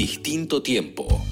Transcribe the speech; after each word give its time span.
Distinto 0.00 0.62
tiempo. 0.62 1.22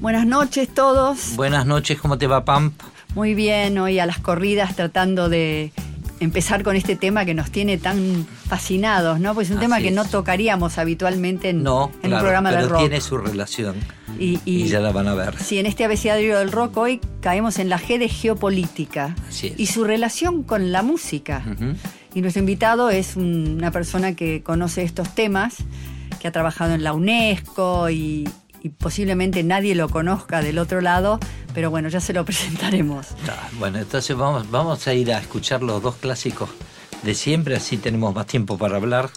Buenas 0.00 0.26
noches 0.26 0.68
todos. 0.68 1.36
Buenas 1.36 1.64
noches, 1.64 1.96
¿cómo 1.96 2.18
te 2.18 2.26
va, 2.26 2.44
Pamp? 2.44 2.74
Muy 3.14 3.36
bien, 3.36 3.78
hoy 3.78 4.00
a 4.00 4.04
las 4.04 4.18
corridas 4.18 4.74
tratando 4.74 5.28
de 5.28 5.70
empezar 6.18 6.64
con 6.64 6.74
este 6.74 6.96
tema 6.96 7.24
que 7.24 7.34
nos 7.34 7.52
tiene 7.52 7.78
tan 7.78 8.26
fascinados, 8.48 9.20
¿no? 9.20 9.32
Pues 9.32 9.48
es 9.48 9.54
un 9.54 9.60
tema 9.60 9.78
que 9.78 9.92
no 9.92 10.06
tocaríamos 10.06 10.78
habitualmente 10.78 11.50
en, 11.50 11.62
no, 11.62 11.92
en 12.02 12.12
un 12.12 12.18
programa 12.18 12.50
pero 12.50 12.62
de 12.62 12.68
rock. 12.68 12.80
tiene 12.80 13.00
su 13.00 13.16
relación. 13.16 13.76
Y, 14.18 14.64
ya 14.66 14.80
la 14.80 14.90
van 14.90 15.06
a 15.06 15.14
ver. 15.14 15.38
Sí, 15.38 15.60
en 15.60 15.66
este 15.66 15.84
abecedario 15.84 16.36
del 16.36 16.50
rock 16.50 16.78
hoy 16.78 17.00
caemos 17.20 17.60
en 17.60 17.68
la 17.68 17.78
G 17.78 17.96
de 17.96 18.08
geopolítica 18.08 19.14
y 19.56 19.66
su 19.66 19.84
relación 19.84 20.42
con 20.42 20.72
la 20.72 20.82
música. 20.82 21.44
Y 22.12 22.22
nuestro 22.22 22.40
invitado 22.40 22.90
es 22.90 23.14
una 23.14 23.70
persona 23.70 24.16
que 24.16 24.42
conoce 24.42 24.82
estos 24.82 25.14
temas, 25.14 25.58
que 26.18 26.28
ha 26.28 26.32
trabajado 26.32 26.74
en 26.74 26.82
la 26.84 26.92
UNESCO 26.92 27.90
y, 27.90 28.28
y 28.62 28.68
posiblemente 28.70 29.42
nadie 29.42 29.74
lo 29.74 29.88
conozca 29.88 30.42
del 30.42 30.58
otro 30.58 30.80
lado, 30.80 31.20
pero 31.54 31.70
bueno, 31.70 31.88
ya 31.88 32.00
se 32.00 32.12
lo 32.12 32.24
presentaremos. 32.26 33.08
bueno, 33.58 33.78
entonces 33.78 34.16
vamos, 34.16 34.50
vamos 34.50 34.86
a 34.88 34.94
ir 34.94 35.12
a 35.12 35.18
escuchar 35.18 35.62
los 35.62 35.82
dos 35.82 35.96
clásicos 35.96 36.50
de 37.02 37.14
siempre, 37.14 37.56
así 37.56 37.76
tenemos 37.76 38.14
más 38.14 38.26
tiempo 38.26 38.58
para 38.58 38.76
hablar. 38.76 39.10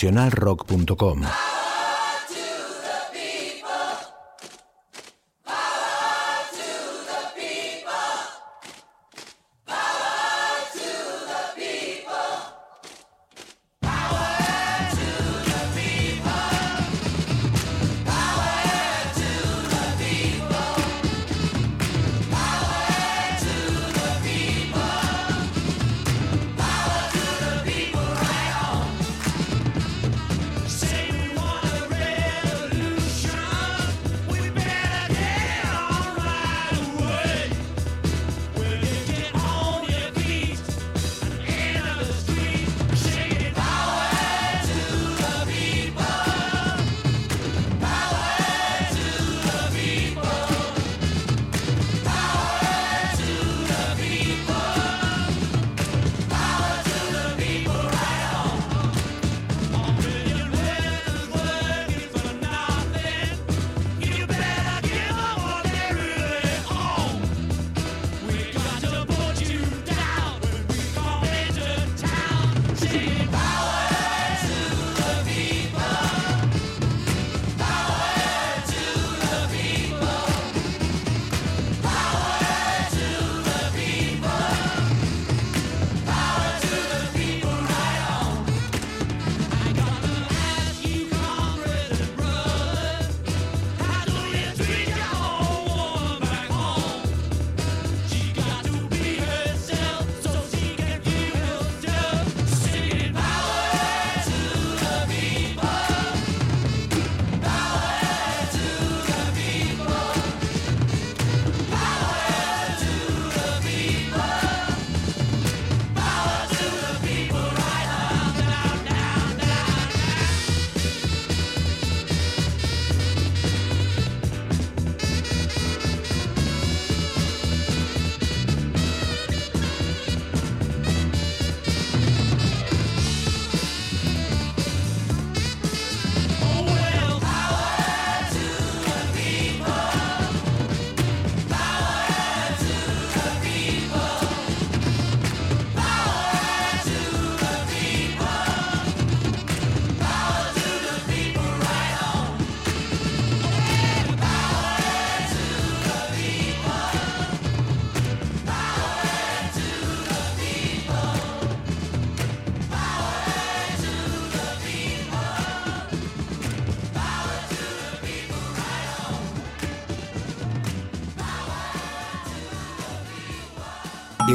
nacionalrock.com. 0.00 1.49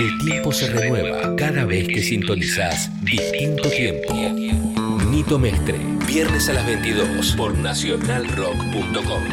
El 0.06 0.20
tiempo 0.20 0.52
se 0.52 0.72
renueva 0.72 1.36
cada 1.36 1.66
vez 1.66 1.88
que 1.88 2.00
sintonizas 2.00 2.92
Distinto 3.04 3.68
Tiempo. 3.72 4.14
Nito 5.10 5.40
Mestre, 5.40 5.80
viernes 6.06 6.48
a 6.48 6.54
las 6.54 6.68
22 6.68 7.34
por 7.36 7.58
nacionalrock.com. 7.58 9.24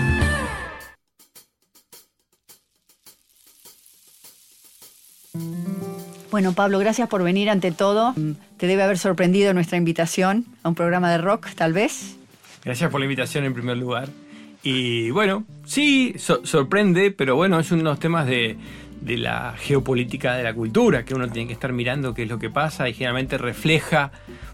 Bueno, 6.31 6.55
Pablo, 6.55 6.79
gracias 6.79 7.07
por 7.07 7.23
venir 7.23 7.51
ante 7.51 7.71
todo. 7.71 8.15
Te 8.57 8.67
debe 8.67 8.83
haber 8.83 8.97
sorprendido 8.97 9.53
nuestra 9.53 9.77
invitación 9.77 10.47
a 10.63 10.71
un 10.71 10.75
programa 10.75 11.13
de 11.13 11.19
rock, 11.19 11.49
tal 11.55 11.75
vez. 11.75 12.17
Gracias 12.65 12.91
por 12.91 12.99
la 12.99 13.05
invitación 13.05 13.45
en 13.45 13.53
primer 13.53 13.77
lugar. 13.77 14.09
Y 14.63 15.11
bueno, 15.11 15.45
sí, 15.67 16.15
sorprende, 16.17 17.11
pero 17.11 17.37
bueno, 17.37 17.61
es 17.61 17.71
uno 17.73 17.83
de 17.83 17.91
los 17.91 17.99
temas 17.99 18.27
de, 18.27 18.57
de 19.03 19.17
la 19.17 19.55
geopolítica 19.59 20.35
de 20.35 20.45
la 20.45 20.55
cultura, 20.55 21.05
que 21.05 21.15
uno 21.15 21.29
tiene 21.29 21.49
que 21.49 21.55
estar 21.55 21.73
mirando 21.73 22.15
qué 22.15 22.23
es 22.23 22.29
lo 22.29 22.39
que 22.39 22.51
pasa 22.51 22.89
y 22.89 22.95
generalmente 22.95 23.37
refleja 23.37 24.13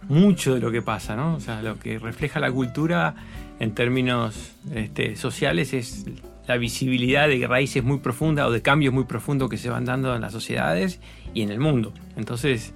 mucho 0.09 0.55
de 0.55 0.61
lo 0.61 0.71
que 0.71 0.81
pasa, 0.81 1.17
¿no? 1.17 1.35
O 1.35 1.40
sea, 1.40 1.62
lo 1.62 1.78
que 1.78 1.99
refleja 1.99 2.40
la 2.40 2.50
cultura 2.50 3.14
en 3.61 3.75
términos 3.75 4.52
este, 4.75 5.17
sociales 5.17 5.75
es 5.75 6.07
la 6.47 6.57
visibilidad 6.57 7.28
de 7.28 7.47
raíces 7.47 7.85
muy 7.85 7.99
profundas 7.99 8.47
o 8.47 8.50
de 8.50 8.62
cambios 8.62 8.95
muy 8.95 9.05
profundos 9.05 9.50
que 9.50 9.59
se 9.59 9.69
van 9.69 9.85
dando 9.85 10.14
en 10.14 10.23
las 10.23 10.33
sociedades 10.33 10.99
y 11.35 11.43
en 11.43 11.50
el 11.50 11.61
mundo. 11.61 11.93
Entonces, 12.17 12.73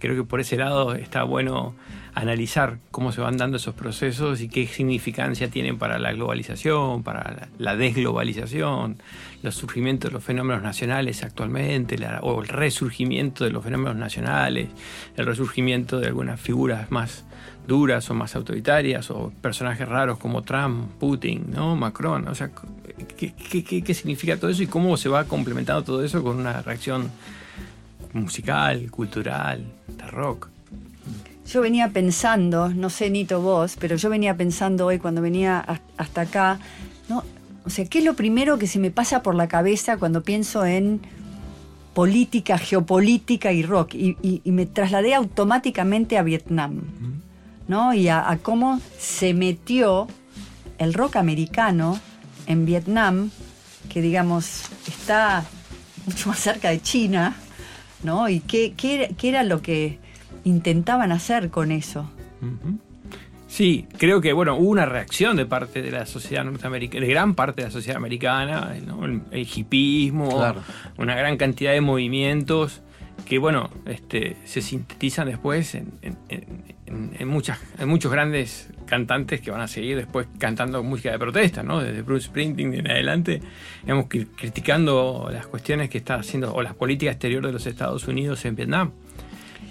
creo 0.00 0.16
que 0.16 0.24
por 0.24 0.40
ese 0.40 0.56
lado 0.56 0.94
está 0.94 1.22
bueno 1.22 1.76
analizar 2.14 2.78
cómo 2.90 3.10
se 3.12 3.20
van 3.20 3.36
dando 3.36 3.56
esos 3.56 3.74
procesos 3.74 4.40
y 4.40 4.48
qué 4.48 4.66
significancia 4.66 5.48
tienen 5.48 5.78
para 5.78 5.98
la 5.98 6.12
globalización, 6.12 7.02
para 7.02 7.48
la 7.58 7.76
desglobalización, 7.76 8.98
los 9.42 9.54
surgimientos 9.54 10.10
de 10.10 10.14
los 10.14 10.24
fenómenos 10.24 10.62
nacionales 10.62 11.22
actualmente, 11.22 11.96
o 12.20 12.42
el 12.42 12.48
resurgimiento 12.48 13.44
de 13.44 13.50
los 13.50 13.64
fenómenos 13.64 13.96
nacionales, 13.96 14.68
el 15.16 15.26
resurgimiento 15.26 16.00
de 16.00 16.08
algunas 16.08 16.40
figuras 16.40 16.90
más 16.90 17.24
duras 17.66 18.10
o 18.10 18.14
más 18.14 18.36
autoritarias, 18.36 19.10
o 19.10 19.32
personajes 19.40 19.88
raros 19.88 20.18
como 20.18 20.42
Trump, 20.42 20.92
Putin, 20.98 21.46
¿no? 21.50 21.76
Macron. 21.76 22.28
O 22.28 22.34
sea, 22.34 22.50
¿qué, 23.16 23.32
qué 23.82 23.94
significa 23.94 24.36
todo 24.36 24.50
eso 24.50 24.62
y 24.62 24.66
cómo 24.66 24.96
se 24.96 25.08
va 25.08 25.24
complementando 25.24 25.82
todo 25.82 26.04
eso 26.04 26.22
con 26.22 26.36
una 26.36 26.60
reacción 26.60 27.10
musical, 28.12 28.90
cultural, 28.90 29.64
de 29.88 30.06
rock? 30.08 30.51
Yo 31.46 31.60
venía 31.60 31.88
pensando, 31.88 32.68
no 32.68 32.88
sé 32.88 33.10
Nito 33.10 33.40
vos, 33.40 33.76
pero 33.78 33.96
yo 33.96 34.08
venía 34.08 34.36
pensando 34.36 34.86
hoy 34.86 34.98
cuando 34.98 35.20
venía 35.20 35.80
hasta 35.96 36.22
acá, 36.22 36.58
¿no? 37.08 37.24
O 37.64 37.70
sea, 37.70 37.84
¿qué 37.84 37.98
es 37.98 38.04
lo 38.04 38.14
primero 38.14 38.58
que 38.58 38.66
se 38.66 38.78
me 38.78 38.90
pasa 38.90 39.22
por 39.22 39.34
la 39.34 39.48
cabeza 39.48 39.96
cuando 39.96 40.22
pienso 40.22 40.64
en 40.64 41.00
política, 41.94 42.58
geopolítica 42.58 43.52
y 43.52 43.62
rock? 43.62 43.94
Y, 43.94 44.40
me 44.44 44.66
trasladé 44.66 45.14
automáticamente 45.14 46.18
a 46.18 46.22
Vietnam, 46.22 46.82
¿no? 47.68 47.94
Y 47.94 48.08
a, 48.08 48.38
cómo 48.42 48.80
se 48.98 49.34
metió 49.34 50.08
el 50.78 50.94
rock 50.94 51.16
americano 51.16 51.98
en 52.46 52.66
Vietnam, 52.66 53.30
que 53.88 54.00
digamos 54.00 54.64
está 54.88 55.44
mucho 56.06 56.30
más 56.30 56.38
cerca 56.38 56.70
de 56.70 56.80
China, 56.80 57.36
¿no? 58.02 58.28
Y 58.28 58.40
qué, 58.40 58.74
qué 58.76 59.28
era 59.28 59.44
lo 59.44 59.62
que 59.62 60.01
intentaban 60.44 61.12
hacer 61.12 61.50
con 61.50 61.72
eso. 61.72 62.10
Sí, 63.46 63.86
creo 63.98 64.20
que 64.20 64.32
bueno, 64.32 64.56
hubo 64.56 64.70
una 64.70 64.86
reacción 64.86 65.36
de 65.36 65.44
parte 65.44 65.82
de 65.82 65.90
la 65.90 66.06
sociedad 66.06 66.44
norteamericana, 66.44 67.04
de 67.04 67.10
gran 67.10 67.34
parte 67.34 67.60
de 67.60 67.68
la 67.68 67.72
sociedad 67.72 67.98
americana, 67.98 68.74
el, 69.30 69.46
hipismo, 69.46 70.42
una 70.96 71.14
gran 71.14 71.36
cantidad 71.36 71.72
de 71.72 71.80
movimientos 71.80 72.82
que 73.26 73.38
bueno, 73.38 73.70
este, 73.86 74.36
se 74.44 74.62
sintetizan 74.62 75.28
después 75.28 75.74
en, 75.74 75.92
en, 76.86 77.28
muchas, 77.28 77.58
en 77.78 77.88
muchos 77.88 78.10
grandes 78.10 78.70
cantantes 78.86 79.40
que 79.40 79.50
van 79.50 79.60
a 79.60 79.68
seguir 79.68 79.96
después 79.96 80.26
cantando 80.38 80.82
música 80.82 81.10
de 81.10 81.18
protesta, 81.18 81.62
¿no? 81.62 81.80
Desde 81.80 82.02
Bruce 82.02 82.26
Springsteen 82.26 82.74
en 82.74 82.90
adelante, 82.90 83.40
hemos 83.86 84.06
criticando 84.06 85.28
las 85.32 85.46
cuestiones 85.46 85.88
que 85.88 85.98
está 85.98 86.16
haciendo, 86.16 86.54
o 86.54 86.62
las 86.62 86.74
políticas 86.74 87.14
exteriores 87.14 87.48
de 87.48 87.52
los 87.52 87.66
Estados 87.66 88.06
Unidos 88.08 88.44
en 88.44 88.56
Vietnam. 88.56 88.92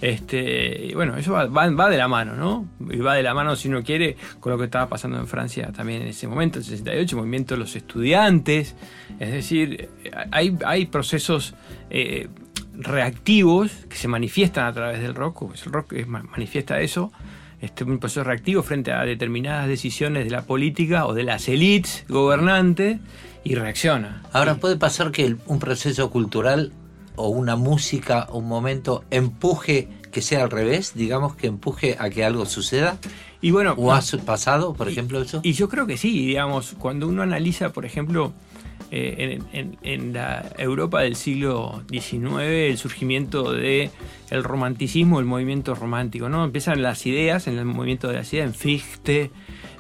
Este, 0.02 0.88
y 0.88 0.94
bueno, 0.96 1.16
eso 1.16 1.34
va, 1.34 1.46
va, 1.46 1.90
de 1.90 1.98
la 1.98 2.08
mano, 2.08 2.36
¿no? 2.36 2.68
Y 2.92 2.98
va 2.98 3.14
de 3.14 3.22
la 3.22 3.36
mano, 3.36 3.56
si 3.56 3.68
uno 3.68 3.84
quiere, 3.84 4.18
con 4.40 4.52
lo 4.52 4.58
que 4.58 4.66
estaba 4.66 4.90
pasando 4.90 5.20
en 5.20 5.28
Francia 5.28 5.72
también 5.72 6.02
en 6.02 6.08
ese 6.08 6.28
momento, 6.28 6.58
el 6.58 6.66
68, 6.66 7.16
el 7.16 7.18
movimiento 7.18 7.54
de 7.54 7.60
los 7.60 7.76
estudiantes. 7.76 8.76
Es 9.20 9.32
decir, 9.32 9.90
hay, 10.32 10.58
hay 10.66 10.88
procesos 10.88 11.54
eh, 11.92 12.30
reactivos 12.74 13.72
que 13.90 13.96
se 13.96 14.08
manifiestan 14.08 14.66
a 14.66 14.74
través 14.74 15.02
del 15.02 15.14
rock, 15.14 15.54
el 15.66 15.72
rock 15.72 15.94
manifiesta 16.08 16.80
eso, 16.82 17.12
este, 17.62 17.84
un 17.84 18.00
proceso 18.00 18.24
reactivo 18.24 18.64
frente 18.64 18.92
a 18.92 19.06
determinadas 19.06 19.68
decisiones 19.68 20.26
de 20.26 20.32
la 20.32 20.42
política 20.44 21.06
o 21.06 21.14
de 21.14 21.24
las 21.24 21.48
élites 21.48 22.06
gobernantes 22.10 23.00
y 23.44 23.54
reacciona. 23.54 24.24
Ahora, 24.34 24.56
¿puede 24.56 24.78
pasar 24.78 25.12
que 25.12 25.36
un 25.46 25.60
proceso 25.60 26.10
cultural 26.10 26.72
o 27.16 27.30
una 27.30 27.56
música, 27.56 28.28
un 28.32 28.48
momento, 28.48 29.04
empuje 29.12 29.88
que 30.12 30.22
sea 30.22 30.44
al 30.44 30.52
revés, 30.52 30.94
digamos, 30.96 31.36
que 31.36 31.48
empuje 31.48 31.96
a 32.00 32.10
que 32.10 32.26
algo 32.26 32.46
suceda? 32.46 32.98
Y 33.42 33.52
bueno, 33.52 33.74
¿O 33.78 33.92
ha 33.92 34.02
pasado, 34.26 34.74
por 34.74 34.88
ejemplo, 34.88 35.22
eso? 35.22 35.42
Y 35.44 35.54
yo 35.54 35.68
creo 35.70 35.88
que 35.88 35.98
sí, 35.98 36.26
digamos, 36.26 36.76
cuando 36.78 37.08
uno 37.08 37.24
analiza, 37.24 37.74
por 37.74 37.86
ejemplo, 37.86 38.34
eh, 38.94 39.40
en, 39.54 40.14
la 40.14 40.52
Europa 40.58 41.02
del 41.02 41.16
siglo 41.16 41.82
XIX 41.90 42.42
el 42.42 42.78
surgimiento 42.78 43.54
de 43.54 43.90
el 44.30 44.44
romanticismo, 44.44 45.20
el 45.20 45.26
movimiento 45.26 45.76
romántico, 45.76 46.28
¿no? 46.28 46.44
Empiezan 46.44 46.82
las 46.82 47.06
ideas, 47.06 47.48
en 47.48 47.58
el 47.58 47.66
movimiento 47.66 48.10
de 48.10 48.16
las 48.16 48.34
ideas, 48.34 48.48
en 48.48 48.54
Fichte, 48.54 49.32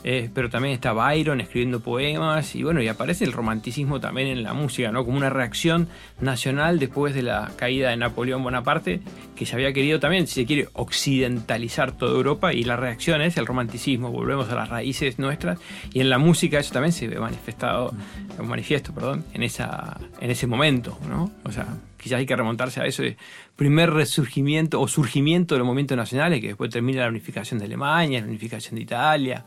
eh, 0.03 0.29
pero 0.33 0.49
también 0.49 0.73
está 0.73 0.93
Byron 0.93 1.41
escribiendo 1.41 1.79
poemas 1.79 2.55
y 2.55 2.63
bueno, 2.63 2.81
y 2.81 2.87
aparece 2.87 3.23
el 3.23 3.33
romanticismo 3.33 3.99
también 3.99 4.27
en 4.27 4.41
la 4.43 4.53
música, 4.53 4.91
¿no? 4.91 5.05
Como 5.05 5.17
una 5.17 5.29
reacción 5.29 5.87
nacional 6.19 6.79
después 6.79 7.13
de 7.13 7.21
la 7.21 7.51
caída 7.55 7.91
de 7.91 7.97
Napoleón 7.97 8.43
Bonaparte, 8.43 9.01
que 9.35 9.45
se 9.45 9.55
había 9.55 9.73
querido 9.73 9.99
también, 9.99 10.25
si 10.25 10.41
se 10.41 10.45
quiere, 10.45 10.69
occidentalizar 10.73 11.91
toda 11.91 12.15
Europa 12.15 12.53
y 12.53 12.63
la 12.63 12.77
reacción 12.77 13.21
es 13.21 13.37
el 13.37 13.45
romanticismo, 13.45 14.11
volvemos 14.11 14.49
a 14.49 14.55
las 14.55 14.69
raíces 14.69 15.19
nuestras 15.19 15.59
y 15.93 15.99
en 15.99 16.09
la 16.09 16.17
música 16.17 16.59
eso 16.59 16.73
también 16.73 16.93
se 16.93 17.07
ve 17.07 17.19
manifestado, 17.19 17.93
manifiesto, 18.41 18.93
perdón, 18.93 19.23
en, 19.33 19.43
esa, 19.43 19.99
en 20.19 20.31
ese 20.31 20.47
momento, 20.47 20.97
¿no? 21.07 21.31
O 21.43 21.51
sea, 21.51 21.67
quizás 21.97 22.19
hay 22.19 22.25
que 22.25 22.35
remontarse 22.35 22.81
a 22.81 22.85
eso 22.85 23.03
de 23.03 23.17
primer 23.55 23.91
resurgimiento 23.91 24.81
o 24.81 24.87
surgimiento 24.87 25.53
de 25.53 25.59
los 25.59 25.65
movimientos 25.67 25.95
nacionales, 25.97 26.41
que 26.41 26.47
después 26.47 26.71
termina 26.71 27.01
la 27.01 27.09
unificación 27.09 27.59
de 27.59 27.65
Alemania, 27.65 28.21
la 28.21 28.27
unificación 28.27 28.75
de 28.75 28.81
Italia, 28.81 29.45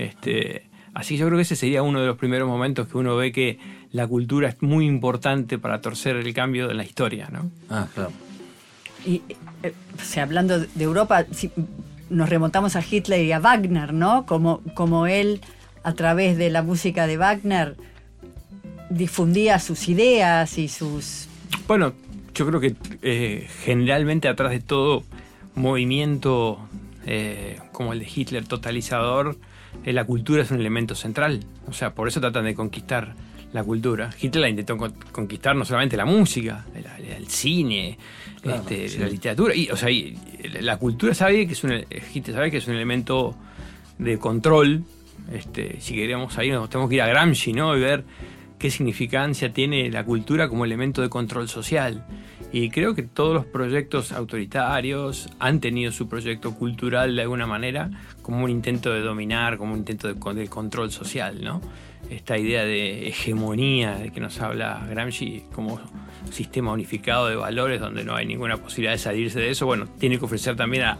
este, 0.00 0.66
así 0.94 1.16
yo 1.16 1.26
creo 1.26 1.36
que 1.36 1.42
ese 1.42 1.56
sería 1.56 1.82
uno 1.82 2.00
de 2.00 2.06
los 2.06 2.16
primeros 2.16 2.48
momentos 2.48 2.88
que 2.88 2.96
uno 2.96 3.16
ve 3.16 3.32
que 3.32 3.58
la 3.92 4.06
cultura 4.06 4.48
es 4.48 4.62
muy 4.62 4.86
importante 4.86 5.58
para 5.58 5.80
torcer 5.80 6.16
el 6.16 6.32
cambio 6.32 6.68
de 6.68 6.74
la 6.74 6.84
historia, 6.84 7.28
¿no? 7.30 7.50
Ah, 7.68 7.86
claro. 7.94 8.12
Y, 9.04 9.22
eh, 9.62 9.74
hablando 10.20 10.58
de 10.60 10.84
Europa, 10.84 11.26
si 11.32 11.50
nos 12.08 12.28
remontamos 12.28 12.76
a 12.76 12.82
Hitler 12.88 13.24
y 13.24 13.32
a 13.32 13.40
Wagner, 13.40 13.92
¿no? 13.92 14.26
Como, 14.26 14.62
como 14.74 15.06
él, 15.06 15.40
a 15.82 15.92
través 15.92 16.36
de 16.36 16.50
la 16.50 16.62
música 16.62 17.06
de 17.06 17.16
Wagner, 17.16 17.76
difundía 18.88 19.58
sus 19.58 19.88
ideas 19.88 20.58
y 20.58 20.68
sus... 20.68 21.28
Bueno, 21.66 21.92
yo 22.34 22.46
creo 22.46 22.60
que 22.60 22.74
eh, 23.02 23.48
generalmente 23.64 24.28
atrás 24.28 24.50
de 24.50 24.60
todo 24.60 25.04
movimiento 25.54 26.58
eh, 27.06 27.58
como 27.72 27.92
el 27.92 28.00
de 28.00 28.08
Hitler 28.14 28.46
totalizador, 28.46 29.36
eh, 29.36 29.49
la 29.84 30.04
cultura 30.04 30.42
es 30.42 30.50
un 30.50 30.60
elemento 30.60 30.94
central. 30.94 31.40
O 31.68 31.72
sea, 31.72 31.94
por 31.94 32.08
eso 32.08 32.20
tratan 32.20 32.44
de 32.44 32.54
conquistar 32.54 33.14
la 33.52 33.64
cultura. 33.64 34.10
Hitler 34.20 34.42
la 34.42 34.48
intentó 34.48 34.76
conquistar 35.12 35.56
no 35.56 35.64
solamente 35.64 35.96
la 35.96 36.04
música, 36.04 36.66
el, 36.74 37.26
cine, 37.26 37.98
este, 38.42 38.98
la 38.98 39.08
literatura. 39.08 39.54
Y, 39.54 39.68
o 39.70 39.76
sea, 39.76 39.88
la 40.60 40.76
cultura 40.76 41.14
sabe 41.14 41.46
que 41.46 41.52
es 41.54 41.64
un, 41.64 41.72
Hitler 42.14 42.36
sabe 42.36 42.50
que 42.50 42.58
es 42.58 42.68
un 42.68 42.74
elemento 42.74 43.34
de 43.98 44.18
control. 44.18 44.84
Este, 45.32 45.80
si 45.80 45.94
queremos 45.94 46.36
ahí, 46.38 46.50
nos 46.50 46.70
tenemos 46.70 46.88
que 46.88 46.96
ir 46.96 47.02
a 47.02 47.08
Gramsci, 47.08 47.52
¿no? 47.52 47.76
Y 47.76 47.80
ver 47.80 48.04
qué 48.58 48.70
significancia 48.70 49.52
tiene 49.52 49.90
la 49.90 50.04
cultura 50.04 50.48
como 50.48 50.64
elemento 50.64 51.02
de 51.02 51.08
control 51.08 51.48
social. 51.48 52.04
Y 52.52 52.70
creo 52.70 52.94
que 52.96 53.02
todos 53.02 53.32
los 53.32 53.46
proyectos 53.46 54.10
autoritarios 54.10 55.28
han 55.38 55.60
tenido 55.60 55.92
su 55.92 56.08
proyecto 56.08 56.54
cultural 56.54 57.14
de 57.14 57.22
alguna 57.22 57.46
manera 57.46 57.90
como 58.22 58.44
un 58.44 58.50
intento 58.50 58.92
de 58.92 59.00
dominar, 59.00 59.56
como 59.56 59.74
un 59.74 59.78
intento 59.80 60.12
de, 60.12 60.48
control 60.48 60.90
social, 60.90 61.44
¿no? 61.44 61.60
Esta 62.10 62.36
idea 62.36 62.64
de 62.64 63.06
hegemonía 63.06 63.94
de 63.94 64.10
que 64.10 64.18
nos 64.18 64.40
habla 64.40 64.84
Gramsci 64.90 65.44
como 65.52 65.80
sistema 66.32 66.72
unificado 66.72 67.28
de 67.28 67.36
valores 67.36 67.80
donde 67.80 68.02
no 68.02 68.16
hay 68.16 68.26
ninguna 68.26 68.56
posibilidad 68.56 68.92
de 68.92 68.98
salirse 68.98 69.38
de 69.38 69.50
eso, 69.50 69.66
bueno, 69.66 69.86
tiene 70.00 70.18
que 70.18 70.24
ofrecer 70.24 70.56
también 70.56 70.82
a, 70.84 70.98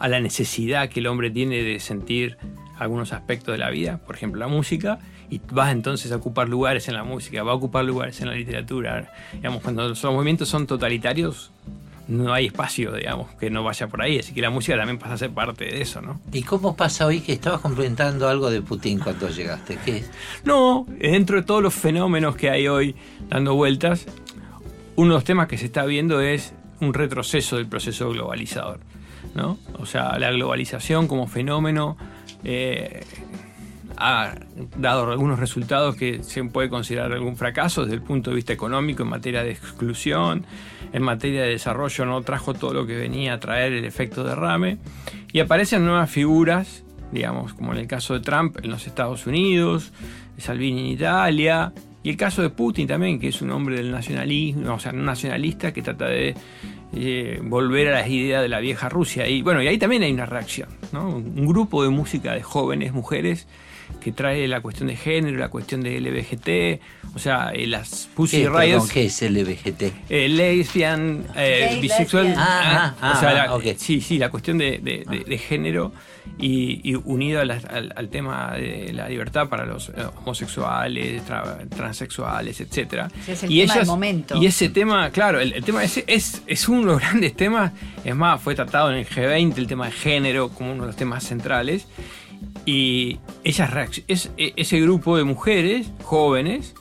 a 0.00 0.08
la 0.08 0.18
necesidad 0.18 0.88
que 0.88 0.98
el 0.98 1.06
hombre 1.06 1.30
tiene 1.30 1.62
de 1.62 1.78
sentir 1.78 2.36
algunos 2.80 3.12
aspectos 3.12 3.52
de 3.52 3.58
la 3.58 3.70
vida, 3.70 3.98
por 3.98 4.16
ejemplo 4.16 4.40
la 4.40 4.48
música, 4.48 4.98
y 5.28 5.40
vas 5.52 5.70
entonces 5.70 6.10
a 6.10 6.16
ocupar 6.16 6.48
lugares 6.48 6.88
en 6.88 6.94
la 6.94 7.04
música, 7.04 7.42
va 7.42 7.52
a 7.52 7.54
ocupar 7.54 7.84
lugares 7.84 8.20
en 8.20 8.28
la 8.28 8.34
literatura. 8.34 9.12
Digamos, 9.32 9.62
cuando 9.62 9.88
los 9.88 10.02
movimientos 10.04 10.48
son 10.48 10.66
totalitarios, 10.66 11.52
no 12.08 12.32
hay 12.32 12.46
espacio, 12.46 12.92
digamos, 12.92 13.30
que 13.36 13.50
no 13.50 13.62
vaya 13.62 13.86
por 13.86 14.02
ahí, 14.02 14.18
así 14.18 14.32
que 14.32 14.40
la 14.40 14.50
música 14.50 14.76
también 14.76 14.98
pasa 14.98 15.14
a 15.14 15.18
ser 15.18 15.30
parte 15.30 15.66
de 15.66 15.80
eso, 15.80 16.00
¿no? 16.00 16.20
¿Y 16.32 16.42
cómo 16.42 16.74
pasa 16.74 17.06
hoy 17.06 17.20
que 17.20 17.32
estabas 17.32 17.60
complementando 17.60 18.28
algo 18.28 18.50
de 18.50 18.62
Putin 18.62 18.98
cuando 18.98 19.28
llegaste? 19.28 19.78
¿Qué 19.84 19.98
es? 19.98 20.10
No, 20.44 20.86
dentro 20.98 21.36
de 21.36 21.42
todos 21.42 21.62
los 21.62 21.72
fenómenos 21.72 22.34
que 22.34 22.50
hay 22.50 22.66
hoy 22.66 22.96
dando 23.28 23.54
vueltas, 23.54 24.06
uno 24.96 25.10
de 25.10 25.14
los 25.14 25.24
temas 25.24 25.46
que 25.46 25.56
se 25.56 25.66
está 25.66 25.84
viendo 25.84 26.20
es 26.20 26.52
un 26.80 26.94
retroceso 26.94 27.56
del 27.56 27.66
proceso 27.66 28.10
globalizador, 28.10 28.80
¿no? 29.36 29.58
O 29.78 29.86
sea, 29.86 30.18
la 30.18 30.32
globalización 30.32 31.06
como 31.06 31.28
fenómeno 31.28 31.96
eh, 32.44 33.04
ha 33.96 34.34
dado 34.76 35.10
algunos 35.10 35.38
resultados 35.38 35.94
que 35.94 36.22
se 36.22 36.42
puede 36.44 36.70
considerar 36.70 37.12
algún 37.12 37.36
fracaso 37.36 37.82
desde 37.82 37.96
el 37.96 38.02
punto 38.02 38.30
de 38.30 38.36
vista 38.36 38.52
económico 38.52 39.02
en 39.02 39.10
materia 39.10 39.42
de 39.42 39.50
exclusión, 39.50 40.46
en 40.92 41.02
materia 41.02 41.42
de 41.42 41.50
desarrollo 41.50 42.06
no 42.06 42.22
trajo 42.22 42.54
todo 42.54 42.72
lo 42.72 42.86
que 42.86 42.96
venía 42.96 43.34
a 43.34 43.40
traer 43.40 43.72
el 43.72 43.84
efecto 43.84 44.24
derrame. 44.24 44.78
Y 45.32 45.40
aparecen 45.40 45.84
nuevas 45.84 46.10
figuras, 46.10 46.82
digamos, 47.12 47.52
como 47.54 47.72
en 47.72 47.78
el 47.78 47.86
caso 47.86 48.14
de 48.14 48.20
Trump 48.20 48.58
en 48.62 48.70
los 48.70 48.86
Estados 48.86 49.26
Unidos, 49.26 49.92
Salvini 50.38 50.80
en 50.80 50.86
Italia, 50.86 51.72
y 52.02 52.10
el 52.10 52.16
caso 52.16 52.40
de 52.40 52.48
Putin 52.48 52.86
también, 52.86 53.20
que 53.20 53.28
es 53.28 53.42
un 53.42 53.50
hombre 53.50 53.76
del 53.76 53.90
nacionalismo, 53.90 54.74
o 54.74 54.78
sea, 54.78 54.92
un 54.92 55.04
nacionalista 55.04 55.72
que 55.72 55.82
trata 55.82 56.06
de 56.06 56.34
eh, 56.94 57.40
volver 57.42 57.88
a 57.88 58.00
las 58.00 58.08
ideas 58.08 58.42
de 58.42 58.48
la 58.48 58.60
vieja 58.60 58.88
Rusia. 58.88 59.28
Y 59.28 59.42
bueno, 59.42 59.62
y 59.62 59.68
ahí 59.68 59.78
también 59.78 60.02
hay 60.02 60.12
una 60.12 60.26
reacción, 60.26 60.68
¿no? 60.92 61.08
Un 61.08 61.46
grupo 61.46 61.82
de 61.82 61.90
música 61.90 62.34
de 62.34 62.42
jóvenes 62.42 62.92
mujeres 62.92 63.46
que 64.00 64.12
trae 64.12 64.46
la 64.46 64.60
cuestión 64.60 64.88
de 64.88 64.96
género, 64.96 65.38
la 65.38 65.48
cuestión 65.48 65.82
de 65.82 66.00
LBGT, 66.00 67.14
o 67.14 67.18
sea, 67.18 67.50
eh, 67.52 67.66
las 67.66 68.08
Pussy 68.14 68.44
¿Qué, 68.44 68.78
¿Qué 68.92 69.04
es 69.06 69.22
LBGT? 69.22 69.82
Eh, 70.08 70.28
lesbian, 70.28 71.26
eh, 71.36 71.78
bisexual. 71.80 72.34
Ah, 72.36 72.94
ah, 73.00 73.12
o 73.16 73.20
sea, 73.20 73.44
ah, 73.44 73.74
sí, 73.76 74.00
sí, 74.00 74.18
la 74.18 74.30
cuestión 74.30 74.58
de, 74.58 74.78
de, 74.78 75.38
género 75.38 75.92
y, 76.38 76.94
unido 77.04 77.40
al, 77.40 78.08
tema 78.08 78.52
de 78.52 78.92
la 78.92 79.08
libertad 79.08 79.48
para 79.48 79.66
los 79.66 79.92
homosexuales, 80.16 81.22
transexuales, 81.68 82.60
etcétera. 82.60 83.10
es 83.26 83.42
el 83.42 83.52
y 83.52 83.60
tema 83.60 83.74
del 83.74 83.86
momento. 83.86 84.36
Y 84.36 84.46
ese 84.46 84.68
tema, 84.68 85.10
claro, 85.10 85.40
el, 85.40 85.62
tema 85.64 85.84
ese 85.84 86.04
es, 86.06 86.42
es 86.46 86.68
uno 86.68 86.80
de 86.80 86.86
los 86.86 87.00
grandes 87.00 87.34
temas, 87.34 87.72
es 88.04 88.14
más, 88.14 88.40
fue 88.40 88.54
tratado 88.54 88.90
en 88.90 88.98
el 88.98 89.06
G20, 89.06 89.58
el 89.58 89.66
tema 89.66 89.86
de 89.86 89.92
género 89.92 90.48
como 90.48 90.72
uno 90.72 90.82
de 90.82 90.86
los 90.88 90.96
temas 90.96 91.24
centrales. 91.24 91.86
Y 92.64 93.18
esas 93.44 93.70
es, 94.06 94.30
e, 94.36 94.52
ese 94.56 94.80
grupo 94.80 95.16
de 95.16 95.24
mujeres 95.24 95.90
jóvenes 96.02 96.74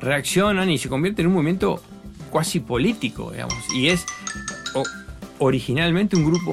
reaccionan 0.00 0.70
y 0.70 0.78
se 0.78 0.88
convierte 0.88 1.22
en 1.22 1.28
un 1.28 1.34
movimiento 1.34 1.82
cuasi 2.30 2.60
político, 2.60 3.32
digamos. 3.32 3.56
Y 3.74 3.88
es 3.88 4.06
originalmente 5.38 6.16
un 6.16 6.26
grupo, 6.26 6.52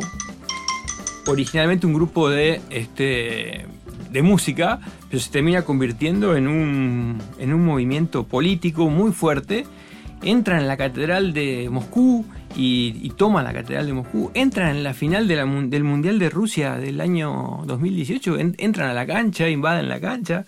originalmente 1.27 1.85
un 1.85 1.93
grupo 1.93 2.29
de, 2.29 2.61
este, 2.69 3.65
de 4.11 4.21
música, 4.21 4.79
pero 5.09 5.21
se 5.21 5.29
termina 5.29 5.63
convirtiendo 5.63 6.35
en 6.35 6.47
un, 6.47 7.21
en 7.39 7.53
un 7.53 7.65
movimiento 7.65 8.23
político 8.25 8.89
muy 8.89 9.11
fuerte. 9.11 9.65
Entra 10.23 10.59
en 10.59 10.67
la 10.67 10.77
Catedral 10.77 11.33
de 11.33 11.69
Moscú 11.69 12.25
y, 12.55 13.11
toma 13.17 13.43
la 13.43 13.53
Catedral 13.53 13.85
de 13.85 13.93
Moscú, 13.93 14.31
entran 14.33 14.75
en 14.75 14.83
la 14.83 14.93
final 14.93 15.27
del 15.27 15.83
Mundial 15.83 16.17
de 16.17 16.29
Rusia 16.29 16.75
del 16.77 17.01
año 17.01 17.61
2018, 17.65 18.37
entran 18.57 18.89
a 18.89 18.93
la 18.93 19.05
cancha, 19.05 19.47
invaden 19.47 19.87
la 19.87 19.99
cancha, 19.99 20.43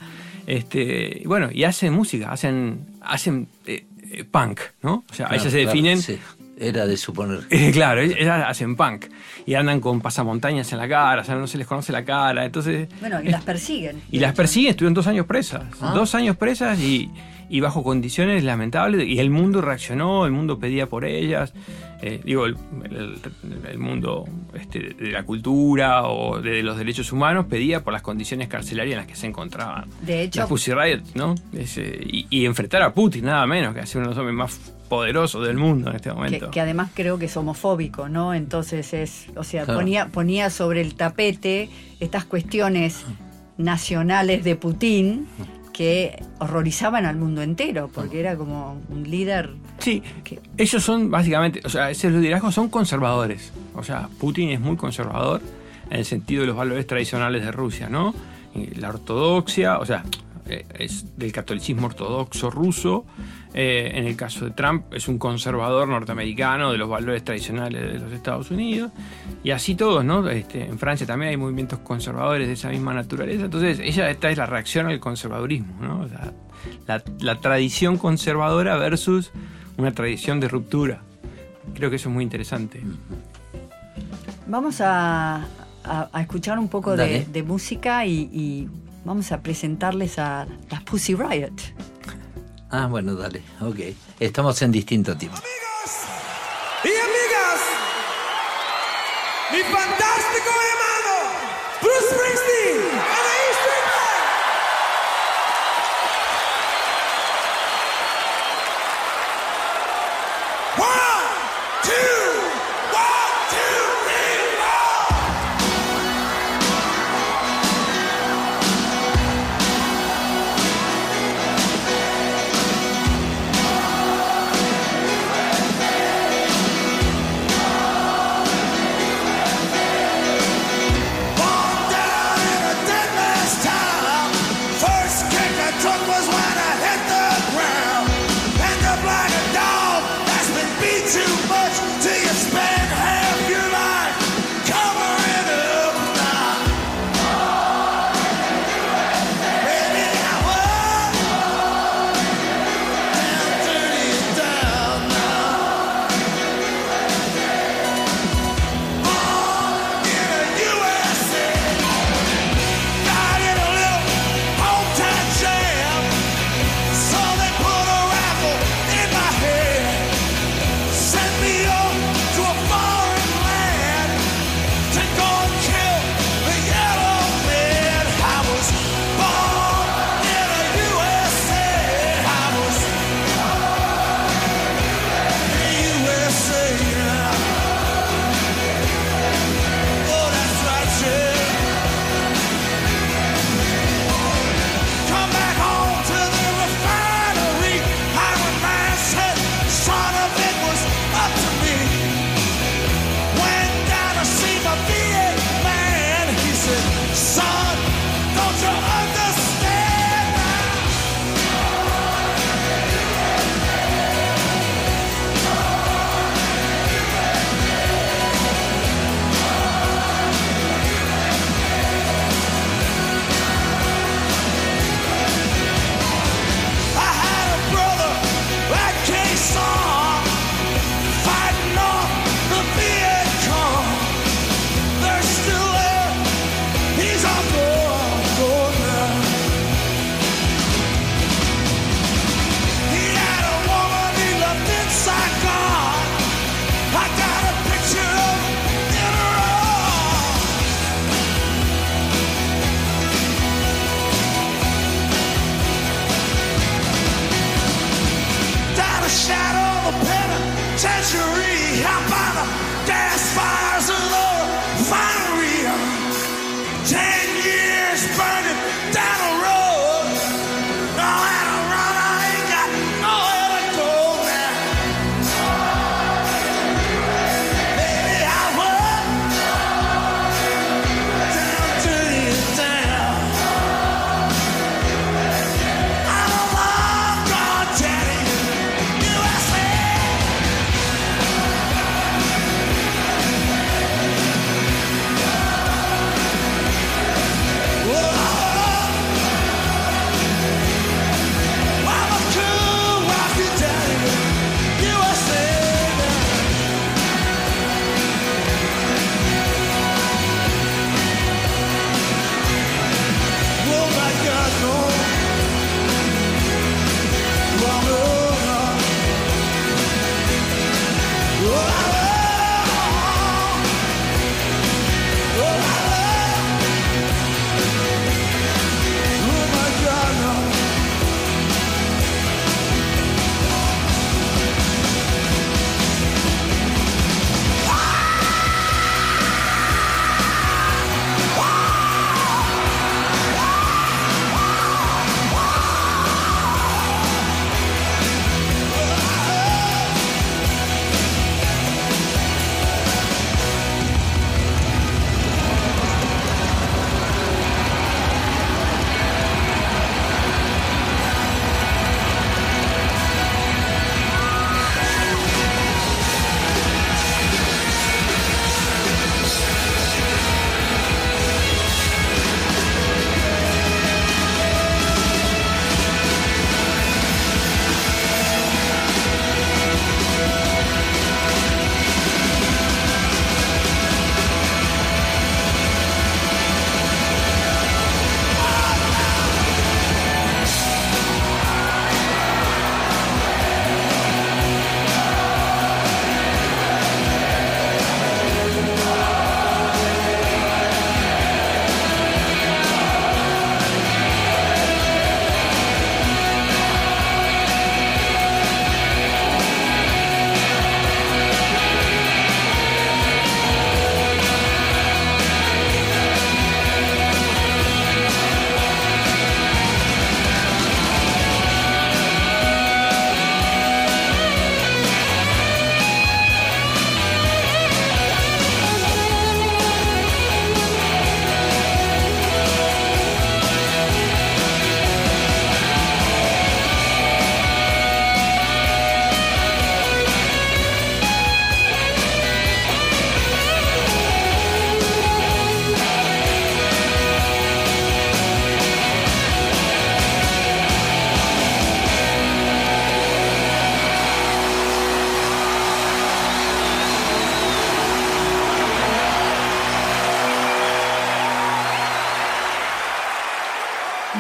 este, 0.48 1.22
bueno, 1.26 1.50
y 1.52 1.66
hacen 1.66 1.94
música, 1.94 2.32
hacen, 2.32 2.88
hacen 3.02 3.48
eh, 3.68 3.86
eh, 4.12 4.24
punk, 4.24 4.60
¿no? 4.82 5.04
O 5.10 5.14
sea, 5.14 5.28
ellos 5.32 5.52
se 5.52 5.58
definen 5.60 6.00
Era 6.60 6.86
de 6.86 6.98
suponer. 6.98 7.48
claro, 7.74 8.02
ellas 8.02 8.44
hacen 8.46 8.76
punk 8.76 9.06
y 9.46 9.54
andan 9.54 9.80
con 9.80 10.02
pasamontañas 10.02 10.72
en 10.74 10.80
la 10.80 10.90
cara, 10.90 11.22
o 11.22 11.26
sea, 11.26 11.36
no 11.36 11.48
se 11.48 11.58
les 11.58 11.66
conoce 11.66 11.94
la 11.94 12.04
cara, 12.04 12.46
entonces... 12.46 12.90
Bueno, 13.00 13.22
y 13.24 13.30
las 13.30 13.44
persiguen. 13.44 14.02
Y 14.12 14.20
las 14.20 14.36
persiguen, 14.36 14.72
estuvieron 14.72 14.94
dos 14.94 15.08
años 15.08 15.26
presas, 15.26 15.64
ah. 15.82 15.94
dos 15.96 16.16
años 16.16 16.36
presas 16.36 16.78
y, 16.80 17.10
y, 17.50 17.62
bajo 17.62 17.82
condiciones 17.82 18.44
lamentables, 18.44 19.08
y 19.08 19.20
el 19.20 19.30
mundo 19.30 19.62
reaccionó, 19.62 20.26
el 20.26 20.34
mundo 20.34 20.60
pedía 20.60 20.88
por 20.88 21.06
ellas, 21.06 21.54
eh, 22.02 22.20
digo, 22.24 22.46
el, 22.46 22.58
mundo 23.78 24.26
este, 24.54 24.80
de 24.94 25.12
la 25.12 25.24
cultura 25.24 26.08
o 26.08 26.42
de 26.42 26.62
los 26.62 26.78
derechos 26.78 27.12
humanos 27.14 27.46
pedía 27.50 27.84
por 27.84 27.94
las 27.94 28.02
condiciones 28.02 28.50
carcelarias 28.50 28.94
en 28.94 28.98
las 29.00 29.08
que 29.08 29.16
se 29.16 29.28
encontraban. 29.28 29.90
De 30.02 30.24
hecho... 30.24 30.42
La 30.42 30.48
Pussy 30.48 30.74
Riot, 30.74 31.04
¿no? 31.16 31.36
y, 31.54 32.28
y, 32.30 32.46
enfrentar 32.46 32.82
a 32.82 32.94
Putin, 32.94 33.26
nada 33.26 33.48
menos, 33.48 33.74
que 33.74 33.80
hacer 33.80 34.02
uno 34.02 34.10
de 34.10 34.16
los 34.16 34.20
hombres 34.20 34.36
más 34.36 34.79
poderoso 34.90 35.42
del 35.42 35.56
mundo 35.56 35.90
en 35.92 35.96
este 35.96 36.12
momento. 36.12 36.52
Que, 36.52 36.60
además 36.60 36.90
creo 36.94 37.18
que 37.18 37.26
es 37.26 37.38
homofóbico, 37.38 38.10
¿no? 38.10 38.34
Entonces 38.34 38.94
es, 38.94 39.28
o 39.36 39.44
sea, 39.44 39.66
ponía, 39.66 40.08
ponía 40.08 40.50
sobre 40.50 40.82
el 40.82 40.96
tapete 40.96 41.70
estas 42.00 42.26
cuestiones 42.26 43.06
nacionales 43.58 44.44
de 44.44 44.56
Putin 44.56 45.28
que 45.72 46.22
horrorizaban 46.40 47.06
al 47.06 47.16
mundo 47.16 47.42
entero, 47.42 47.90
porque 47.94 48.20
era 48.20 48.36
como 48.36 48.82
un 48.90 49.10
líder. 49.10 49.52
Sí, 49.78 50.04
ellos 50.58 50.84
son 50.84 51.10
básicamente, 51.10 51.62
o 51.64 51.70
sea, 51.70 51.90
ese 51.90 52.10
liderazgo 52.10 52.52
son 52.52 52.68
conservadores. 52.68 53.54
O 53.76 53.84
sea, 53.84 54.10
Putin 54.20 54.50
es 54.50 54.60
muy 54.60 54.76
conservador 54.76 55.42
en 55.90 56.00
el 56.00 56.06
sentido 56.06 56.42
de 56.42 56.48
los 56.48 56.58
valores 56.58 56.86
tradicionales 56.86 57.46
de 57.46 57.52
Rusia, 57.54 57.88
¿no? 57.88 58.14
La 58.76 58.90
ortodoxia, 58.90 59.78
o 59.78 59.86
sea, 59.86 60.04
es 60.78 61.18
del 61.18 61.32
catolicismo 61.32 61.88
ortodoxo 61.88 62.50
ruso. 62.50 63.06
Eh, 63.54 63.92
en 63.96 64.06
el 64.06 64.16
caso 64.16 64.46
de 64.46 64.52
Trump 64.52 64.94
es 64.94 65.08
un 65.08 65.18
conservador 65.18 65.88
norteamericano 65.88 66.72
de 66.72 66.78
los 66.78 66.88
valores 66.88 67.24
tradicionales 67.24 67.82
de 67.94 68.00
los 68.00 68.12
Estados 68.12 68.52
Unidos. 68.52 68.92
Y 69.44 69.52
así 69.52 69.76
todos, 69.76 70.06
¿no? 70.06 70.28
Este, 70.30 70.66
en 70.66 70.78
Francia 70.78 71.08
también 71.08 71.32
hay 71.32 71.38
movimientos 71.38 71.80
conservadores 71.80 72.48
de 72.48 72.54
esa 72.54 72.70
misma 72.70 72.94
naturaleza. 72.94 73.46
Entonces, 73.46 73.80
ella, 73.80 74.10
esta 74.10 74.30
es 74.30 74.38
la 74.38 74.46
reacción 74.46 74.88
al 74.88 75.00
conservadurismo, 75.00 75.74
¿no? 75.82 76.08
la, 76.88 77.36
tradición 77.40 77.98
conservadora 77.98 78.78
versus 78.78 79.32
una 79.78 79.94
tradición 79.94 80.40
de 80.40 80.48
ruptura. 80.48 81.02
Creo 81.74 81.90
que 81.90 81.96
eso 81.96 82.10
es 82.10 82.14
muy 82.14 82.24
interesante. 82.24 82.82
Vamos 84.48 84.82
a, 84.82 85.46
escuchar 86.20 86.60
un 86.60 86.68
poco 86.68 86.96
de, 86.96 87.44
música 87.44 88.06
y 88.06 88.68
vamos 89.06 89.32
a 89.32 89.42
presentarles 89.42 90.20
a 90.20 90.48
las 90.70 90.82
Pussy 90.84 91.16
Riot. 91.16 91.54
Ah, 92.72 92.88
bueno, 92.88 93.16
dale, 93.16 93.42
ok. 93.62 93.80
Estamos 94.20 94.62
en 94.62 94.72
distinto 94.72 95.18
tiempo. 95.18 95.38
Amigos 95.38 95.92
y 96.84 96.90
amigas, 96.90 97.60
mi 99.52 99.62
fantástico 99.64 100.50
hermano, 100.70 101.16
Bruce 101.82 102.16
Springsteen. 102.16 103.19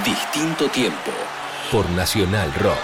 Distinto 0.06 0.70
tiempo 0.70 1.12
por 1.72 1.90
Nacional 1.90 2.54
Rock. 2.54 2.78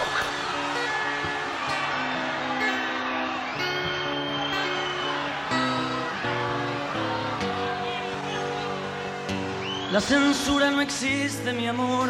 La 9.94 10.02
censura 10.02 10.72
no 10.72 10.82
existe, 10.82 11.54
mi 11.54 11.68
amor. 11.68 12.10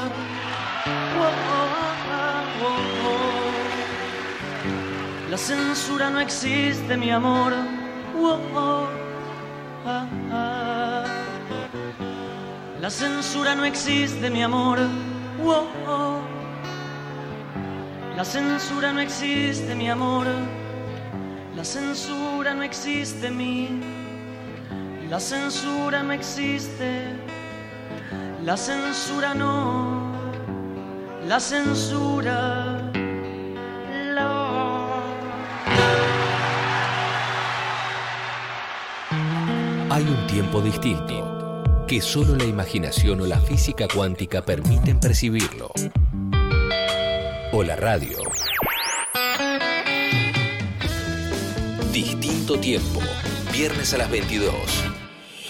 La 5.29 5.37
censura 5.37 6.09
no 6.09 6.19
existe, 6.19 6.97
mi 6.97 7.11
amor. 7.11 7.53
La 12.85 12.91
censura 12.91 13.55
no 13.55 13.65
existe, 13.65 14.29
mi 14.29 14.43
amor. 14.43 14.77
La 18.15 18.23
censura 18.23 18.93
no 18.93 18.99
existe, 18.99 19.73
mi 19.73 19.89
amor. 19.89 20.27
La 21.55 21.63
censura 21.63 22.53
no 22.53 22.61
existe, 22.61 23.31
mi. 23.31 23.81
La 25.09 25.19
censura 25.19 26.03
no 26.03 26.11
existe. 26.13 27.07
La 28.43 28.55
censura 28.55 29.33
no. 29.33 30.11
La 31.27 31.39
censura. 31.39 32.91
Hay 39.89 40.03
un 40.03 40.27
tiempo 40.27 40.61
distinto 40.61 41.24
que 41.87 42.01
solo 42.01 42.35
la 42.35 42.45
imaginación 42.45 43.21
o 43.21 43.27
la 43.27 43.39
física 43.39 43.87
cuántica 43.93 44.43
permiten 44.43 44.99
percibirlo. 44.99 45.71
O 47.51 47.63
la 47.63 47.75
radio. 47.75 48.17
Distinto 51.93 52.59
tiempo, 52.59 53.01
viernes 53.53 53.93
a 53.93 53.97
las 53.97 54.09
22, 54.09 54.53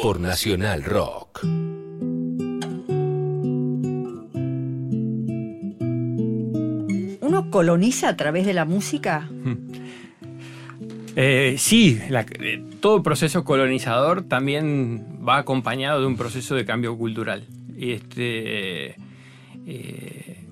por 0.01 0.19
Nacional 0.19 0.83
Rock. 0.83 1.43
¿Uno 7.21 7.49
coloniza 7.49 8.09
a 8.09 8.17
través 8.17 8.45
de 8.45 8.53
la 8.53 8.65
música? 8.65 9.29
Eh, 11.17 11.55
sí, 11.57 11.97
eh, 12.09 12.63
todo 12.81 13.01
proceso 13.01 13.45
colonizador 13.45 14.23
también 14.23 15.19
va 15.27 15.37
acompañado 15.37 16.01
de 16.01 16.07
un 16.07 16.17
proceso 16.17 16.55
de 16.55 16.65
cambio 16.65 16.97
cultural. 16.97 17.45
Este, 17.77 18.95
eh, 19.65 20.45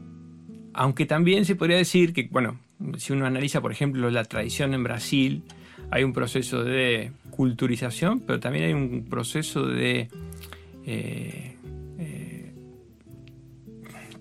aunque 0.74 1.06
también 1.06 1.44
se 1.44 1.56
podría 1.56 1.76
decir 1.76 2.14
que, 2.14 2.30
bueno, 2.32 2.60
si 2.98 3.12
uno 3.12 3.26
analiza, 3.26 3.60
por 3.60 3.74
ejemplo, 3.74 4.10
la 4.10 4.24
tradición 4.24 4.74
en 4.74 4.84
Brasil, 4.84 5.44
hay 5.92 6.06
un 6.06 6.14
proceso 6.14 6.64
de 6.64 7.12
culturización, 7.30 8.22
pero 8.22 8.40
también 8.40 8.66
hay 8.66 8.74
un 8.74 9.06
proceso 9.10 9.68
de, 9.68 10.08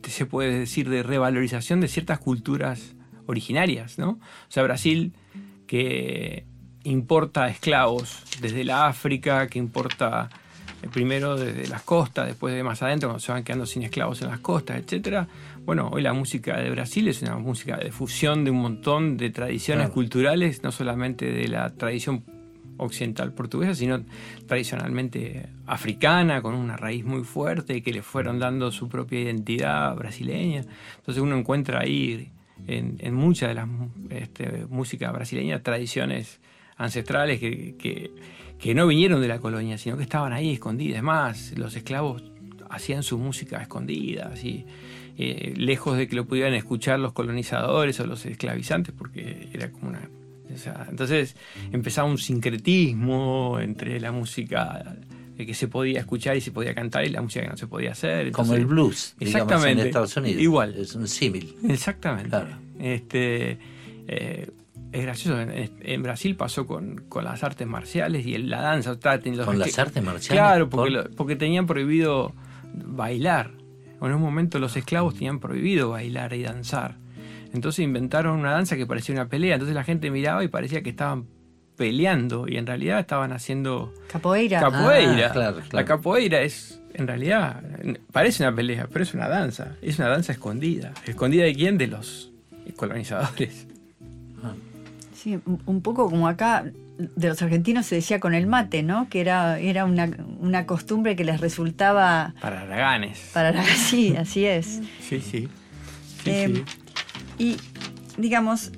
se 0.03 0.27
puede 0.27 0.59
decir, 0.59 0.91
de 0.91 1.03
revalorización 1.03 1.81
de 1.81 1.89
ciertas 1.89 2.19
culturas 2.19 2.95
originarias, 3.27 3.99
¿no? 3.99 4.11
O 4.11 4.51
sea, 4.51 4.63
Brasil 4.65 5.13
que 5.73 6.45
importa 6.85 7.49
esclavos 7.49 8.25
desde 8.43 8.63
la 8.63 8.89
África, 8.89 9.47
que 9.47 9.59
importa 9.59 10.29
eh, 10.83 10.89
primero 10.93 11.35
desde 11.35 11.67
las 11.67 11.81
costas, 11.81 12.27
después 12.27 12.55
de 12.55 12.63
más 12.63 12.83
adentro, 12.83 13.09
cuando 13.09 13.21
se 13.21 13.33
van 13.33 13.43
quedando 13.43 13.65
sin 13.65 13.83
esclavos 13.83 14.21
en 14.21 14.29
las 14.29 14.41
costas, 14.41 14.77
etc. 14.77 15.27
Bueno, 15.65 15.89
hoy 15.91 16.03
la 16.03 16.13
música 16.13 16.59
de 16.59 16.69
Brasil 16.69 17.09
es 17.09 17.23
una 17.23 17.39
música 17.39 17.79
de 17.79 17.91
fusión 17.91 18.45
de 18.45 18.51
un 18.51 18.61
montón 18.61 19.17
de 19.17 19.31
tradiciones 19.31 19.89
culturales, 19.89 20.63
no 20.63 20.73
solamente 20.73 21.33
de 21.33 21.49
la 21.49 21.71
tradición 21.71 22.23
occidental 22.77 23.33
portuguesa, 23.33 23.75
sino 23.75 24.05
tradicionalmente 24.47 25.49
africana, 25.67 26.43
con 26.43 26.55
una 26.55 26.77
raíz 26.77 27.03
muy 27.07 27.25
fuerte, 27.25 27.83
que 27.83 27.95
le 27.95 28.03
fueron 28.03 28.39
dando 28.39 28.73
su 28.73 28.91
propia 28.91 29.21
identidad 29.21 29.97
brasileña. 29.97 30.67
Entonces 30.99 31.23
uno 31.23 31.35
encuentra 31.35 31.81
ahí 31.81 32.31
en, 32.67 33.15
muchas 33.15 33.49
de 33.51 33.55
las 33.55 33.69
este, 34.11 34.67
músicas 34.69 35.13
brasileñas 35.13 35.63
tradiciones 35.63 36.41
ancestrales 36.77 37.39
que, 37.41 38.11
no 38.75 38.87
vinieron 38.87 39.21
de 39.21 39.29
la 39.29 39.39
colonia, 39.39 39.77
sino 39.77 39.97
que 39.97 40.05
estaban 40.05 40.33
ahí 40.33 40.53
escondidas. 40.53 41.03
más, 41.03 41.57
los 41.59 41.75
esclavos 41.77 42.23
hacían 42.71 43.03
su 43.03 43.19
música 43.19 43.61
escondida, 43.61 44.31
así, 44.33 44.65
eh, 45.19 45.53
lejos 45.57 45.97
de 45.97 46.09
que 46.09 46.17
lo 46.17 46.27
pudieran 46.27 46.55
escuchar 46.55 46.99
los 46.99 47.13
colonizadores 47.13 47.99
o 48.01 48.07
los 48.07 48.25
esclavizantes, 48.25 48.95
porque 48.97 49.49
era 49.53 49.71
como 49.71 49.89
una... 49.89 50.09
entonces 50.89 51.37
empezaba 51.73 52.09
un 52.09 52.19
sincretismo 52.19 53.59
entre 53.61 54.01
la 54.01 54.13
música 54.13 54.97
que 55.47 55.55
se 55.55 55.69
podía 55.69 56.01
escuchar 56.01 56.37
y 56.37 56.41
se 56.41 56.51
podía 56.51 56.75
cantar 56.75 57.05
y 57.05 57.11
la 57.11 57.23
música 57.23 57.45
que 57.45 57.51
no 57.51 57.57
se 57.57 57.67
podía 57.67 57.93
hacer. 57.93 58.31
Como 58.33 58.55
el 58.55 58.67
blues, 58.67 59.15
exactamente, 59.21 59.83
en 59.83 59.87
Estados 59.89 60.17
Unidos. 60.17 60.41
Igual. 60.41 60.75
Es 60.77 60.95
un 60.95 61.09
símil. 61.09 61.55
Exactamente. 61.69 62.37
Este, 62.79 63.59
eh, 64.09 64.51
es 64.93 65.03
gracioso, 65.03 65.41
en, 65.41 66.03
Brasil 66.03 66.37
pasó 66.37 66.67
con, 66.67 67.05
las 67.23 67.43
artes 67.43 67.67
marciales 67.67 68.27
y 68.27 68.37
la 68.39 68.61
danza. 68.61 68.99
¿Con 69.45 69.59
las 69.59 69.79
artes 69.79 70.03
marciales? 70.03 70.29
Claro, 70.29 70.69
porque, 70.69 71.11
porque 71.17 71.37
tenían 71.37 71.67
prohibido 71.67 72.35
bailar. 72.75 73.53
En 74.01 74.13
un 74.13 74.21
momento 74.21 74.59
los 74.59 74.77
esclavos 74.77 75.15
tenían 75.15 75.39
prohibido 75.39 75.91
bailar 75.91 76.35
y 76.35 76.43
danzar. 76.43 76.97
Entonces 77.55 77.85
inventaron 77.85 78.39
una 78.39 78.53
danza 78.53 78.77
que 78.77 78.87
parecía 78.87 79.15
una 79.15 79.29
pelea. 79.29 79.55
Entonces 79.55 79.75
la 79.75 79.85
gente 79.85 80.11
miraba 80.11 80.43
y 80.45 80.49
parecía 80.49 80.83
que 80.83 80.91
estaban 80.91 81.27
peleando 81.83 82.47
y 82.47 82.59
en 82.59 82.67
realidad 82.67 83.01
estaban 83.01 83.33
haciendo 83.33 83.93
capoeira. 84.07 84.61
Capoeira. 84.61 85.33
Ah, 85.35 85.55
la 85.73 85.85
capoeira 85.85 86.41
es 86.43 86.81
en 86.95 87.09
realidad 87.09 87.61
parece 88.13 88.45
una 88.45 88.55
pelea, 88.55 88.87
pero 88.93 89.03
es 89.03 89.15
una 89.15 89.29
danza. 89.29 89.73
Es 89.83 89.99
una 89.99 90.07
danza 90.07 90.31
escondida. 90.31 90.93
¿Escondida 91.07 91.43
de 91.43 91.57
quién? 91.57 91.79
De 91.79 91.89
los 91.89 92.31
colonizadores. 92.77 93.67
Ah. 94.45 94.53
Sí, 95.13 95.41
un 95.45 95.83
poco 95.83 96.09
como 96.09 96.29
acá 96.29 96.67
de 96.99 97.29
los 97.29 97.43
argentinos 97.43 97.87
se 97.87 97.97
decía 97.97 98.21
con 98.21 98.33
el 98.33 98.47
mate, 98.47 98.85
¿no? 98.85 99.09
Que 99.09 99.21
era, 99.21 99.59
era 99.59 99.85
una, 99.85 100.67
costumbre 100.67 101.17
que 101.17 101.25
les 101.25 101.41
resultaba... 101.41 102.33
Para 102.41 102.61
haraganes. 102.61 103.31
Para 103.35 103.65
sí, 103.65 104.15
así 104.17 104.47
es. 104.47 104.81
Sí, 105.01 105.21
sí. 105.21 105.49
Eh, 106.27 106.63
y 107.39 107.57
digamos, 108.17 108.71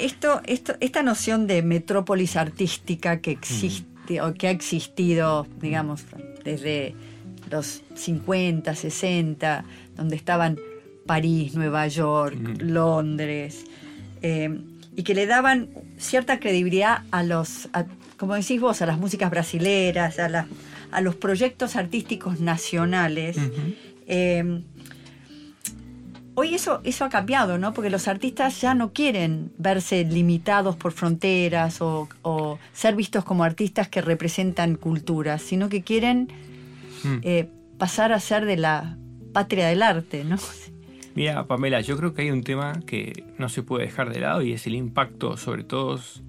esto, 0.00 0.40
esto, 0.46 0.74
esta 0.80 1.02
noción 1.02 1.46
de 1.46 1.62
metrópolis 1.62 2.36
artística 2.36 3.20
que 3.20 3.30
existe 3.30 4.20
o 4.20 4.34
que 4.34 4.48
ha 4.48 4.50
existido, 4.50 5.46
digamos, 5.60 6.04
desde 6.44 6.94
los 7.50 7.82
50, 7.94 8.74
60, 8.74 9.64
donde 9.96 10.16
estaban 10.16 10.58
París, 11.06 11.54
Nueva 11.54 11.86
York, 11.88 12.36
Londres, 12.60 13.64
eh, 14.22 14.60
y 14.96 15.02
que 15.02 15.14
le 15.14 15.26
daban 15.26 15.68
cierta 15.98 16.40
credibilidad 16.40 17.04
a 17.10 17.22
los, 17.22 17.68
como 18.16 18.34
decís 18.34 18.60
vos, 18.60 18.82
a 18.82 18.86
las 18.86 18.98
músicas 18.98 19.30
brasileras, 19.30 20.18
a, 20.18 20.46
a 20.90 21.00
los 21.00 21.16
proyectos 21.16 21.76
artísticos 21.76 22.40
nacionales. 22.40 23.36
Hoy 26.34 26.54
eso, 26.54 26.80
eso 26.84 27.04
ha 27.04 27.08
cambiado, 27.08 27.58
¿no? 27.58 27.72
Porque 27.72 27.90
los 27.90 28.08
artistas 28.08 28.60
ya 28.60 28.74
no 28.74 28.92
quieren 28.92 29.52
verse 29.58 30.04
limitados 30.04 30.76
por 30.76 30.92
fronteras 30.92 31.80
o, 31.80 32.08
ser 32.72 32.94
vistos 32.94 33.24
como 33.24 33.44
artistas 33.44 33.88
que 33.88 34.00
representan 34.00 34.76
culturas, 34.76 35.42
sino 35.42 35.68
que 35.68 35.82
quieren 35.82 36.28
hmm. 37.04 37.18
eh, 37.22 37.48
pasar 37.78 38.12
a 38.12 38.20
ser 38.20 38.44
de 38.44 38.56
la 38.56 38.96
patria 39.32 39.66
del 39.68 39.82
arte, 39.82 40.24
¿no? 40.24 40.36
Mira, 41.14 41.46
Pamela, 41.46 41.80
yo 41.80 41.96
creo 41.96 42.14
que 42.14 42.22
hay 42.22 42.30
un 42.30 42.42
tema 42.42 42.80
que 42.86 43.24
no 43.36 43.48
se 43.48 43.62
puede 43.62 43.84
dejar 43.84 44.12
de 44.12 44.20
lado 44.20 44.42
y 44.42 44.52
es 44.52 44.66
el 44.66 44.74
impacto 44.74 45.36
sobre 45.36 45.64
todos 45.64 46.22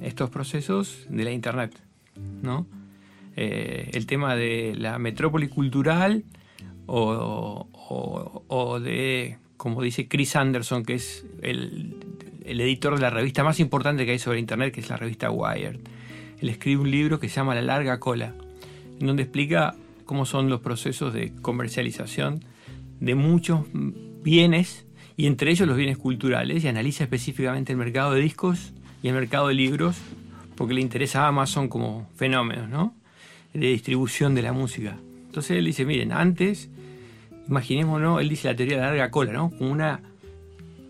estos 0.00 0.30
procesos 0.30 1.06
de 1.08 1.24
la 1.24 1.32
Internet, 1.32 1.80
¿no? 2.42 2.66
Eh, 3.36 3.90
el 3.94 4.06
tema 4.06 4.36
de 4.36 4.74
la 4.76 4.98
metrópoli 4.98 5.48
cultural 5.48 6.24
o, 6.92 8.80
de, 8.82 9.38
como 9.56 9.82
dice 9.82 10.08
Chris 10.08 10.36
Anderson, 10.36 10.84
que 10.84 10.94
es 10.94 11.24
el, 11.42 11.96
editor 12.44 12.96
de 12.96 13.02
la 13.02 13.10
revista 13.10 13.44
más 13.44 13.60
importante 13.60 14.04
que 14.04 14.12
hay 14.12 14.18
sobre 14.18 14.40
Internet, 14.40 14.74
que 14.74 14.80
es 14.80 14.88
la 14.88 14.96
revista 14.96 15.30
Wired. 15.30 15.78
Él 16.40 16.48
escribe 16.48 16.80
un 16.80 16.90
libro 16.90 17.20
que 17.20 17.28
se 17.28 17.36
llama 17.36 17.54
La 17.54 17.62
larga 17.62 18.00
cola, 18.00 18.34
en 18.98 19.06
donde 19.06 19.22
explica 19.22 19.76
cómo 20.04 20.26
son 20.26 20.48
los 20.48 20.60
procesos 20.60 21.14
de 21.14 21.32
comercialización 21.40 22.44
de 22.98 23.14
muchos 23.14 23.66
bienes, 23.72 24.86
y 25.16 25.26
entre 25.26 25.50
ellos 25.52 25.68
los 25.68 25.76
bienes 25.76 25.98
culturales, 25.98 26.64
y 26.64 26.68
analiza 26.68 27.04
específicamente 27.04 27.72
el 27.72 27.78
mercado 27.78 28.12
de 28.12 28.20
discos 28.20 28.72
y 29.02 29.08
el 29.08 29.14
mercado 29.14 29.48
de 29.48 29.54
libros, 29.54 29.96
porque 30.56 30.74
le 30.74 30.80
interesa 30.80 31.24
a 31.24 31.28
Amazon 31.28 31.68
como 31.68 32.08
fenómenos, 32.16 32.68
¿no? 32.68 32.94
De 33.54 33.68
distribución 33.68 34.34
de 34.34 34.42
la 34.42 34.52
música. 34.52 34.98
Entonces 35.26 35.58
él 35.58 35.64
dice, 35.66 35.84
miren, 35.84 36.12
antes 36.12 36.68
imaginémonos, 37.50 38.20
él 38.20 38.28
dice 38.28 38.48
la 38.48 38.56
teoría 38.56 38.76
de 38.76 38.82
la 38.82 38.88
larga 38.88 39.10
cola, 39.10 39.32
¿no? 39.32 39.50
Como 39.50 39.70
una, 39.70 40.00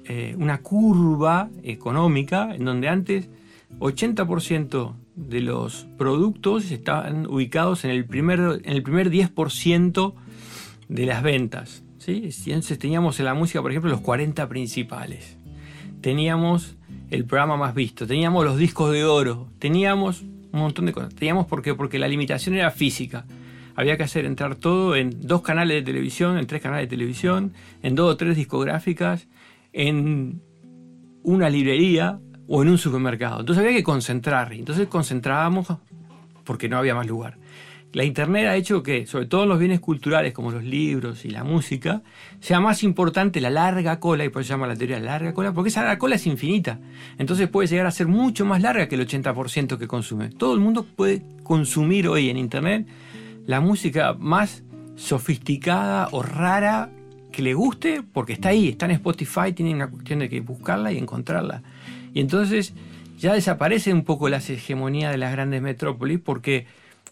eh, 0.04 0.34
una 0.38 0.58
curva 0.58 1.48
económica 1.62 2.54
en 2.54 2.64
donde 2.64 2.88
antes 2.88 3.28
80% 3.78 4.94
de 5.16 5.40
los 5.40 5.86
productos 5.96 6.70
estaban 6.70 7.26
ubicados 7.26 7.84
en 7.84 7.90
el 7.90 8.04
primer, 8.04 8.60
en 8.64 8.72
el 8.72 8.82
primer 8.82 9.10
10% 9.10 10.14
de 10.88 11.06
las 11.06 11.22
ventas. 11.22 11.82
¿sí? 11.98 12.30
Entonces 12.46 12.78
teníamos 12.78 13.18
en 13.20 13.26
la 13.26 13.34
música, 13.34 13.62
por 13.62 13.70
ejemplo, 13.70 13.90
los 13.90 14.00
40 14.00 14.48
principales. 14.48 15.36
Teníamos 16.00 16.76
el 17.10 17.24
programa 17.24 17.56
más 17.56 17.74
visto, 17.74 18.06
teníamos 18.06 18.44
los 18.44 18.56
discos 18.56 18.92
de 18.92 19.04
oro, 19.04 19.48
teníamos 19.58 20.22
un 20.22 20.60
montón 20.60 20.86
de 20.86 20.92
cosas. 20.92 21.14
Teníamos 21.14 21.46
por 21.46 21.62
qué? 21.62 21.74
porque 21.74 21.98
la 21.98 22.08
limitación 22.08 22.54
era 22.54 22.70
física. 22.70 23.24
Había 23.80 23.96
que 23.96 24.02
hacer 24.02 24.26
entrar 24.26 24.56
todo 24.56 24.94
en 24.94 25.26
dos 25.26 25.40
canales 25.40 25.78
de 25.78 25.82
televisión, 25.82 26.36
en 26.36 26.46
tres 26.46 26.60
canales 26.60 26.84
de 26.84 26.96
televisión, 26.96 27.54
en 27.82 27.94
dos 27.94 28.12
o 28.12 28.16
tres 28.18 28.36
discográficas, 28.36 29.26
en 29.72 30.42
una 31.22 31.48
librería 31.48 32.20
o 32.46 32.60
en 32.60 32.68
un 32.68 32.76
supermercado. 32.76 33.40
Entonces 33.40 33.64
había 33.64 33.74
que 33.74 33.82
concentrar. 33.82 34.52
Entonces 34.52 34.86
concentrábamos 34.86 35.66
porque 36.44 36.68
no 36.68 36.76
había 36.76 36.94
más 36.94 37.06
lugar. 37.06 37.38
La 37.94 38.04
Internet 38.04 38.48
ha 38.48 38.56
hecho 38.56 38.82
que, 38.82 39.06
sobre 39.06 39.24
todo 39.24 39.46
los 39.46 39.58
bienes 39.58 39.80
culturales 39.80 40.34
como 40.34 40.50
los 40.50 40.62
libros 40.62 41.24
y 41.24 41.30
la 41.30 41.42
música, 41.42 42.02
sea 42.38 42.60
más 42.60 42.82
importante 42.82 43.40
la 43.40 43.48
larga 43.48 43.98
cola, 43.98 44.26
y 44.26 44.28
por 44.28 44.42
eso 44.42 44.48
se 44.48 44.52
llama 44.52 44.66
la 44.66 44.76
teoría 44.76 44.96
de 44.96 45.06
la 45.06 45.12
larga 45.12 45.32
cola, 45.32 45.54
porque 45.54 45.70
esa 45.70 45.80
larga 45.80 45.98
cola 45.98 46.16
es 46.16 46.26
infinita. 46.26 46.78
Entonces 47.16 47.48
puede 47.48 47.66
llegar 47.66 47.86
a 47.86 47.90
ser 47.92 48.08
mucho 48.08 48.44
más 48.44 48.60
larga 48.60 48.88
que 48.88 48.96
el 48.96 49.08
80% 49.08 49.78
que 49.78 49.88
consume. 49.88 50.28
Todo 50.28 50.52
el 50.52 50.60
mundo 50.60 50.84
puede 50.84 51.22
consumir 51.42 52.08
hoy 52.08 52.28
en 52.28 52.36
Internet 52.36 52.86
la 53.50 53.60
música 53.60 54.14
más 54.16 54.62
sofisticada 54.94 56.08
o 56.12 56.22
rara 56.22 56.88
que 57.32 57.42
le 57.42 57.52
guste, 57.52 58.00
porque 58.00 58.32
está 58.32 58.50
ahí, 58.50 58.68
está 58.68 58.86
en 58.86 58.92
Spotify, 58.92 59.52
tiene 59.52 59.74
una 59.74 59.88
cuestión 59.88 60.20
de 60.20 60.28
que 60.28 60.40
buscarla 60.40 60.92
y 60.92 60.98
encontrarla. 60.98 61.64
Y 62.14 62.20
entonces 62.20 62.74
ya 63.18 63.34
desaparece 63.34 63.92
un 63.92 64.04
poco 64.04 64.28
la 64.28 64.36
hegemonía 64.36 65.10
de 65.10 65.18
las 65.18 65.32
grandes 65.32 65.60
metrópolis, 65.62 66.20
porque 66.20 66.66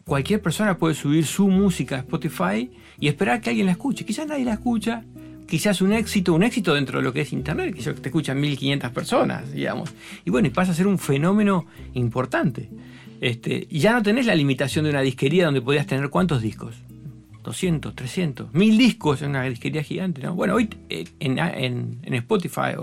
cualquier 0.05 0.41
persona 0.41 0.79
puede 0.79 0.95
subir 0.95 1.27
su 1.27 1.49
música 1.49 1.97
a 1.97 1.99
Spotify 1.99 2.71
y 3.01 3.09
esperar 3.09 3.41
que 3.41 3.51
alguien 3.51 3.67
la 3.67 3.73
escuche. 3.73 4.05
Quizás 4.05 4.29
nadie 4.29 4.45
la 4.45 4.53
escucha, 4.53 5.03
quizás 5.49 5.83
un 5.83 5.93
éxito, 5.93 6.35
un 6.35 6.45
éxito 6.45 6.73
dentro 6.73 6.99
de 6.99 7.05
lo 7.05 7.13
que 7.13 7.23
es 7.23 7.33
Internet, 7.33 7.75
que 7.75 7.83
te 7.83 8.11
escuchan 8.11 8.41
1500 8.41 8.93
personas, 8.93 9.53
digamos. 9.53 9.93
Y 10.25 10.31
bueno, 10.31 10.47
y 10.47 10.51
pasa 10.53 10.71
a 10.71 10.75
ser 10.77 10.87
un 10.87 11.01
fenómeno 11.01 11.67
importante. 11.95 12.69
Este, 13.21 13.67
y 13.69 13.81
ya 13.81 13.93
no 13.93 14.03
tenés 14.03 14.27
la 14.27 14.35
limitación 14.35 14.85
de 14.85 14.91
una 14.91 15.01
disquería 15.01 15.47
donde 15.47 15.61
podías 15.61 15.87
tener 15.87 16.09
cuántos 16.11 16.43
discos. 16.43 16.75
200, 17.45 17.95
300, 17.95 18.53
1000 18.53 18.79
discos 18.79 19.23
en 19.23 19.31
una 19.31 19.45
disquería 19.45 19.83
gigante. 19.83 20.23
¿no? 20.23 20.35
Bueno, 20.35 20.55
hoy 20.55 20.69
eh, 20.91 21.05
en, 21.19 21.39
en, 21.39 22.15
Spotify 22.15 22.75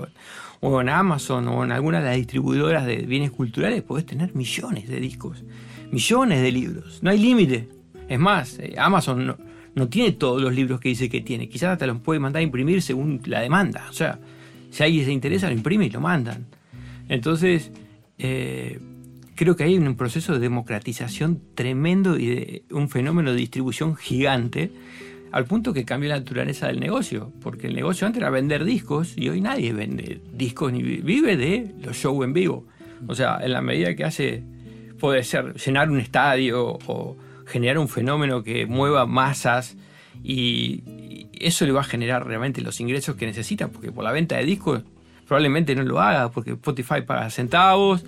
o, 0.62 0.82
en 0.82 0.90
Amazon 0.90 1.48
o 1.48 1.64
en 1.64 1.72
alguna 1.72 2.00
de 2.00 2.06
las 2.06 2.16
distribuidoras 2.16 2.86
de 2.86 2.98
bienes 2.98 3.32
culturales 3.32 3.84
podés 3.84 4.06
tener 4.08 4.34
millones 4.34 4.88
de 4.88 5.00
discos 5.00 5.44
millones 5.92 6.42
de 6.42 6.52
libros. 6.52 7.00
No 7.02 7.10
hay 7.10 7.20
límite. 7.20 7.70
Es 8.10 8.20
más, 8.20 8.60
eh, 8.60 8.76
Amazon 8.78 9.36
no, 9.76 9.88
tiene 9.88 10.12
todos 10.12 10.42
los 10.42 10.54
libros 10.54 10.80
que 10.80 10.90
dice 10.90 11.10
que 11.10 11.22
tiene. 11.22 11.48
Quizás 11.50 11.78
te 11.78 11.88
los 11.88 12.00
puede 12.00 12.20
mandar 12.20 12.42
a 12.42 12.44
imprimir 12.44 12.82
según 12.82 13.22
la 13.26 13.42
demanda. 13.42 13.86
O 13.90 13.94
sea, 13.94 14.20
si 14.72 14.84
alguien 14.84 15.06
se 15.06 15.12
interesa, 15.12 15.48
lo 15.48 15.54
imprime 15.54 15.86
y 15.86 15.90
lo 15.90 16.02
mandan. 16.02 16.46
Entonces, 17.08 17.72
eh, 18.18 18.80
creo 19.36 19.56
que 19.56 19.64
hay 19.64 19.78
un 19.78 19.96
proceso 19.96 20.34
de 20.34 20.40
democratización 20.40 21.42
tremendo 21.56 22.18
y 22.18 22.28
de 22.28 22.64
un 22.72 22.90
fenómeno 22.90 23.32
de 23.32 23.38
distribución 23.38 23.96
gigante 23.96 24.72
al 25.32 25.46
punto 25.46 25.74
que 25.74 25.84
cambia 25.84 26.10
la 26.10 26.20
naturaleza 26.20 26.68
del 26.68 26.80
negocio, 26.80 27.34
porque 27.42 27.68
el 27.68 27.76
negocio 27.76 28.08
antes 28.08 28.22
era 28.22 28.30
vender 28.30 28.64
discos 28.64 29.18
y 29.18 29.28
hoy 29.28 29.42
nadie 29.42 29.74
vende 29.74 30.22
discos 30.34 30.72
ni 30.72 30.82
vive 30.82 31.36
de 31.36 31.74
los 31.84 31.98
shows 31.98 32.24
en 32.24 32.34
vivo. 32.34 32.66
O 33.08 33.16
sea, 33.16 33.40
en 33.42 33.52
la 33.52 33.62
medida 33.62 33.94
que 33.96 34.06
hace 34.06 34.44
puede 35.00 35.24
ser 35.24 35.54
llenar 35.56 35.90
un 35.90 36.00
estadio 36.00 36.80
o 36.88 37.18
generar 37.46 37.78
un 37.80 37.90
fenómeno 37.90 38.44
que 38.44 38.66
mueva 38.66 39.06
masas 39.06 39.76
y, 40.24 40.84
eso 41.40 41.66
le 41.66 41.74
va 41.74 41.82
a 41.82 41.84
generar 41.84 42.26
realmente 42.26 42.62
los 42.62 42.80
ingresos 42.80 43.18
que 43.18 43.26
necesita, 43.26 43.68
porque 43.68 43.92
por 43.92 44.06
la 44.06 44.14
venta 44.14 44.38
de 44.38 44.46
discos 44.46 44.84
probablemente 45.28 45.76
no 45.76 45.84
lo 45.84 46.00
haga, 46.00 46.32
porque 46.32 46.52
Spotify 46.52 47.02
paga 47.06 47.30
centavos, 47.30 48.06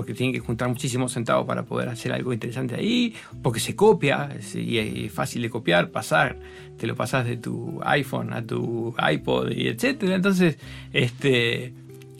porque 0.00 0.14
tiene 0.14 0.32
que 0.32 0.40
juntar 0.40 0.66
muchísimos 0.66 1.12
centavos 1.12 1.46
para 1.46 1.64
poder 1.64 1.90
hacer 1.90 2.10
algo 2.10 2.32
interesante 2.32 2.74
ahí, 2.74 3.14
porque 3.42 3.60
se 3.60 3.76
copia, 3.76 4.30
y 4.54 4.78
es 4.78 5.12
fácil 5.12 5.42
de 5.42 5.50
copiar, 5.50 5.90
pasar, 5.90 6.38
te 6.78 6.86
lo 6.86 6.96
pasas 6.96 7.26
de 7.26 7.36
tu 7.36 7.78
iPhone 7.84 8.32
a 8.32 8.42
tu 8.42 8.94
iPod 9.12 9.50
y 9.50 9.68
etcétera. 9.68 10.14
Entonces, 10.14 10.56
este 10.94 11.74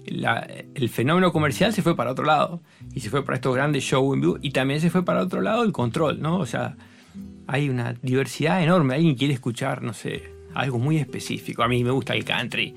el 0.05 0.89
fenómeno 0.91 1.33
comercial 1.33 1.73
se 1.73 1.81
fue 1.81 1.97
para 1.97 2.11
otro 2.11 2.27
lado 2.27 2.61
y 2.95 3.01
se 3.01 3.09
fue 3.09 3.25
para 3.25 3.37
estos 3.37 3.55
grandes 3.55 3.83
shows 3.83 4.15
en 4.15 4.21
vivo 4.21 4.39
y 4.43 4.51
también 4.51 4.83
se 4.83 4.91
fue 4.91 5.03
para 5.03 5.23
otro 5.23 5.41
lado 5.41 5.63
el 5.63 5.73
control, 5.73 6.21
¿no? 6.21 6.37
O 6.37 6.45
sea, 6.45 6.77
hay 7.47 7.71
una 7.71 7.95
diversidad 8.03 8.63
enorme. 8.63 8.97
Alguien 8.97 9.15
quiere 9.15 9.33
escuchar, 9.33 9.83
no 9.83 9.95
sé, 9.95 10.31
algo 10.53 10.79
muy 10.79 10.99
específico. 10.99 11.63
A 11.63 11.69
mí 11.69 11.83
me 11.83 11.93
gusta 11.93 12.13
el 12.13 12.27
country 12.27 12.75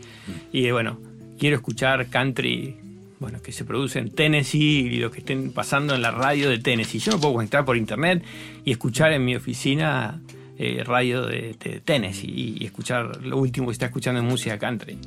y 0.54 0.72
bueno, 0.72 0.98
quiero 1.38 1.58
escuchar 1.58 2.08
country, 2.08 2.78
bueno, 3.24 3.42
que 3.42 3.54
se 3.54 3.64
produce 3.64 4.00
en 4.00 4.10
Tennessee 4.10 4.90
y 4.92 4.98
lo 4.98 5.10
que 5.10 5.20
estén 5.20 5.54
pasando 5.54 5.96
en 5.96 6.02
la 6.02 6.12
radio 6.12 6.50
de 6.50 6.60
Tennessee. 6.60 7.00
Yo 7.00 7.14
me 7.14 7.20
puedo 7.20 7.36
conectar 7.36 7.64
por 7.64 7.78
internet 7.78 8.22
y 8.66 8.72
escuchar 8.72 9.14
en 9.14 9.24
mi 9.24 9.34
oficina 9.34 10.20
eh, 10.58 10.84
radio 10.86 11.26
de, 11.26 11.56
Tennessee 11.86 12.58
y, 12.60 12.66
escuchar 12.66 13.24
lo 13.24 13.38
último 13.38 13.68
que 13.68 13.72
está 13.72 13.86
escuchando 13.86 14.20
en 14.20 14.28
música 14.28 14.60
country. 14.60 14.98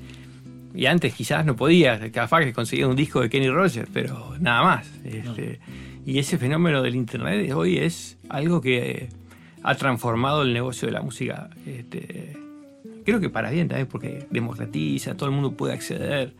Y 0.74 0.86
antes 0.86 1.12
quizás 1.12 1.44
no 1.44 1.56
podía, 1.56 2.10
capaz 2.10 2.40
que 2.40 2.54
conseguía 2.54 2.88
un 2.88 2.96
disco 2.96 3.20
de 3.20 3.28
Kenny 3.28 3.50
Rogers, 3.50 3.90
pero 3.92 4.34
nada 4.40 4.62
más. 4.62 4.90
Este, 5.04 5.60
y 6.06 6.18
ese 6.18 6.38
fenómeno 6.38 6.80
del 6.80 6.96
Internet 6.96 7.46
de 7.46 7.52
hoy 7.52 7.76
es 7.76 8.16
algo 8.30 8.62
que 8.62 9.10
ha 9.62 9.74
transformado 9.74 10.40
el 10.40 10.54
negocio 10.54 10.86
de 10.86 10.92
la 10.92 11.02
música. 11.02 11.50
Este, 11.66 12.34
creo 13.04 13.20
que 13.20 13.28
para 13.28 13.50
bien 13.50 13.68
también, 13.68 13.88
porque 13.88 14.26
democratiza, 14.30 15.18
todo 15.18 15.28
el 15.28 15.34
mundo 15.34 15.52
puede 15.52 15.74
acceder. 15.74 16.32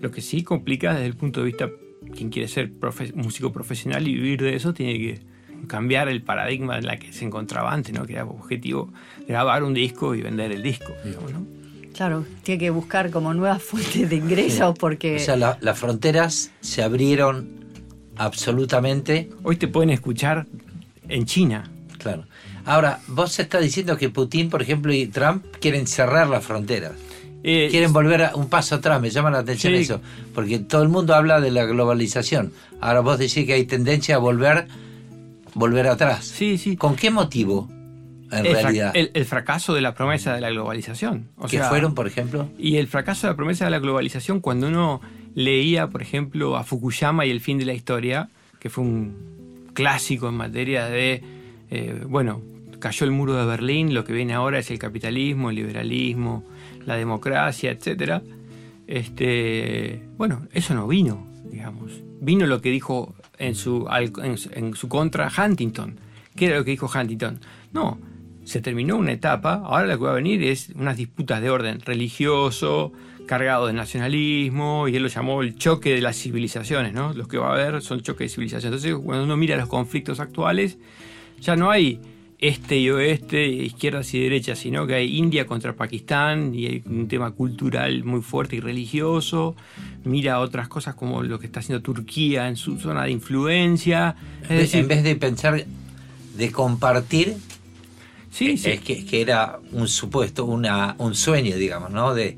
Lo 0.00 0.10
que 0.10 0.20
sí 0.20 0.42
complica 0.42 0.94
desde 0.94 1.06
el 1.06 1.14
punto 1.14 1.40
de 1.40 1.46
vista, 1.46 1.70
quien 2.14 2.30
quiere 2.30 2.48
ser 2.48 2.70
músico 3.14 3.52
profesional 3.52 4.06
y 4.06 4.14
vivir 4.14 4.42
de 4.42 4.54
eso, 4.54 4.72
tiene 4.72 4.98
que 4.98 5.20
cambiar 5.66 6.08
el 6.08 6.22
paradigma 6.22 6.78
en 6.78 6.86
la 6.86 6.98
que 6.98 7.12
se 7.12 7.24
encontraba 7.24 7.72
antes, 7.72 7.92
¿no? 7.92 8.06
que 8.06 8.14
era 8.14 8.24
objetivo 8.24 8.92
grabar 9.26 9.64
un 9.64 9.74
disco 9.74 10.14
y 10.14 10.22
vender 10.22 10.52
el 10.52 10.62
disco. 10.62 10.92
Digamos, 11.04 11.32
¿no? 11.32 11.46
Claro, 11.94 12.24
tiene 12.44 12.60
que 12.60 12.70
buscar 12.70 13.10
como 13.10 13.34
nuevas 13.34 13.60
fuentes 13.60 14.08
de 14.08 14.16
ingresos 14.16 14.78
porque... 14.78 15.16
O 15.16 15.18
sea, 15.18 15.36
las 15.36 15.78
fronteras 15.78 16.52
se 16.60 16.82
abrieron 16.82 17.64
absolutamente. 18.16 19.30
Hoy 19.42 19.56
te 19.56 19.66
pueden 19.66 19.90
escuchar 19.90 20.46
en 21.08 21.24
China. 21.24 21.68
Claro. 21.98 22.24
Ahora, 22.64 23.00
vos 23.08 23.38
estás 23.38 23.62
diciendo 23.62 23.96
que 23.96 24.10
Putin, 24.10 24.50
por 24.50 24.62
ejemplo, 24.62 24.92
y 24.92 25.06
Trump 25.06 25.44
quieren 25.60 25.86
cerrar 25.86 26.28
las 26.28 26.44
fronteras. 26.44 26.92
Eh, 27.44 27.68
quieren 27.70 27.92
volver 27.92 28.24
a 28.24 28.34
un 28.34 28.48
paso 28.48 28.74
atrás, 28.74 29.00
me 29.00 29.10
llama 29.10 29.30
la 29.30 29.38
atención 29.38 29.74
eso, 29.74 30.00
porque 30.34 30.58
todo 30.58 30.82
el 30.82 30.88
mundo 30.88 31.14
habla 31.14 31.40
de 31.40 31.50
la 31.50 31.64
globalización. 31.66 32.52
Ahora 32.80 33.00
vos 33.00 33.18
decís 33.18 33.46
que 33.46 33.52
hay 33.52 33.64
tendencia 33.64 34.16
a 34.16 34.18
volver 34.18 34.66
volver 35.54 35.86
atrás. 35.88 36.24
Sí, 36.24 36.58
sí. 36.58 36.76
¿Con 36.76 36.96
qué 36.96 37.10
motivo? 37.10 37.68
el 38.30 39.24
fracaso 39.24 39.74
de 39.74 39.80
la 39.80 39.94
promesa 39.94 40.34
de 40.34 40.42
la 40.42 40.50
globalización. 40.50 41.28
O 41.38 41.46
¿Qué 41.46 41.60
fueron, 41.62 41.94
por 41.94 42.06
ejemplo? 42.06 42.48
Y 42.58 42.76
el 42.76 42.86
fracaso 42.86 43.26
de 43.26 43.32
la 43.32 43.36
promesa 43.36 43.64
de 43.64 43.70
la 43.70 43.78
globalización, 43.78 44.40
cuando 44.40 44.68
uno 44.68 45.00
leía, 45.34 45.88
por 45.88 46.02
ejemplo, 46.02 46.56
a 46.56 46.64
Fukuyama 46.64 47.24
y 47.24 47.30
el 47.30 47.40
fin 47.40 47.58
de 47.58 47.64
la 47.64 47.72
historia, 47.72 48.28
que 48.58 48.68
fue 48.68 48.84
un 48.84 49.70
clásico 49.72 50.28
en 50.28 50.34
materia 50.34 50.86
de, 50.86 51.22
eh, 51.70 52.04
bueno, 52.06 52.42
cayó 52.80 53.06
el 53.06 53.12
muro 53.12 53.34
de 53.34 53.46
Berlín, 53.46 53.94
lo 53.94 54.04
que 54.04 54.12
viene 54.12 54.34
ahora 54.34 54.58
es 54.58 54.70
el 54.70 54.78
capitalismo, 54.78 55.48
el 55.48 55.56
liberalismo, 55.56 56.44
la 56.88 56.96
democracia, 56.96 57.70
etc. 57.70 58.22
Este, 58.86 60.02
bueno, 60.16 60.48
eso 60.52 60.74
no 60.74 60.88
vino, 60.88 61.28
digamos. 61.50 62.02
Vino 62.20 62.46
lo 62.46 62.60
que 62.60 62.70
dijo 62.70 63.14
en 63.38 63.54
su, 63.54 63.86
en 63.90 64.74
su 64.74 64.88
contra 64.88 65.30
Huntington. 65.30 66.00
¿Qué 66.34 66.46
era 66.46 66.56
lo 66.58 66.64
que 66.64 66.72
dijo 66.72 66.90
Huntington? 66.92 67.40
No, 67.72 67.98
se 68.44 68.62
terminó 68.62 68.96
una 68.96 69.12
etapa, 69.12 69.62
ahora 69.64 69.86
lo 69.86 69.98
que 69.98 70.04
va 70.04 70.12
a 70.12 70.14
venir 70.14 70.42
es 70.42 70.70
unas 70.74 70.96
disputas 70.96 71.42
de 71.42 71.50
orden 71.50 71.80
religioso, 71.80 72.92
cargado 73.26 73.66
de 73.66 73.74
nacionalismo, 73.74 74.88
y 74.88 74.96
él 74.96 75.02
lo 75.02 75.08
llamó 75.08 75.42
el 75.42 75.56
choque 75.56 75.94
de 75.94 76.00
las 76.00 76.16
civilizaciones, 76.16 76.94
¿no? 76.94 77.12
Los 77.12 77.28
que 77.28 77.36
va 77.36 77.50
a 77.50 77.52
haber 77.52 77.82
son 77.82 78.00
choques 78.00 78.30
de 78.30 78.34
civilización. 78.34 78.72
Entonces, 78.72 78.96
cuando 79.04 79.24
uno 79.24 79.36
mira 79.36 79.56
los 79.56 79.68
conflictos 79.68 80.18
actuales, 80.18 80.78
ya 81.38 81.56
no 81.56 81.70
hay 81.70 82.00
este 82.38 82.78
y 82.78 82.90
oeste, 82.90 83.46
izquierdas 83.46 84.14
y 84.14 84.20
derechas, 84.20 84.60
sino 84.60 84.86
que 84.86 84.94
hay 84.94 85.16
India 85.16 85.46
contra 85.46 85.74
Pakistán 85.74 86.54
y 86.54 86.66
hay 86.66 86.82
un 86.86 87.08
tema 87.08 87.32
cultural 87.32 88.04
muy 88.04 88.22
fuerte 88.22 88.56
y 88.56 88.60
religioso. 88.60 89.56
Mira 90.04 90.38
otras 90.38 90.68
cosas 90.68 90.94
como 90.94 91.22
lo 91.22 91.40
que 91.40 91.46
está 91.46 91.60
haciendo 91.60 91.82
Turquía 91.82 92.48
en 92.48 92.56
su 92.56 92.78
zona 92.78 93.04
de 93.04 93.10
influencia. 93.10 94.14
Es 94.42 94.48
decir, 94.50 94.80
en 94.80 94.88
vez 94.88 95.02
de 95.02 95.16
pensar, 95.16 95.64
de 96.36 96.52
compartir, 96.52 97.36
Sí, 98.30 98.56
sí. 98.58 98.70
Es 98.70 98.80
que, 98.82 99.04
que, 99.04 99.20
era 99.20 99.58
un 99.72 99.88
supuesto, 99.88 100.44
una, 100.44 100.94
un 100.98 101.14
sueño, 101.14 101.56
digamos, 101.56 101.90
¿no? 101.90 102.14
De, 102.14 102.36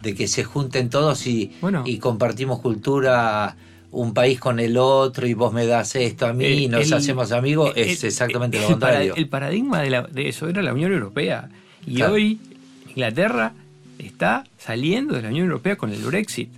de 0.00 0.14
que 0.14 0.28
se 0.28 0.44
junten 0.44 0.88
todos 0.90 1.26
y, 1.26 1.52
y 1.84 1.98
compartimos 1.98 2.60
cultura 2.60 3.56
un 3.92 4.14
país 4.14 4.40
con 4.40 4.58
el 4.58 4.76
otro 4.78 5.26
y 5.26 5.34
vos 5.34 5.52
me 5.52 5.66
das 5.66 5.94
esto 5.94 6.26
a 6.26 6.32
mí 6.32 6.46
y 6.46 6.68
nos 6.68 6.90
hacemos 6.92 7.30
amigos, 7.30 7.72
es 7.76 8.02
exactamente 8.02 8.58
lo 8.58 8.66
contrario. 8.66 9.14
El 9.14 9.28
paradigma 9.28 9.80
de, 9.80 10.04
de, 10.10 10.28
eso 10.28 10.48
era 10.48 10.62
la 10.62 10.72
Unión 10.72 10.92
Europea. 10.92 11.48
Y 11.86 12.02
hoy 12.02 12.40
Inglaterra 12.88 13.52
está 13.98 14.44
saliendo 14.58 15.14
de 15.14 15.22
la 15.22 15.28
Unión 15.28 15.46
Europea 15.46 15.76
con 15.76 15.92
el 15.92 16.02
Brexit. 16.02 16.50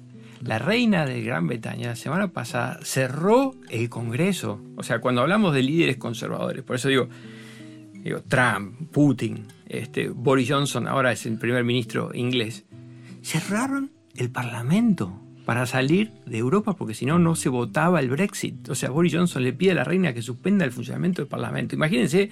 La 0.42 0.58
reina 0.58 1.06
de 1.06 1.22
Gran 1.22 1.46
Bretaña 1.46 1.88
la 1.88 1.96
semana 1.96 2.28
pasada 2.28 2.78
cerró 2.82 3.54
el 3.68 3.88
Congreso. 3.88 4.60
O 4.76 4.82
sea, 4.82 5.00
cuando 5.00 5.22
hablamos 5.22 5.54
de 5.54 5.62
líderes 5.62 5.96
conservadores, 5.96 6.62
por 6.62 6.76
eso 6.76 6.88
digo, 6.88 7.08
digo 7.94 8.22
Trump, 8.28 8.90
Putin, 8.92 9.46
este, 9.68 10.08
Boris 10.08 10.50
Johnson 10.50 10.86
ahora 10.86 11.12
es 11.12 11.26
el 11.26 11.38
primer 11.38 11.64
ministro 11.64 12.10
inglés, 12.14 12.64
cerraron 13.22 13.90
el 14.14 14.30
Parlamento 14.30 15.23
para 15.44 15.66
salir 15.66 16.10
de 16.26 16.38
Europa 16.38 16.74
porque 16.74 16.94
si 16.94 17.06
no, 17.06 17.18
no 17.18 17.34
se 17.36 17.48
votaba 17.48 18.00
el 18.00 18.10
Brexit. 18.10 18.68
O 18.68 18.74
sea, 18.74 18.90
Boris 18.90 19.14
Johnson 19.14 19.42
le 19.42 19.52
pide 19.52 19.72
a 19.72 19.74
la 19.74 19.84
reina 19.84 20.14
que 20.14 20.22
suspenda 20.22 20.64
el 20.64 20.72
funcionamiento 20.72 21.22
del 21.22 21.28
Parlamento. 21.28 21.74
Imagínense 21.74 22.30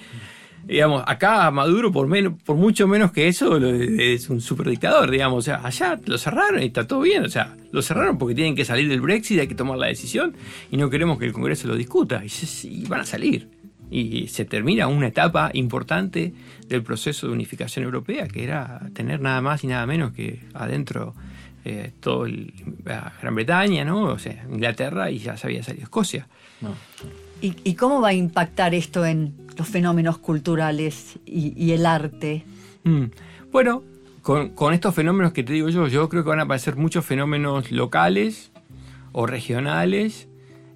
digamos, 0.66 1.02
acá 1.06 1.50
Maduro 1.50 1.92
por 1.92 2.06
menos, 2.06 2.34
por 2.42 2.56
mucho 2.56 2.86
menos 2.86 3.12
que 3.12 3.28
eso 3.28 3.56
es 3.58 4.28
un 4.30 4.40
superdictador, 4.40 5.10
digamos, 5.10 5.38
o 5.38 5.42
sea, 5.42 5.60
allá 5.64 5.98
lo 6.06 6.18
cerraron 6.18 6.62
y 6.62 6.66
está 6.66 6.86
todo 6.86 7.00
bien, 7.00 7.24
o 7.24 7.28
sea, 7.28 7.56
lo 7.72 7.82
cerraron 7.82 8.18
porque 8.18 8.34
tienen 8.34 8.54
que 8.54 8.64
salir 8.64 8.88
del 8.88 9.00
Brexit, 9.00 9.40
hay 9.40 9.48
que 9.48 9.54
tomar 9.54 9.78
la 9.78 9.86
decisión 9.86 10.34
y 10.70 10.76
no 10.76 10.90
queremos 10.90 11.18
que 11.18 11.26
el 11.26 11.32
Congreso 11.32 11.68
lo 11.68 11.76
discuta 11.76 12.22
y, 12.64 12.86
van 12.86 13.00
a 13.00 13.04
salir. 13.04 13.48
Y 13.90 14.28
se 14.28 14.46
termina 14.46 14.86
una 14.86 15.08
etapa 15.08 15.50
importante 15.52 16.32
del 16.66 16.82
proceso 16.82 17.26
de 17.26 17.34
unificación 17.34 17.84
europea, 17.84 18.26
que 18.26 18.42
era 18.42 18.88
tener 18.94 19.20
nada 19.20 19.42
más 19.42 19.64
y 19.64 19.66
nada 19.66 19.84
menos 19.84 20.12
que 20.12 20.40
adentro 20.54 21.14
eh, 21.64 21.92
todo 22.00 22.26
el, 22.26 22.52
Gran 22.84 23.34
Bretaña, 23.34 23.84
¿no? 23.84 24.04
O 24.04 24.18
sea, 24.18 24.44
Inglaterra 24.50 25.10
y 25.10 25.18
ya 25.18 25.36
se 25.36 25.46
había 25.46 25.62
salido 25.62 25.84
Escocia. 25.84 26.26
¿Y, 27.40 27.74
cómo 27.74 28.00
va 28.00 28.08
a 28.08 28.14
impactar 28.14 28.72
esto 28.72 29.04
en 29.04 29.34
los 29.58 29.66
fenómenos 29.68 30.18
culturales 30.18 31.18
y, 31.26 31.72
el 31.72 31.86
arte? 31.86 32.44
Mm. 32.84 33.06
Bueno, 33.50 33.82
con, 34.22 34.72
estos 34.72 34.94
fenómenos 34.94 35.32
que 35.32 35.42
te 35.42 35.52
digo 35.52 35.68
yo, 35.68 35.88
yo 35.88 36.08
creo 36.08 36.22
que 36.22 36.30
van 36.30 36.38
a 36.38 36.44
aparecer 36.44 36.76
muchos 36.76 37.04
fenómenos 37.04 37.72
locales 37.72 38.52
o 39.10 39.26
regionales, 39.26 40.28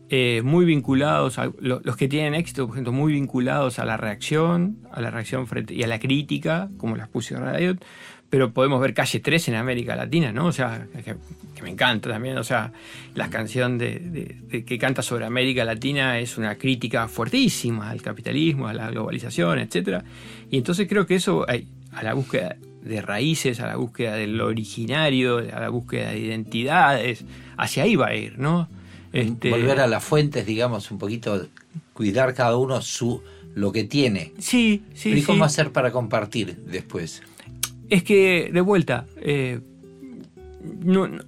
eh, 0.08 0.42
muy 0.44 0.64
vinculados, 0.64 1.38
a 1.38 1.52
los 1.60 1.96
que 1.96 2.08
tienen 2.08 2.34
éxito, 2.34 2.66
por 2.66 2.74
ejemplo, 2.74 2.92
muy 2.92 3.12
vinculados 3.12 3.78
a 3.78 3.84
la 3.84 3.96
reacción, 3.96 4.78
a 4.92 5.00
la 5.00 5.10
reacción 5.10 5.46
frente 5.46 5.74
y 5.74 5.84
a 5.84 5.86
la 5.86 6.00
crítica, 6.00 6.68
como 6.78 6.96
las 6.96 7.08
puse 7.08 7.34
en 7.34 7.42
Radio, 7.42 7.76
pero 8.30 8.52
podemos 8.52 8.80
ver 8.80 8.94
Calle 8.94 9.20
3 9.20 9.48
en 9.48 9.54
América 9.54 9.94
Latina, 9.96 10.32
¿no? 10.32 10.46
O 10.46 10.52
sea, 10.52 10.86
que, 11.04 11.16
me 11.62 11.70
encanta 11.70 12.10
también, 12.10 12.36
o 12.38 12.44
sea, 12.44 12.72
la 13.14 13.30
canción 13.30 13.78
de, 13.78 14.64
que 14.66 14.78
canta 14.78 15.02
sobre 15.02 15.24
América 15.24 15.64
Latina 15.64 16.18
es 16.18 16.36
una 16.36 16.56
crítica 16.56 17.08
fuertísima 17.08 17.90
al 17.90 18.02
capitalismo, 18.02 18.68
a 18.68 18.74
la 18.74 18.90
globalización, 18.90 19.58
etc. 19.58 20.02
Y 20.50 20.58
entonces 20.58 20.88
creo 20.88 21.06
que 21.06 21.14
eso, 21.14 21.46
a 21.48 22.02
la 22.02 22.14
búsqueda 22.14 22.56
de 22.82 23.02
raíces, 23.02 23.60
a 23.60 23.66
la 23.66 23.76
búsqueda 23.76 24.14
del 24.14 24.40
originario, 24.40 25.38
a 25.38 25.60
la 25.60 25.68
búsqueda 25.68 26.10
de 26.10 26.18
identidades, 26.20 27.24
hacia 27.56 27.84
ahí 27.84 27.96
va 27.96 28.08
a 28.08 28.14
ir, 28.14 28.38
¿no? 28.38 28.68
Este, 29.12 29.50
Volver 29.50 29.80
a 29.80 29.86
las 29.86 30.04
fuentes, 30.04 30.46
digamos, 30.46 30.90
un 30.90 30.98
poquito, 30.98 31.46
cuidar 31.92 32.34
cada 32.34 32.56
uno 32.56 32.82
su 32.82 33.22
lo 33.54 33.72
que 33.72 33.84
tiene. 33.84 34.32
Sí, 34.38 34.82
sí. 34.94 35.14
¿Y 35.14 35.22
cómo 35.22 35.44
hacer 35.44 35.72
para 35.72 35.90
compartir 35.90 36.56
después? 36.66 37.22
Es 37.88 38.02
que, 38.02 38.50
de 38.52 38.60
vuelta, 38.60 39.06
eh, 39.16 39.60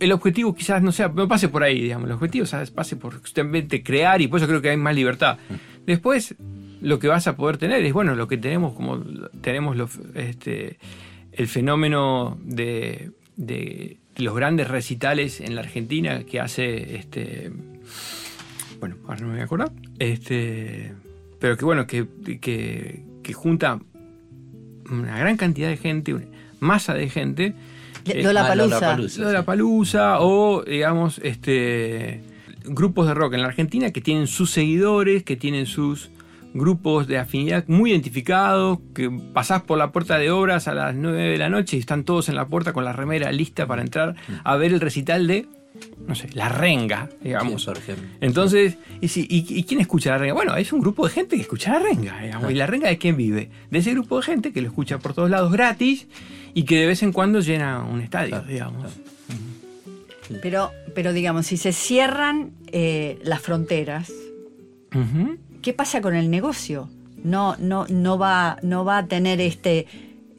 el 0.01 0.13
objetivo 0.13 0.55
quizás 0.55 0.83
no 0.83 0.93
sea, 0.93 1.09
no 1.09 1.29
pase 1.29 1.49
por 1.49 1.63
ahí, 1.63 1.81
digamos, 1.81 2.09
el 2.09 2.13
objetivo 2.13 2.47
pase 2.75 2.97
por 2.97 3.19
justamente 3.21 3.83
crear 3.83 4.21
y 4.21 4.29
por 4.29 4.39
eso 4.39 4.49
creo 4.49 4.61
que 4.63 4.71
hay 4.71 4.77
más 4.77 4.95
libertad. 4.95 5.39
Después, 5.87 6.35
lo 6.81 6.99
que 6.99 7.09
vas 7.09 7.27
a 7.27 7.37
poder 7.37 7.57
tener 7.57 7.85
es, 7.85 7.93
bueno, 7.93 8.15
lo 8.15 8.29
que 8.29 8.37
tenemos 8.37 8.75
como, 8.75 9.01
tenemos 9.41 9.77
este, 10.15 10.79
el 11.33 11.47
fenómeno 11.47 12.39
de, 12.43 13.13
los 14.17 14.35
grandes 14.35 14.69
recitales 14.69 15.41
en 15.41 15.55
la 15.55 15.61
Argentina 15.61 16.25
que 16.25 16.41
hace, 16.41 16.97
este, 16.97 17.53
bueno, 18.81 18.97
ahora 19.07 19.21
no 19.21 19.27
me 19.29 19.33
voy 19.35 19.41
a 19.43 19.45
acordar, 19.45 19.71
este, 19.99 20.93
pero 21.39 21.57
que 21.57 21.65
bueno, 21.65 21.87
que, 21.87 22.07
que, 22.41 23.05
que 23.23 23.33
junta 23.33 23.79
una 24.91 25.19
gran 25.19 25.37
cantidad 25.37 25.69
de 25.69 25.77
gente, 25.77 26.15
masa 26.61 26.95
de 26.95 27.09
gente. 27.09 27.55
Lola 28.23 28.47
Palusa. 28.49 28.97
Lola 29.19 29.45
Palusa 29.45 30.21
o, 30.21 30.63
digamos, 30.65 31.21
este 31.23 32.23
grupos 32.65 33.07
de 33.07 33.15
rock 33.15 33.35
en 33.35 33.43
la 33.43 33.49
Argentina 33.49 33.91
que 33.93 34.01
tienen 34.01 34.27
sus 34.27 34.51
seguidores, 34.51 35.23
que 35.25 35.37
tienen 35.37 35.67
sus 35.67 36.11
grupos 36.55 37.07
de 37.07 37.19
afinidad 37.19 37.65
muy 37.69 37.91
identificados, 37.91 38.79
que 38.95 39.11
pasás 39.33 39.63
por 39.63 39.79
la 39.79 39.93
puerta 39.93 40.19
de 40.19 40.31
obras 40.31 40.69
a 40.69 40.75
las 40.75 40.95
9 40.95 41.23
de 41.23 41.39
la 41.39 41.49
noche 41.49 41.77
y 41.77 41.81
están 41.81 42.05
todos 42.05 42.29
en 42.29 42.37
la 42.37 42.47
puerta 42.47 42.73
con 42.73 42.85
la 42.85 42.93
remera 42.93 43.31
lista 43.33 43.67
para 43.67 43.83
entrar 43.83 44.17
a 44.45 44.57
ver 44.57 44.73
el 44.73 44.81
recital 44.81 45.27
de 45.27 45.47
no 46.07 46.15
sé, 46.15 46.29
la 46.33 46.49
renga, 46.49 47.09
digamos. 47.21 47.71
Entonces, 48.21 48.79
¿y, 49.01 49.65
quién 49.65 49.81
escucha 49.81 50.11
la 50.11 50.19
renga? 50.19 50.35
Bueno, 50.35 50.57
es 50.57 50.73
un 50.73 50.81
grupo 50.81 51.07
de 51.07 51.13
gente 51.13 51.37
que 51.37 51.43
escucha 51.43 51.73
la 51.73 51.81
renga, 51.81 52.21
digamos. 52.21 52.51
¿Y 52.51 52.55
la 52.55 52.67
renga 52.67 52.89
de 52.89 52.99
quién 52.99 53.17
vive? 53.17 53.51
De 53.71 53.79
ese 53.79 53.93
grupo 53.93 54.17
de 54.17 54.23
gente 54.23 54.53
que 54.53 54.61
lo 54.61 54.69
escucha 54.69 54.99
por 54.99 55.15
todos 55.15 55.31
lados 55.31 55.53
gratis 55.53 56.07
y 56.55 56.65
que 56.65 56.81
de 56.81 56.87
vez 56.87 57.03
en 57.03 57.13
cuando 57.13 57.41
llena 57.41 57.85
un 57.85 58.01
estadio, 58.01 58.41
digamos. 58.43 58.93
Pero, 60.43 60.73
pero 60.95 61.13
digamos, 61.13 61.47
si 61.47 61.57
se 61.57 61.73
cierran 61.73 62.51
eh, 62.69 63.19
las 63.23 63.41
fronteras, 63.41 64.13
¿qué 65.63 65.73
pasa 65.73 66.01
con 66.01 66.15
el 66.15 66.31
negocio? 66.31 66.89
No, 67.23 67.57
no, 67.59 67.87
no, 67.89 68.19
va, 68.19 68.59
no 68.63 68.85
va 68.85 68.99
a 68.99 69.07
tener 69.07 69.41
este 69.41 69.87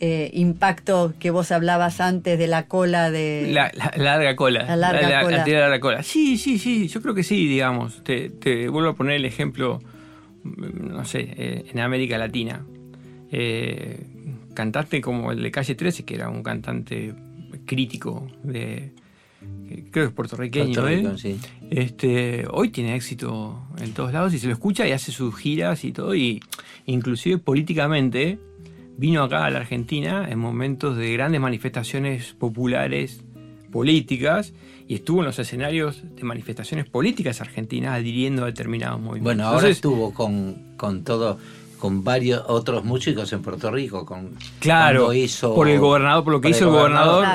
eh, 0.02 0.32
impacto 0.34 1.14
que 1.20 1.30
vos 1.30 1.52
hablabas 1.52 2.00
antes 2.00 2.40
de 2.40 2.48
la 2.48 2.68
cola 2.68 3.12
de... 3.12 3.50
La, 3.52 3.70
larga 3.98 4.34
cola. 4.38 4.64
La 4.64 4.78
larga 4.78 5.24
cola. 5.24 5.46
larga 5.46 5.80
cola. 5.82 6.04
Sí, 6.04 6.38
sí, 6.38 6.58
sí, 6.58 6.88
yo 6.88 7.02
creo 7.02 7.14
que 7.14 7.24
sí, 7.24 7.48
digamos. 7.48 8.02
Te, 8.04 8.30
vuelvo 8.70 8.92
a 8.92 8.96
poner 8.96 9.16
el 9.16 9.26
ejemplo, 9.26 9.82
no 10.44 11.04
sé, 11.04 11.34
eh, 11.36 11.66
en 11.74 11.80
América 11.82 12.18
Latina. 12.18 12.66
Eh, 13.30 14.00
cantante 14.54 15.02
como 15.02 15.34
el 15.34 15.44
de 15.44 15.52
Calle 15.52 15.76
13, 15.76 16.06
que 16.06 16.16
era 16.16 16.30
un 16.30 16.44
cantante 16.44 17.14
crítico 17.66 18.26
de... 18.42 18.94
Creo 19.92 19.92
que 19.92 20.04
es 20.06 20.12
puertorriqueño, 20.12 20.84
este, 21.70 22.46
hoy 22.52 22.70
tiene 22.70 22.96
éxito 22.96 23.68
en 23.78 23.94
todos 23.94 24.12
lados 24.12 24.34
y 24.34 24.40
se 24.40 24.48
lo 24.48 24.54
escucha 24.54 24.88
y 24.88 24.92
hace 24.92 25.12
sus 25.12 25.36
giras 25.36 25.84
y 25.86 25.92
todo, 25.92 26.16
y 26.16 26.42
inclusive 26.86 27.38
políticamente 27.38 28.40
vino 29.00 29.24
acá 29.24 29.46
a 29.46 29.50
la 29.50 29.60
Argentina 29.60 30.28
en 30.30 30.38
momentos 30.40 30.98
de 30.98 31.14
grandes 31.14 31.40
manifestaciones 31.40 32.34
populares 32.34 33.24
políticas 33.72 34.54
y 34.88 34.96
estuvo 34.96 35.20
en 35.20 35.26
los 35.28 35.40
escenarios 35.40 36.04
de 36.16 36.24
manifestaciones 36.24 36.90
políticas 36.90 37.40
argentinas 37.40 37.96
adhiriendo 37.96 38.44
a 38.44 38.48
determinados 38.48 39.00
movimientos. 39.00 39.24
Bueno, 39.24 39.48
ahora 39.48 39.70
estuvo 39.70 40.14
con, 40.14 40.76
con 40.76 41.06
todo 41.06 41.38
con 41.80 42.04
varios 42.04 42.44
otros 42.48 42.84
músicos 42.84 43.32
en 43.34 43.42
Puerto 43.42 43.72
Rico. 43.72 44.06
Con, 44.06 44.36
claro, 44.60 45.14
hizo, 45.14 45.56
por 45.56 45.68
el 45.68 45.80
gobernador, 45.80 46.24
por 46.24 46.34
lo 46.34 46.42
que 46.42 46.50
hizo 46.50 46.66
el 46.66 46.72
gobernador, 46.72 47.26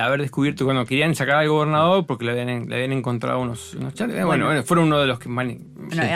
haber 0.00 0.20
descubierto 0.20 0.64
cuando 0.64 0.84
querían 0.84 1.14
sacar 1.14 1.36
al 1.36 1.48
gobernador 1.48 2.04
porque 2.06 2.24
le 2.24 2.32
habían, 2.32 2.68
le 2.68 2.74
habían 2.74 2.92
encontrado 2.92 3.40
unos, 3.40 3.74
unos 3.74 3.94
bueno, 4.26 4.46
bueno, 4.46 4.62
fueron 4.64 4.86
uno 4.86 5.00
de 5.00 5.06
los 5.06 5.18
que 5.18 5.28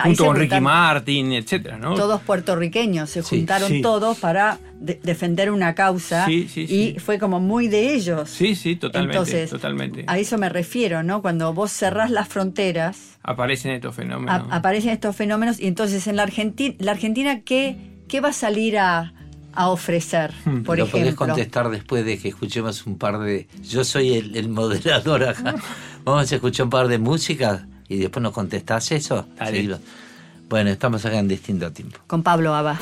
junto 0.03 0.27
con 0.27 0.37
Ricky 0.37 0.61
Martin, 0.61 1.33
etcétera, 1.33 1.79
¿no? 1.79 1.95
Todos 1.95 2.21
puertorriqueños 2.23 3.09
se 3.11 3.23
juntaron 3.23 3.81
todos 3.81 4.19
para 4.19 4.59
defender 4.81 5.51
una 5.51 5.75
causa 5.75 6.31
y 6.31 6.97
fue 6.99 7.19
como 7.19 7.41
muy 7.41 7.69
de 7.69 7.95
ellos. 7.95 8.31
Sí, 8.31 8.55
sí, 8.55 8.77
totalmente, 8.77 9.47
totalmente. 9.47 10.05
A 10.07 10.19
eso 10.19 10.39
me 10.39 10.49
refiero, 10.49 11.03
¿no? 11.03 11.23
Cuando 11.23 11.53
vos 11.53 11.73
cerrás 11.73 12.11
las 12.11 12.29
fronteras 12.29 13.19
aparecen 13.23 13.73
estos 13.73 13.95
fenómenos. 13.95 14.47
aparecen 14.51 14.91
estos 14.91 15.15
fenómenos 15.15 15.61
y 15.61 15.67
entonces 15.67 16.07
en 16.07 16.17
la 16.17 16.23
Argentina, 16.23 16.75
la 16.79 16.93
Argentina 16.93 17.41
¿qué, 17.41 17.77
qué 18.09 18.21
va 18.21 18.31
a 18.31 18.33
salir 18.33 18.79
a, 18.79 19.13
ofrecer, 19.61 20.33
hmm. 20.45 20.63
por 20.63 20.79
Lo 20.79 20.85
ejemplo? 20.85 21.01
podés 21.01 21.15
contestar 21.17 21.69
después 21.69 22.05
de 22.05 22.17
que 22.17 22.29
escuchemos 22.29 22.87
un 22.87 22.97
par 22.97 23.19
de... 23.19 23.49
Yo 23.61 23.83
soy 23.83 24.13
el, 24.13 24.49
moderador 24.49 25.25
acá. 25.25 25.57
Vamos 26.05 26.31
a 26.31 26.35
escuchar 26.37 26.65
un 26.65 26.71
par 26.71 26.87
de 26.87 26.99
música 26.99 27.67
y 27.89 27.97
después 27.99 28.23
nos 28.23 28.33
contestás 28.33 28.93
eso. 28.93 29.27
Bueno, 30.49 30.71
estamos 30.71 31.05
acá 31.05 31.19
en 31.19 31.27
distinto 31.27 31.73
tiempo. 31.73 31.99
Con 32.07 32.23
Pablo 32.23 32.55
Abba. 32.55 32.79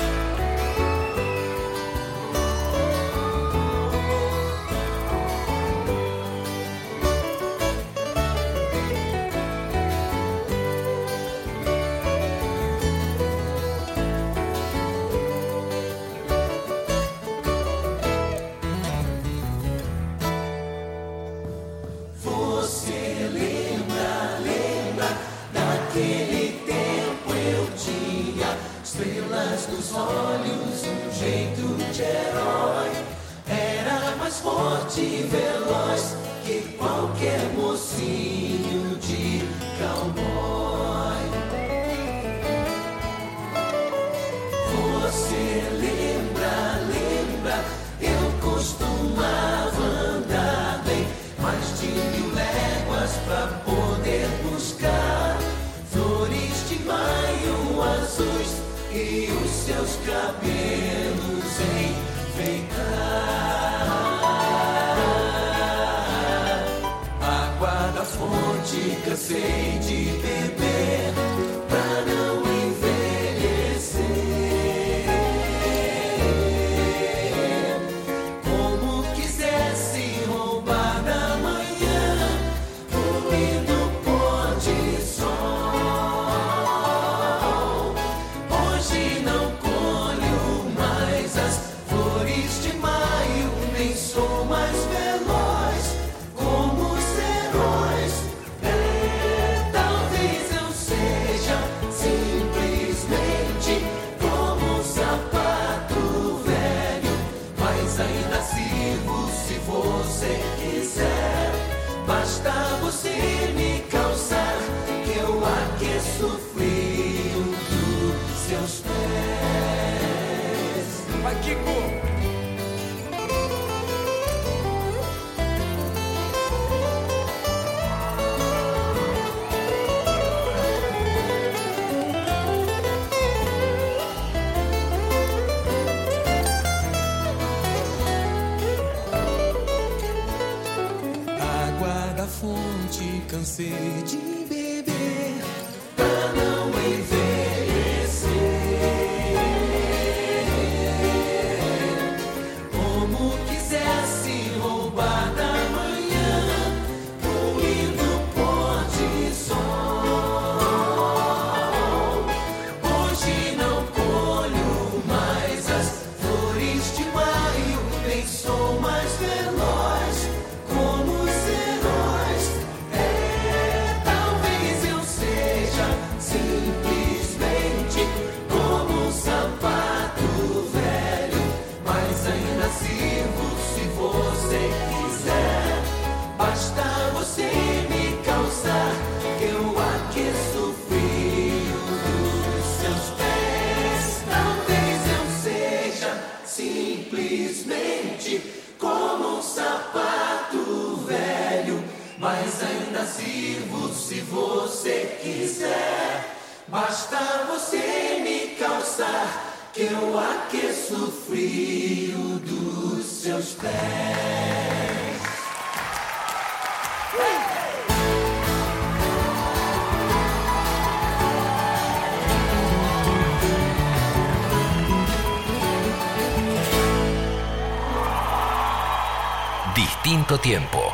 Tiempo. 230.38 230.92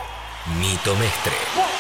Mito 0.58 0.94
Mestre. 0.96 1.71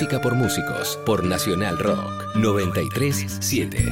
Música 0.00 0.22
por 0.22 0.34
músicos. 0.34 0.98
Por 1.04 1.24
Nacional 1.24 1.76
Rock. 1.76 2.34
937. 2.36 3.84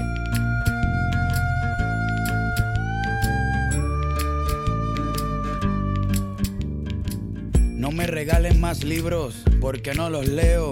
No 7.74 7.92
me 7.92 8.06
regalen 8.06 8.58
más 8.58 8.84
libros 8.84 9.34
porque 9.60 9.92
no 9.92 10.08
los 10.08 10.26
leo. 10.26 10.70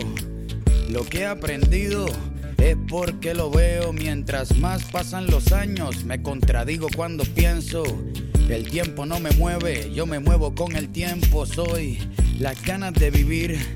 Lo 0.89 1.05
que 1.05 1.18
he 1.18 1.26
aprendido 1.26 2.07
es 2.57 2.78
porque 2.89 3.34
lo 3.34 3.51
veo. 3.51 3.93
Mientras 3.93 4.57
más 4.57 4.84
pasan 4.84 5.26
los 5.26 5.53
años, 5.53 6.07
me 6.07 6.22
contradigo 6.22 6.89
cuando 6.97 7.24
pienso. 7.24 7.84
El 8.49 8.70
tiempo 8.70 9.05
no 9.05 9.20
me 9.20 9.32
mueve, 9.32 9.93
yo 9.93 10.07
me 10.07 10.18
muevo 10.18 10.55
con 10.55 10.76
el 10.76 10.89
tiempo. 10.89 11.45
Soy 11.45 11.99
las 12.39 12.62
ganas 12.62 12.95
de 12.95 13.11
vivir, 13.11 13.75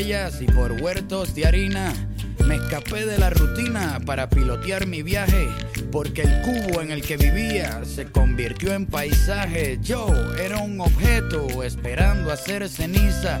y 0.00 0.46
por 0.46 0.72
huertos 0.80 1.34
de 1.34 1.44
harina. 1.44 1.92
Me 2.46 2.54
escapé 2.54 3.04
de 3.04 3.18
la 3.18 3.28
rutina 3.28 4.00
para 4.06 4.30
pilotear 4.30 4.86
mi 4.86 5.02
viaje, 5.02 5.46
porque 5.92 6.22
el 6.22 6.40
cubo 6.40 6.80
en 6.80 6.90
el 6.90 7.02
que 7.02 7.18
vivía 7.18 7.84
se 7.84 8.06
convirtió 8.06 8.72
en 8.72 8.86
paisaje. 8.86 9.78
Yo 9.82 10.08
era 10.36 10.56
un 10.56 10.80
objeto 10.80 11.62
esperando 11.62 12.32
hacer 12.32 12.66
ceniza. 12.70 13.40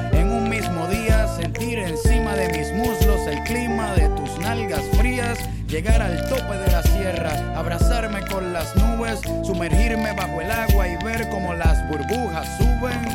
de 2.41 2.57
mis 2.57 2.71
muslos 2.73 3.27
el 3.27 3.43
clima 3.43 3.93
de 3.93 4.09
tus 4.09 4.39
nalgas 4.39 4.83
frías. 4.97 5.37
Llegar 5.67 6.01
al 6.01 6.27
tope 6.27 6.57
de 6.57 6.71
la 6.71 6.81
sierra, 6.81 7.31
abrazarme 7.55 8.21
con 8.25 8.51
las 8.51 8.75
nubes, 8.75 9.19
sumergirme 9.43 10.11
bajo 10.13 10.41
el 10.41 10.51
agua 10.51 10.87
y 10.87 11.03
ver 11.03 11.29
cómo 11.29 11.53
las 11.53 11.87
burbujas 11.87 12.47
suben 12.57 13.10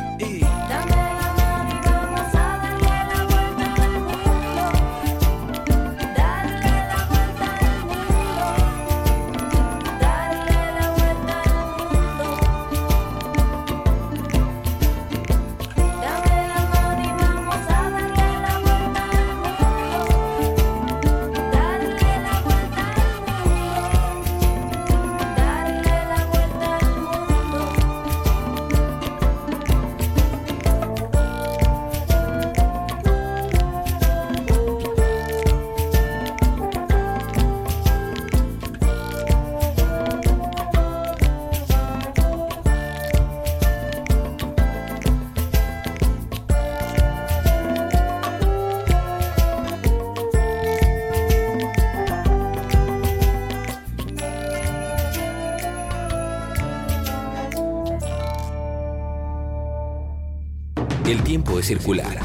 y... 61.58 61.62
circular. 61.62 62.18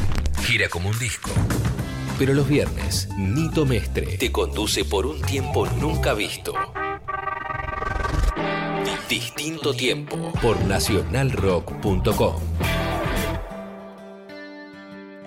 Gira 0.44 0.70
como 0.70 0.90
un 0.90 1.00
disco. 1.00 1.30
Pero 2.18 2.34
los 2.34 2.48
viernes, 2.48 3.10
Nito 3.18 3.66
Mestre 3.66 4.18
te 4.18 4.32
conduce 4.32 4.86
por 4.86 5.06
un 5.06 5.22
tiempo 5.22 5.66
nunca 5.80 6.14
visto. 6.14 6.54
Distinto 9.10 9.74
tiempo 9.74 10.32
por 10.42 10.64
nacionalrock.com. 10.66 12.36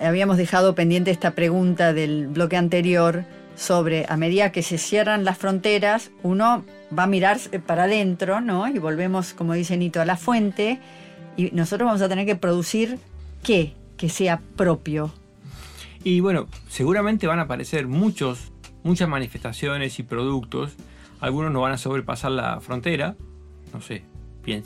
Habíamos 0.01 0.37
dejado 0.37 0.75
pendiente 0.75 1.11
esta 1.11 1.31
pregunta 1.31 1.93
del 1.93 2.27
bloque 2.27 2.57
anterior 2.57 3.25
sobre 3.55 4.05
a 4.09 4.17
medida 4.17 4.51
que 4.51 4.63
se 4.63 4.77
cierran 4.77 5.23
las 5.23 5.37
fronteras, 5.37 6.11
uno 6.23 6.65
va 6.97 7.03
a 7.03 7.07
mirar 7.07 7.39
para 7.65 7.83
adentro, 7.83 8.41
¿no? 8.41 8.67
Y 8.67 8.79
volvemos, 8.79 9.33
como 9.33 9.53
dice 9.53 9.77
Nito, 9.77 10.01
a 10.01 10.05
la 10.05 10.17
fuente 10.17 10.79
y 11.37 11.51
nosotros 11.51 11.87
vamos 11.87 12.01
a 12.01 12.09
tener 12.09 12.25
que 12.25 12.35
producir 12.35 12.99
que 13.45 14.09
sea 14.09 14.41
propio. 14.55 15.11
Y 16.03 16.19
bueno, 16.19 16.47
seguramente 16.67 17.25
van 17.25 17.39
a 17.39 17.43
aparecer 17.43 17.87
muchos, 17.87 18.51
muchas 18.83 19.09
manifestaciones 19.09 19.97
y 19.97 20.03
productos. 20.03 20.75
Algunos 21.19 21.51
no 21.51 21.61
van 21.61 21.71
a 21.71 21.77
sobrepasar 21.79 22.31
la 22.31 22.59
frontera. 22.59 23.15
No 23.73 23.81
sé, 23.81 24.03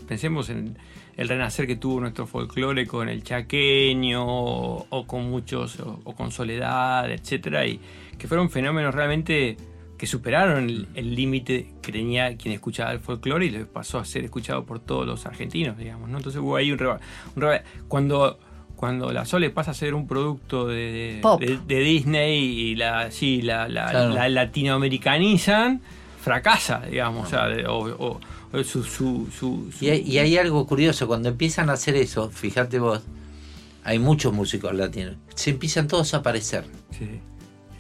pensemos 0.06 0.50
en 0.50 0.78
el 1.16 1.30
renacer 1.30 1.66
que 1.68 1.76
tuvo 1.76 2.02
nuestro 2.02 2.28
folclore 2.28 2.86
con 2.86 3.08
el 3.08 3.24
chaqueño 3.24 4.26
o, 4.26 5.06
con 5.08 5.30
muchos, 5.30 5.80
o, 5.80 6.14
con 6.14 6.32
Soledad, 6.32 7.10
etcétera, 7.12 7.66
y 7.66 7.80
que 8.18 8.28
fueron 8.28 8.50
fenómenos 8.50 8.94
realmente 8.94 9.56
que 9.98 10.08
superaron 10.08 10.88
el 10.94 11.16
límite 11.16 11.74
que 11.82 11.92
tenía 11.92 12.38
quien 12.38 12.54
escuchaba 12.54 12.92
el 12.92 13.00
folclore 13.00 13.46
y 13.46 13.50
les 13.50 13.66
pasó 13.66 14.00
a 14.00 14.06
ser 14.06 14.26
escuchado 14.26 14.66
por 14.66 14.80
todos 14.80 15.06
los 15.06 15.26
argentinos, 15.26 15.78
digamos, 15.78 16.10
¿no? 16.10 16.18
Entonces 16.18 16.42
hubo 16.42 16.56
ahí 16.56 16.72
un, 16.72 16.82
un 16.82 17.46
cuando 17.88 18.40
cuando 18.80 19.12
la 19.12 19.26
Sole 19.26 19.50
pasa 19.50 19.72
a 19.72 19.74
ser 19.74 19.94
un 19.94 20.08
producto 20.08 20.66
de, 20.66 21.20
de, 21.68 21.80
Disney 21.82 22.40
y 22.40 22.76
la, 22.78 23.12
sí, 23.12 23.42
la, 23.42 23.68
la, 23.68 24.30
latinoamericanizan, 24.30 25.82
fracasa, 26.22 26.84
digamos, 26.90 27.30
o, 27.68 28.20
su, 28.64 28.84
su, 28.86 29.28
su, 29.38 29.70
Y, 29.82 29.90
hay, 29.90 30.00
y 30.08 30.20
hay 30.20 30.38
algo 30.38 30.66
curioso, 30.66 31.08
cuando 31.08 31.28
empiezan 31.28 31.70
a 31.70 31.74
hacer 31.74 31.98
eso, 31.98 32.30
fíjate 32.30 32.80
vos, 32.80 33.02
hay 33.84 34.00
muchos 34.00 34.32
músicos 34.32 34.74
latinos, 34.74 35.16
se 35.36 35.50
empiezan 35.50 35.90
todos 35.90 36.14
a 36.14 36.18
aparecer. 36.18 36.64
Sí. 36.98 37.20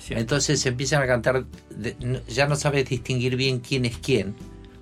Entonces 0.09 0.59
se 0.59 0.67
empiezan 0.67 1.01
a 1.01 1.07
cantar, 1.07 1.45
de- 1.69 1.95
no- 2.01 2.19
ya 2.27 2.45
no 2.45 2.57
sabes 2.57 2.89
distinguir 2.89 3.37
bien 3.37 3.59
quién 3.59 3.85
es 3.85 3.97
quién, 3.99 4.35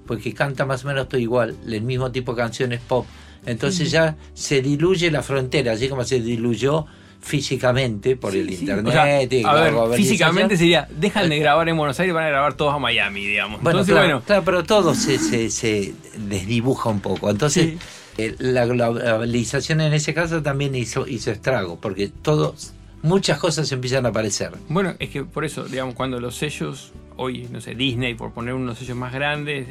porque 0.07 0.34
canta 0.34 0.65
más 0.65 0.84
o 0.84 0.88
menos 0.88 1.07
todo 1.09 1.22
igual, 1.22 1.55
el 1.68 1.84
mismo 1.84 2.11
tipo 2.11 2.34
de 2.34 2.41
canciones 2.41 2.82
pop. 2.82 3.05
Entonces 3.45 3.91
ya 3.91 4.15
se 4.33 4.61
diluye 4.61 5.09
la 5.11 5.21
frontera, 5.23 5.73
así 5.73 5.88
como 5.89 6.03
se 6.03 6.19
diluyó 6.21 6.85
físicamente 7.19 8.15
por 8.15 8.35
el 8.35 8.47
Sí, 8.49 8.55
internet. 8.61 8.88
O 8.88 8.91
sea, 8.91 9.23
y 9.23 9.43
a 9.43 9.53
la 9.53 9.61
ver, 9.61 9.71
globalización. 9.71 9.97
físicamente 10.07 10.57
sería, 10.57 10.88
dejan 10.97 11.29
de 11.29 11.39
grabar 11.39 11.67
en 11.67 11.77
Buenos 11.77 11.99
Aires 11.99 12.11
y 12.11 12.15
van 12.15 12.25
a 12.25 12.29
grabar 12.29 12.53
todos 12.53 12.73
a 12.73 12.79
Miami, 12.79 13.25
digamos. 13.25 13.61
Bueno, 13.61 13.79
Entonces, 13.79 13.93
claro, 13.93 14.07
bueno, 14.07 14.23
claro, 14.25 14.43
pero 14.45 14.63
todo 14.63 14.95
se, 14.95 15.17
se, 15.19 15.49
se 15.49 15.93
desdibuja 16.17 16.89
un 16.89 17.01
poco. 17.01 17.29
Entonces, 17.29 17.75
eh, 18.17 18.35
la 18.39 18.65
globalización 18.65 19.81
en 19.81 19.93
ese 19.93 20.13
caso 20.13 20.41
también 20.41 20.75
hizo, 20.75 21.07
hizo 21.07 21.31
estrago, 21.31 21.77
porque 21.81 22.07
todos, 22.21 22.73
muchas 23.01 23.39
cosas 23.39 23.69
empiezan 23.71 24.05
a 24.05 24.09
aparecer. 24.09 24.51
Bueno, 24.69 24.95
es 24.99 25.09
que 25.09 25.23
por 25.23 25.43
eso, 25.45 25.65
digamos, 25.65 25.95
cuando 25.95 26.19
los 26.19 26.35
sellos, 26.35 26.91
hoy, 27.17 27.47
no 27.51 27.61
sé, 27.61 27.75
Disney, 27.75 28.13
por 28.13 28.31
poner 28.31 28.53
unos 28.53 28.77
sellos 28.77 28.95
más 28.97 29.13
grandes, 29.13 29.67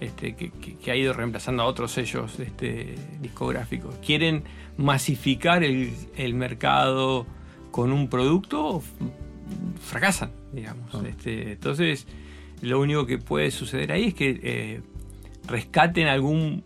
este, 0.00 0.34
que, 0.34 0.50
que- 0.50 0.76
que 0.76 0.90
ha 0.90 0.96
ido 0.96 1.12
reemplazando 1.12 1.62
a 1.62 1.66
otros 1.66 1.92
sellos 1.92 2.38
este, 2.40 2.94
discográficos, 3.20 3.94
quieren 4.04 4.44
masificar 4.76 5.62
el, 5.64 5.92
el 6.16 6.34
mercado 6.34 7.26
con 7.70 7.92
un 7.92 8.08
producto, 8.08 8.82
fracasan, 9.80 10.30
digamos. 10.52 10.94
Ah. 10.94 11.02
Este, 11.08 11.52
entonces, 11.52 12.06
lo 12.62 12.80
único 12.80 13.06
que 13.06 13.18
puede 13.18 13.50
suceder 13.50 13.92
ahí 13.92 14.04
es 14.08 14.14
que 14.14 14.40
eh, 14.42 14.80
rescaten 15.46 16.06
algún 16.06 16.62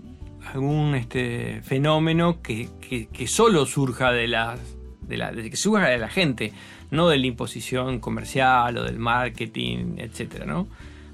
algún 0.53 0.95
este 0.95 1.61
fenómeno 1.63 2.41
que, 2.41 2.69
que, 2.81 3.07
que 3.09 3.27
solo 3.27 3.67
surja 3.67 4.13
de 4.13 4.29
las 4.29 4.59
de 5.03 5.17
la 5.19 5.31
de 5.33 5.51
que 5.51 5.57
surja 5.57 5.89
de 5.89 5.99
la 5.99 6.09
gente 6.09 6.53
no 6.91 7.09
de 7.09 7.19
la 7.19 7.27
imposición 7.27 7.99
comercial 7.99 8.79
o 8.79 8.85
del 8.85 8.99
marketing 8.99 9.97
etcétera 9.99 10.47
no 10.47 10.67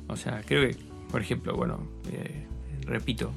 o 0.06 0.14
sea 0.16 0.42
creo 0.46 0.68
que 0.68 0.76
por 1.10 1.20
ejemplo 1.20 1.56
bueno 1.56 1.80
eh, 2.12 2.46
repito 2.82 3.32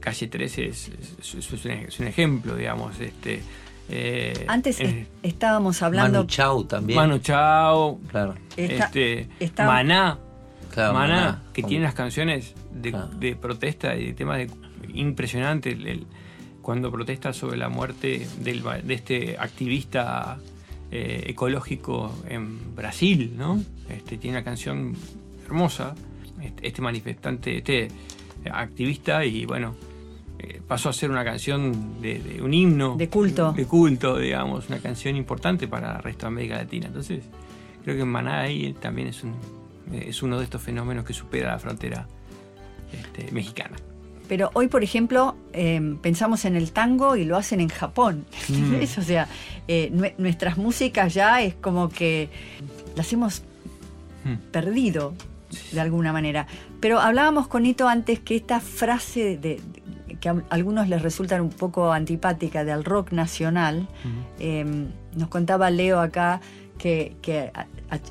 calle 0.00 0.28
13 0.28 0.66
es, 0.68 0.88
es- 0.88 1.34
es- 1.34 1.52
es 1.52 1.64
un, 1.64 1.70
es 1.70 1.98
un 2.00 2.06
ejemplo 2.06 2.56
digamos 2.56 2.98
este 3.00 3.42
eh, 3.88 4.44
Antes 4.48 4.80
eh, 4.80 5.06
es- 5.22 5.30
estábamos 5.32 5.82
hablando. 5.82 6.18
Manu 6.20 6.26
Chao 6.28 6.64
también. 6.64 6.98
Manu 6.98 7.18
Chao 7.18 8.00
claro, 8.10 8.34
este, 8.56 9.28
Maná 9.58 10.18
claro, 10.72 10.94
Maná, 10.94 11.14
Maná, 11.14 11.42
que 11.52 11.62
como- 11.62 11.68
tiene 11.70 11.84
las 11.84 11.94
canciones 11.94 12.54
de, 12.72 12.90
Claro. 12.90 13.08
de 13.08 13.36
protesta 13.36 13.94
y 13.96 14.06
de 14.06 14.12
temas 14.14 14.38
de, 14.38 14.50
impresionantes. 14.94 15.74
el- 15.74 15.86
el- 15.86 16.06
cuando 16.62 16.90
protesta 16.90 17.34
sobre 17.34 17.58
la 17.58 17.68
muerte 17.68 18.26
del, 18.40 18.62
de 18.84 18.94
este 18.94 19.36
activista 19.38 20.38
eh, 20.90 21.24
ecológico 21.26 22.10
en 22.26 22.74
Brasil, 22.74 23.34
¿no? 23.36 23.62
Este, 23.90 24.16
tiene 24.16 24.38
una 24.38 24.44
canción 24.44 24.94
hermosa, 25.44 25.94
este, 26.44 26.66
este 26.68 26.82
manifestante, 26.82 27.58
este 27.58 27.88
activista, 28.50 29.24
y 29.24 29.46
bueno, 29.46 29.74
eh, 30.38 30.60
pasó 30.66 30.88
a 30.88 30.92
ser 30.92 31.10
una 31.10 31.24
canción 31.24 32.00
de, 32.02 32.18
de 32.18 32.42
un 32.42 32.52
himno. 32.52 32.96
De 32.96 33.08
culto. 33.08 33.52
De 33.52 33.64
culto, 33.66 34.18
digamos, 34.18 34.68
una 34.68 34.78
canción 34.78 35.16
importante 35.16 35.66
para 35.68 35.96
el 35.96 36.02
resto 36.02 36.26
de 36.26 36.28
América 36.28 36.56
Latina. 36.56 36.86
Entonces, 36.86 37.24
creo 37.84 37.96
que 37.96 38.04
Maná 38.04 38.40
ahí 38.42 38.74
también 38.80 39.08
es, 39.08 39.22
un, 39.24 39.34
es 39.92 40.22
uno 40.22 40.38
de 40.38 40.44
estos 40.44 40.60
fenómenos 40.62 41.04
que 41.04 41.12
supera 41.14 41.52
la 41.52 41.58
frontera 41.58 42.06
este, 42.92 43.32
mexicana. 43.32 43.76
Pero 44.28 44.50
hoy, 44.54 44.68
por 44.68 44.82
ejemplo, 44.82 45.36
eh, 45.52 45.96
pensamos 46.00 46.46
en 46.46 46.56
el 46.56 46.72
tango 46.72 47.14
y 47.16 47.24
lo 47.26 47.36
hacen 47.36 47.60
en 47.60 47.68
Japón. 47.68 48.24
Mm. 48.48 48.74
O 48.98 49.02
sea, 49.02 49.28
eh, 49.68 49.90
nue- 49.92 50.14
nuestras 50.18 50.56
músicas 50.56 51.12
ya 51.14 51.42
es 51.42 51.54
como 51.54 51.88
que 51.88 52.28
las 52.96 53.12
hemos 53.12 53.42
Mm. 54.24 54.36
perdido 54.50 55.12
de 55.72 55.80
alguna 55.80 56.12
manera. 56.12 56.46
Pero 56.80 57.00
hablábamos 57.00 57.48
con 57.48 57.62
Nito 57.64 57.88
antes 57.88 58.20
que 58.20 58.36
esta 58.36 58.60
frase 58.60 59.36
de, 59.38 59.60
de- 59.60 59.60
que 60.20 60.28
a 60.28 60.36
algunos 60.50 60.88
les 60.88 61.02
resulta 61.02 61.40
un 61.42 61.50
poco 61.50 61.92
antipática 61.92 62.64
del 62.64 62.84
rock 62.84 63.12
nacional, 63.12 63.88
eh, 64.38 64.64
nos 65.16 65.28
contaba 65.28 65.70
Leo 65.70 66.00
acá 66.00 66.40
que, 66.78 67.16
que 67.22 67.50
a, 67.54 67.66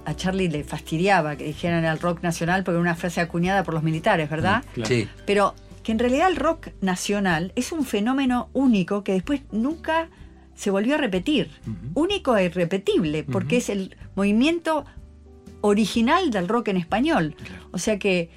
a- 0.05 0.15
Charlie 0.15 0.47
le 0.49 0.63
fastidiaba 0.63 1.35
que 1.35 1.45
dijeran 1.45 1.85
el 1.85 1.99
rock 1.99 2.21
nacional 2.23 2.63
porque 2.63 2.75
era 2.75 2.81
una 2.81 2.95
frase 2.95 3.21
acuñada 3.21 3.63
por 3.63 3.73
los 3.73 3.83
militares, 3.83 4.29
¿verdad? 4.29 4.63
Claro. 4.73 4.87
Sí, 4.87 5.07
Pero 5.25 5.55
que 5.83 5.91
en 5.91 5.99
realidad 5.99 6.29
el 6.29 6.35
rock 6.37 6.67
nacional 6.81 7.51
es 7.55 7.71
un 7.71 7.83
fenómeno 7.85 8.49
único 8.53 9.03
que 9.03 9.13
después 9.13 9.41
nunca 9.51 10.07
se 10.55 10.69
volvió 10.71 10.95
a 10.95 10.97
repetir. 10.97 11.49
Único 11.95 12.37
e 12.37 12.45
irrepetible, 12.45 13.23
porque 13.23 13.57
es 13.57 13.69
el 13.69 13.97
movimiento 14.15 14.85
original 15.65 16.29
del 16.29 16.47
rock 16.47 16.67
en 16.67 16.77
español. 16.77 17.35
O 17.71 17.77
sea 17.77 17.97
que 17.97 18.29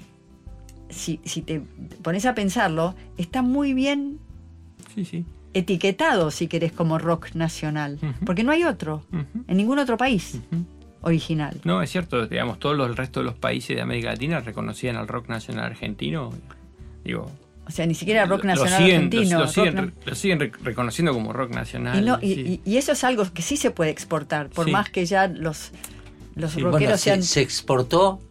si, 0.89 1.19
si 1.25 1.41
te 1.41 1.61
pones 2.01 2.25
a 2.25 2.33
pensarlo, 2.33 2.95
está 3.17 3.41
muy 3.41 3.73
bien 3.73 4.19
Sí, 4.95 5.03
sí. 5.05 5.25
etiquetado, 5.53 6.31
si 6.31 6.47
querés, 6.47 6.71
como 6.71 6.97
rock 6.97 7.33
nacional. 7.35 7.99
Porque 8.25 8.43
no 8.43 8.51
hay 8.53 8.63
otro, 8.63 9.03
en 9.47 9.57
ningún 9.57 9.77
otro 9.79 9.97
país 9.97 10.39
original. 11.01 11.59
No, 11.65 11.81
es 11.81 11.89
cierto, 11.91 12.27
digamos, 12.27 12.59
todos 12.59 12.77
los, 12.77 12.87
el 12.89 12.95
resto 12.95 13.19
de 13.19 13.25
los 13.25 13.35
países 13.35 13.75
de 13.75 13.81
América 13.81 14.09
Latina 14.11 14.39
reconocían 14.39 14.95
al 14.95 15.07
rock 15.07 15.27
nacional 15.27 15.65
argentino. 15.65 16.31
Digo, 17.03 17.29
O 17.67 17.71
sea, 17.71 17.85
ni 17.85 17.93
siquiera 17.93 18.25
rock 18.25 18.45
lo 18.45 18.55
nacional 18.55 18.81
siguen- 18.81 18.95
argentino. 18.95 19.39
Lo, 19.39 19.47
siguen, 19.49 19.93
lo 20.05 20.15
siguen 20.15 20.39
re- 20.39 20.51
reconociendo 20.63 21.13
como 21.13 21.33
rock 21.33 21.51
nacional. 21.53 21.99
Y, 22.01 22.05
no- 22.05 22.19
y- 22.21 22.33
sí. 22.35 22.61
y- 22.65 22.71
y 22.71 22.77
eso 22.77 22.93
es 22.93 23.03
algo 23.03 23.25
que 23.33 23.41
sí 23.41 23.57
se 23.57 23.71
puede 23.71 23.91
exportar, 23.91 24.49
por 24.49 24.65
Sí. 24.65 24.71
más 24.71 24.89
que 24.89 25.05
ya 25.05 25.27
los, 25.27 25.71
los 26.37 26.51
Sí, 26.53 26.61
rockeros 26.61 27.03
bueno, 27.05 27.21
se, 27.23 27.27
se 27.27 27.41
exportó 27.41 28.21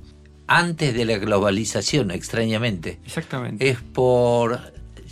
antes 0.46 0.94
de 0.94 1.04
la 1.04 1.18
globalización, 1.18 2.10
extrañamente. 2.10 2.98
Exactamente. 3.04 3.68
Es 3.68 3.78
por, 3.80 4.60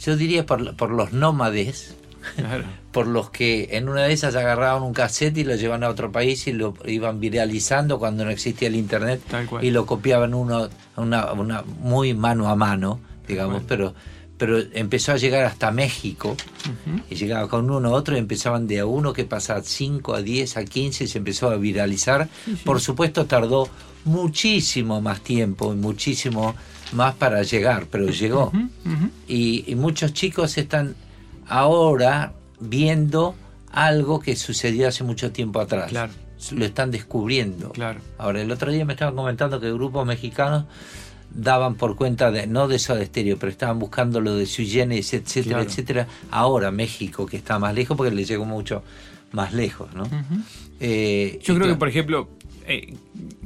yo 0.01 0.17
diría 0.17 0.47
por, 0.47 0.77
por 0.77 0.91
los 0.91 1.13
nómades, 1.13 1.97
Claro. 2.37 2.65
por 2.93 3.07
los 3.07 3.29
que 3.31 3.69
en 3.73 3.89
una 3.89 4.05
de 4.05 4.13
esas 4.15 4.35
agarraban 4.37 4.83
un 4.83 4.95
cassette 4.95 5.37
y 5.39 5.45
lo 5.45 5.57
llevaban 5.57 5.85
a 5.85 5.89
otro 5.91 6.11
país 6.13 6.47
y 6.47 6.53
lo 6.53 6.75
iban 6.87 7.21
viralizando 7.21 7.99
cuando 7.99 8.25
no 8.25 8.31
existía 8.31 8.69
el 8.69 8.77
internet 8.77 9.21
Tal 9.31 9.47
cual. 9.47 9.63
y 9.65 9.71
lo 9.71 9.85
copiaban 9.85 10.33
uno 10.33 10.71
una, 10.97 11.33
una 11.33 11.63
muy 11.81 12.15
mano 12.15 12.49
a 12.49 12.57
mano, 12.57 13.01
digamos, 13.29 13.63
pero 13.69 13.95
pero 14.45 14.59
empezó 14.75 15.13
a 15.13 15.17
llegar 15.17 15.47
hasta 15.47 15.71
México 15.71 16.37
y 17.09 17.15
llegaba 17.15 17.49
con 17.49 17.71
uno 17.71 17.89
a 17.89 17.93
otro 17.93 18.15
y 18.15 18.19
empezaban 18.19 18.67
de 18.67 18.81
a 18.81 18.85
uno 18.85 19.15
que 19.15 19.25
pasaba 19.25 19.63
5 19.63 20.15
a 20.15 20.21
10 20.21 20.59
a 20.59 20.65
15 20.67 21.05
y 21.05 21.07
se 21.07 21.17
empezó 21.17 21.49
a 21.49 21.57
viralizar. 21.57 22.29
Por 22.63 22.79
supuesto 22.83 23.25
tardó 23.25 23.71
muchísimo 24.05 25.01
más 25.01 25.23
tiempo 25.23 25.73
y 25.73 25.77
muchísimo 25.77 26.55
más 26.93 27.15
para 27.15 27.43
llegar, 27.43 27.87
pero 27.91 28.09
llegó. 28.09 28.53
Y, 29.27 29.65
y 29.67 29.77
muchos 29.77 30.13
chicos 30.13 30.59
están 30.59 30.95
ahora 31.49 32.35
viendo 32.61 33.35
algo 33.73 34.21
que 34.21 34.37
sucedió 34.37 34.89
hace 34.89 35.05
mucho 35.05 35.33
tiempo 35.33 35.59
atrás. 35.59 35.89
Claro. 35.89 36.13
Lo 36.51 36.67
están 36.67 36.91
descubriendo. 36.91 37.71
Claro. 37.71 38.01
Ahora, 38.19 38.43
el 38.43 38.51
otro 38.51 38.71
día 38.71 38.85
me 38.85 38.93
estaban 38.93 39.17
comentando 39.17 39.59
que 39.59 39.73
grupos 39.73 40.07
mexicanos 40.07 40.67
daban 41.35 41.75
por 41.75 41.97
cuenta 41.97 42.31
de, 42.31 42.47
no 42.47 42.69
de 42.69 42.79
Soda 42.79 43.05
Stereo, 43.05 43.37
pero 43.39 43.51
estaban 43.51 43.79
buscando 43.79 44.21
lo 44.21 44.37
de 44.37 44.47
Sui 44.47 44.65
etcétera, 44.79 45.45
Claro. 45.45 45.63
etcétera. 45.63 46.07
Ahora 46.31 46.71
México, 46.71 47.27
que 47.27 47.37
está 47.37 47.59
más 47.59 47.75
lejos, 47.75 47.97
porque 47.97 48.15
le 48.15 48.25
llegó 48.25 48.45
mucho 48.45 48.83
más 49.33 49.53
lejos, 49.53 49.93
¿no? 49.95 50.05
Eh, 50.81 51.39
Yo 51.43 51.55
creo 51.57 51.67
que, 51.69 51.75
por 51.75 51.89
ejemplo, 51.89 52.29
eh, 52.67 52.95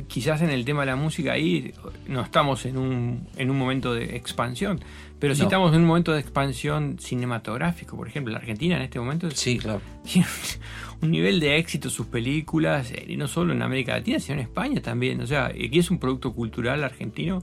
quizás 0.07 0.43
en 0.43 0.51
el 0.51 0.65
tema 0.65 0.81
de 0.81 0.87
la 0.87 0.97
música 0.97 1.33
ahí 1.33 1.73
no 2.07 2.21
estamos 2.21 2.65
en 2.67 2.77
un, 2.79 3.27
en 3.37 3.51
un 3.51 3.59
momento 3.59 3.95
de 3.95 4.17
expansión, 4.17 4.81
pero 5.19 5.35
sí 5.35 5.41
No. 5.41 5.47
estamos 5.49 5.75
en 5.75 5.81
un 5.81 5.87
momento 5.87 6.13
de 6.13 6.21
expansión 6.21 6.99
cinematográfico. 7.01 7.97
Por 7.97 8.07
ejemplo, 8.09 8.33
la 8.33 8.39
Argentina 8.39 8.77
en 8.77 8.83
este 8.83 8.99
momento 9.01 9.31
Sí, 9.31 9.59
claro. 9.59 9.81
tiene 10.05 10.27
un 11.01 11.11
nivel 11.11 11.41
de 11.41 11.57
éxito 11.59 11.91
sus 11.91 12.07
películas, 12.07 12.91
eh, 12.93 13.05
y 13.09 13.17
no 13.17 13.29
solo 13.29 13.53
en 13.53 13.63
América 13.63 13.93
Latina, 13.93 14.19
sino 14.21 14.35
en 14.35 14.41
España 14.45 14.81
también. 14.81 15.21
O 15.21 15.27
sea, 15.27 15.47
aquí 15.47 15.79
es 15.79 15.91
un 15.91 15.99
producto 15.99 16.33
cultural 16.35 16.85
argentino, 16.85 17.43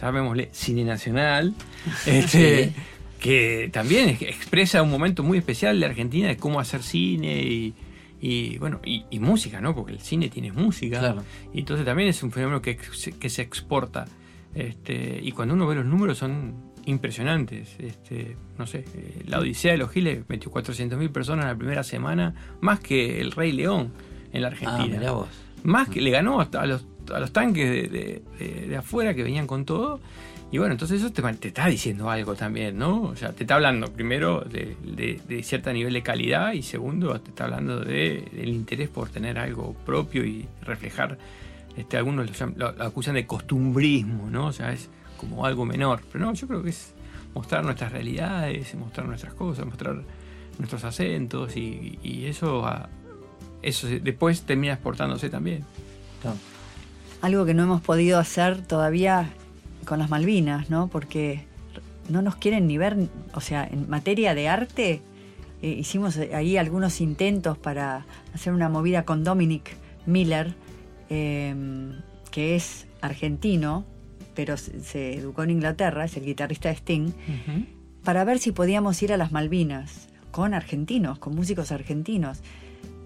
llamémosle 0.00 0.48
cine 0.52 0.84
nacional, 0.84 1.54
este, 2.06 2.72
que 3.18 3.70
también 3.72 4.08
es- 4.10 4.22
expresa 4.22 4.82
un 4.82 4.90
momento 4.90 5.22
muy 5.22 5.38
especial 5.38 5.78
de 5.80 5.86
Argentina 5.86 6.28
de 6.28 6.36
cómo 6.36 6.60
hacer 6.60 6.82
cine 6.82 7.42
y, 7.42 7.74
y, 8.20 8.58
bueno 8.58 8.80
y, 8.84 9.04
y 9.10 9.18
música, 9.18 9.60
¿no? 9.60 9.74
Porque 9.74 9.92
el 9.92 10.00
cine 10.00 10.28
tiene 10.28 10.52
música. 10.52 10.98
Claro. 11.00 11.22
Y 11.54 11.60
entonces 11.60 11.84
también 11.86 12.08
es 12.08 12.22
un 12.22 12.30
fenómeno 12.32 12.60
que, 12.62 12.78
se- 12.92 13.12
que 13.12 13.28
se 13.30 13.42
exporta. 13.42 14.06
Este, 14.54 15.20
y 15.22 15.32
cuando 15.32 15.54
uno 15.54 15.66
ve 15.66 15.76
los 15.76 15.84
números 15.86 16.18
son 16.18 16.70
impresionantes. 16.86 17.76
Este, 17.78 18.36
no 18.58 18.66
sé, 18.66 18.84
eh, 18.94 19.22
la 19.26 19.38
Odisea 19.38 19.72
de 19.72 19.78
los 19.78 19.90
Giles 19.90 20.24
metió 20.28 20.50
400.000 20.50 21.10
personas 21.12 21.44
en 21.44 21.50
la 21.52 21.56
primera 21.56 21.82
semana, 21.84 22.34
más 22.60 22.80
que 22.80 23.20
el 23.20 23.32
Rey 23.32 23.52
León 23.52 23.92
en 24.32 24.42
la 24.42 24.48
Ah, 24.48 24.50
Argentina. 24.50 24.98
mirá 24.98 25.12
vos. 25.12 25.28
Más 25.62 25.88
que 25.88 26.00
le 26.00 26.10
ganó 26.10 26.40
hasta 26.40 26.62
a 26.62 26.66
los, 26.66 26.86
a 27.14 27.20
los 27.20 27.32
tanques 27.32 27.90
de, 27.90 28.76
afuera 28.76 29.14
que 29.14 29.22
venían 29.22 29.46
con 29.46 29.64
todo. 29.64 30.00
Y 30.52 30.58
bueno, 30.58 30.72
entonces 30.72 31.00
eso 31.00 31.12
te, 31.12 31.46
está 31.46 31.68
diciendo 31.68 32.10
algo 32.10 32.34
también, 32.34 32.76
¿no? 32.76 33.02
O 33.02 33.16
sea, 33.16 33.32
te 33.32 33.44
está 33.44 33.54
hablando 33.54 33.92
primero 33.92 34.40
de, 34.40 34.76
de, 35.26 35.42
cierto 35.44 35.72
nivel 35.72 35.92
de 35.92 36.02
calidad 36.02 36.52
y 36.52 36.62
segundo 36.62 37.20
te 37.20 37.30
está 37.30 37.44
hablando 37.44 37.80
de, 37.80 38.28
del 38.32 38.48
interés 38.48 38.88
por 38.88 39.10
tener 39.10 39.38
algo 39.38 39.74
propio 39.86 40.24
y 40.24 40.48
reflejar, 40.62 41.18
este, 41.76 41.96
algunos 41.96 42.28
lo, 42.56 42.66
acusan 42.66 43.14
de 43.14 43.26
costumbrismo, 43.26 44.28
¿no? 44.28 44.46
O 44.46 44.52
sea, 44.52 44.72
es 44.72 44.88
como 45.18 45.46
algo 45.46 45.64
menor. 45.64 46.00
Pero 46.10 46.24
no, 46.24 46.34
yo 46.34 46.48
creo 46.48 46.64
que 46.64 46.70
es 46.70 46.94
mostrar 47.32 47.64
nuestras 47.64 47.92
realidades, 47.92 48.74
mostrar 48.74 49.06
nuestras 49.06 49.34
cosas, 49.34 49.66
mostrar 49.66 50.02
nuestros 50.58 50.84
acentos 50.84 51.56
y, 51.56 52.24
eso, 52.26 52.68
eso 53.62 53.86
después 54.02 54.42
termina 54.42 54.74
exportándose 54.74 55.30
también. 55.30 55.64
Algo 57.22 57.44
que 57.44 57.54
no 57.54 57.64
hemos 57.64 57.82
podido 57.82 58.18
hacer 58.18 58.66
todavía 58.66 59.30
con 59.84 59.98
las 59.98 60.10
Malvinas, 60.10 60.70
¿no? 60.70 60.88
Porque 60.88 61.44
no 62.08 62.22
nos 62.22 62.36
quieren 62.36 62.66
ni 62.66 62.78
ver, 62.78 62.96
o 63.34 63.40
sea, 63.40 63.66
en 63.70 63.88
materia 63.88 64.34
de 64.34 64.48
arte, 64.48 65.02
eh, 65.62 65.76
hicimos 65.78 66.16
ahí 66.16 66.56
algunos 66.56 67.00
intentos 67.00 67.58
para 67.58 68.06
hacer 68.34 68.52
una 68.52 68.68
movida 68.68 69.04
con 69.04 69.24
Dominic 69.24 69.76
Miller, 70.06 70.54
em, 71.08 72.00
que 72.30 72.56
es 72.56 72.86
argentino, 73.00 73.84
pero 74.34 74.56
se, 74.56 75.14
educó 75.14 75.42
en 75.42 75.50
Inglaterra, 75.50 76.04
es 76.04 76.16
el 76.16 76.24
guitarrista 76.24 76.68
de 76.70 76.76
Sting, 76.76 77.12
para 78.04 78.24
ver 78.24 78.38
si 78.38 78.52
podíamos 78.52 79.02
ir 79.02 79.12
a 79.12 79.16
las 79.16 79.32
Malvinas 79.32 80.08
con 80.30 80.54
argentinos, 80.54 81.18
con 81.18 81.34
músicos 81.34 81.72
argentinos. 81.72 82.42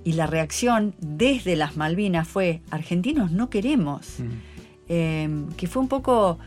Y 0.05 0.12
la 0.12 0.26
reacción 0.26 0.94
desde 0.98 1.57
las 1.57 1.76
Malvinas 1.76 2.28
fue, 2.28 2.61
argentinos 2.70 3.32
no 3.32 3.48
queremos, 3.48 4.20
mm. 4.20 4.24
em, 4.88 5.48
que 5.52 5.66
fue 5.66 5.82
un 5.82 5.88
poco 5.88 6.38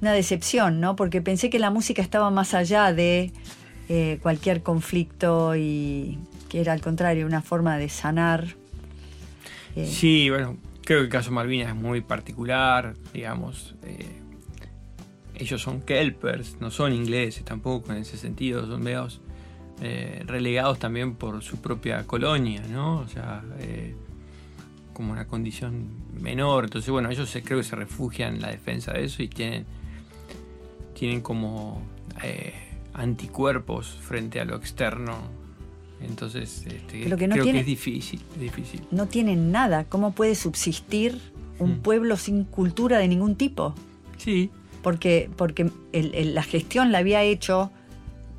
una 0.00 0.12
decepción, 0.12 0.80
¿no? 0.80 0.96
Porque 0.96 1.22
pensé 1.22 1.48
que 1.48 1.58
la 1.58 1.70
música 1.70 2.02
estaba 2.02 2.30
más 2.30 2.52
allá 2.52 2.92
de 2.92 3.32
eh, 3.88 4.18
cualquier 4.22 4.62
conflicto 4.62 5.56
y 5.56 6.18
que 6.48 6.60
era 6.60 6.72
al 6.72 6.80
contrario 6.80 7.26
una 7.26 7.40
forma 7.40 7.78
de 7.78 7.88
sanar. 7.88 8.54
Eh. 9.74 9.86
Sí, 9.86 10.28
bueno, 10.28 10.56
creo 10.84 11.00
que 11.00 11.04
el 11.04 11.10
caso 11.10 11.32
Malvinas 11.32 11.68
es 11.68 11.74
muy 11.74 12.02
particular, 12.02 12.94
digamos. 13.14 13.74
Eh, 13.84 14.20
ellos 15.34 15.60
son 15.62 15.80
kelpers, 15.80 16.56
no 16.60 16.70
son 16.70 16.92
ingleses 16.92 17.44
tampoco 17.44 17.92
en 17.92 17.98
ese 17.98 18.16
sentido, 18.16 18.66
son 18.66 18.82
medios 18.82 19.20
relegados 19.80 20.78
también 20.78 21.14
por 21.14 21.42
su 21.42 21.58
propia 21.58 22.06
colonia, 22.06 22.62
¿no? 22.70 23.00
O 23.00 23.08
sea, 23.08 23.42
como 24.92 25.12
una 25.12 25.26
condición 25.26 25.88
menor. 26.20 26.64
Entonces, 26.64 26.90
bueno, 26.90 27.10
ellos 27.10 27.36
creo 27.44 27.58
que 27.58 27.64
se 27.64 27.76
refugian 27.76 28.36
en 28.36 28.42
la 28.42 28.50
defensa 28.50 28.92
de 28.92 29.04
eso 29.04 29.22
y 29.22 29.28
tienen 29.28 29.66
tienen 30.96 31.20
como 31.20 31.82
eh, 32.22 32.54
anticuerpos 32.94 33.98
frente 34.00 34.40
a 34.40 34.44
lo 34.44 34.56
externo. 34.56 35.14
Entonces, 36.00 36.66
este, 36.66 37.04
creo 37.04 37.16
que 37.16 37.58
es 37.58 37.66
difícil, 37.66 38.20
difícil. 38.38 38.82
No 38.90 39.06
tienen 39.06 39.52
nada. 39.52 39.84
¿Cómo 39.84 40.12
puede 40.12 40.34
subsistir 40.34 41.20
un 41.58 41.78
mm. 41.78 41.80
pueblo 41.80 42.16
sin 42.16 42.44
cultura 42.44 42.98
de 42.98 43.08
ningún 43.08 43.36
tipo? 43.36 43.74
Sí. 44.16 44.50
Porque, 44.82 45.30
porque 45.36 45.70
la 45.92 46.42
gestión 46.42 46.92
la 46.92 46.98
había 46.98 47.22
hecho 47.22 47.70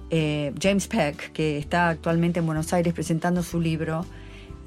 eh, 0.09 0.53
James 0.61 0.87
Peck, 0.87 1.31
que 1.31 1.57
está 1.57 1.89
actualmente 1.89 2.39
en 2.39 2.45
Buenos 2.45 2.71
Aires 2.73 2.93
presentando 2.93 3.43
su 3.43 3.59
libro, 3.59 4.05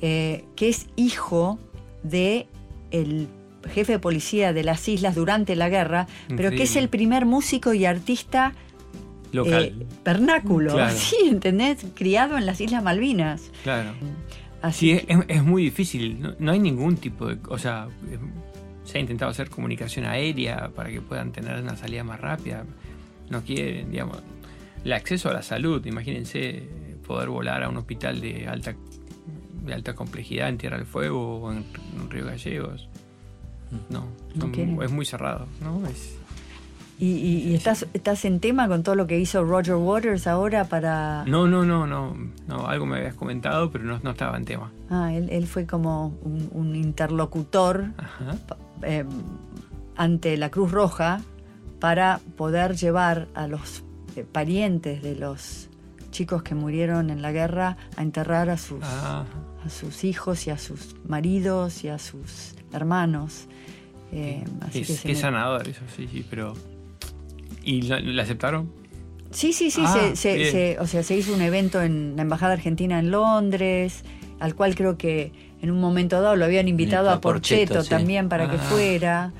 eh, 0.01 0.45
que 0.57 0.69
es 0.69 0.87
hijo 0.97 1.59
de 2.03 2.47
el 2.91 3.29
jefe 3.69 3.93
de 3.93 3.99
policía 3.99 4.53
de 4.53 4.65
las 4.65 4.89
islas 4.89 5.15
durante 5.15 5.55
la 5.57 5.69
guerra, 5.69 6.07
pero 6.35 6.51
que 6.51 6.63
es 6.63 6.77
el 6.77 6.89
primer 6.89 7.27
músico 7.27 7.75
y 7.75 7.85
artista 7.85 8.55
local. 9.33 9.65
Eh, 9.65 9.87
vernáculo, 10.05 10.77
sí, 10.91 11.17
¿entendés? 11.29 11.87
Criado 11.95 12.37
en 12.37 12.47
las 12.47 12.61
Islas 12.61 12.83
Malvinas. 12.83 13.51
Claro. 13.63 13.91
Así 14.63 14.99
sí, 14.99 15.07
es, 15.29 15.43
muy 15.43 15.63
difícil, 15.63 16.37
no, 16.39 16.53
hay 16.53 16.59
ningún 16.59 16.97
tipo 16.97 17.27
de... 17.27 17.39
O 17.49 17.59
sea, 17.59 17.89
se 18.85 18.99
ha 18.99 19.01
intentado 19.01 19.31
hacer 19.31 19.49
comunicación 19.49 20.05
aérea 20.05 20.71
para 20.75 20.91
que 20.91 21.01
puedan 21.01 21.33
tener 21.33 21.63
una 21.63 21.77
salida 21.77 22.05
más 22.05 22.21
rápida. 22.21 22.65
No 23.31 23.43
quieren, 23.43 23.91
digamos, 23.91 24.19
el 24.85 24.93
acceso 24.93 25.29
a 25.29 25.33
la 25.33 25.43
salud, 25.43 25.85
imagínense 25.87 26.69
poder 27.07 27.29
volar 27.29 27.63
a 27.63 27.69
un 27.69 27.77
hospital 27.77 28.21
de 28.21 28.47
alta 28.47 28.75
de 29.65 29.75
alta 29.75 29.95
complejidad 29.95 30.49
en 30.49 30.59
Tierra 30.59 30.79
del 30.79 30.87
Fuego 30.87 31.41
o 31.41 31.53
en 31.53 31.65
Río 32.09 32.27
Gallegos. 32.27 32.89
No, 33.89 34.07
es 34.83 34.91
muy 34.91 35.05
cerrado, 35.05 35.47
¿no? 35.63 35.81
¿Y, 36.99 37.55
estás, 37.55 37.87
estás 37.95 38.27
en 38.27 38.41
tema 38.41 38.69
con 38.69 38.83
todo 38.83 38.95
lo 38.95 39.07
que 39.07 39.19
hizo 39.19 39.43
Roger 39.43 39.77
Waters 39.77 40.27
ahora 40.27 40.65
para...? 40.65 41.25
No, 41.27 41.47
no, 41.47 41.65
no, 41.65 41.87
no, 41.87 42.15
no 42.47 42.67
algo 42.67 42.85
me 42.85 42.99
habías 42.99 43.15
comentado, 43.15 43.71
pero 43.71 43.85
no, 43.85 44.11
estaba 44.11 44.37
en 44.37 44.45
tema. 44.45 44.71
Ah, 44.91 45.11
él, 45.15 45.47
fue 45.47 45.67
como 45.67 46.15
un, 46.23 46.77
interlocutor 46.77 47.87
eh, 48.83 49.05
ante 49.97 50.37
la 50.37 50.51
Cruz 50.51 50.73
Roja 50.73 51.23
para 51.79 52.21
poder 52.37 52.77
llevar 52.77 53.29
a 53.35 53.47
los 53.47 53.83
eh, 54.17 54.25
parientes 54.31 55.03
de 55.03 55.17
los 55.17 55.69
chicos 56.11 56.43
que 56.43 56.55
murieron 56.55 57.11
en 57.11 57.23
la 57.23 57.33
guerra 57.33 57.77
a 57.97 58.03
enterrar 58.03 58.51
a 58.51 58.59
sus, 58.59 58.83
a 58.83 59.25
sus 59.69 60.05
hijos 60.05 60.47
y 60.47 60.51
a 60.51 60.59
sus 60.59 60.97
maridos 61.07 61.85
y 61.85 61.89
a 61.89 61.99
sus 61.99 62.55
hermanos. 62.73 63.47
Eh, 64.13 64.45
qué 64.73 65.15
sanador 65.15 65.69
eso, 65.69 65.83
sí, 65.95 66.09
sí, 66.11 66.25
pero... 66.29 66.55
¿Y 67.63 67.83
la, 67.83 68.23
aceptaron? 68.23 68.73
Sí, 69.31 69.53
sí, 69.53 69.71
sí, 69.71 69.83
ah, 69.85 70.13
se, 70.15 70.79
o 70.81 70.87
sea, 70.87 71.03
se 71.03 71.17
hizo 71.17 71.33
un 71.35 71.43
evento 71.43 71.83
en 71.83 72.17
la 72.17 72.23
Embajada 72.23 72.55
Argentina 72.55 72.99
en 72.99 73.11
Londres, 73.11 74.03
al 74.41 74.55
cual 74.57 74.75
creo 74.75 74.97
que 74.97 75.33
en 75.63 75.71
un 75.71 75.81
momento 75.81 76.21
dado 76.21 76.37
lo 76.37 76.45
habían 76.45 76.69
invitado 76.69 77.11
a 77.11 77.21
Porcheto, 77.21 77.85
también 77.85 78.29
para 78.29 78.51
que 78.51 78.57
ah. 78.57 78.61
fuera. 78.71 79.33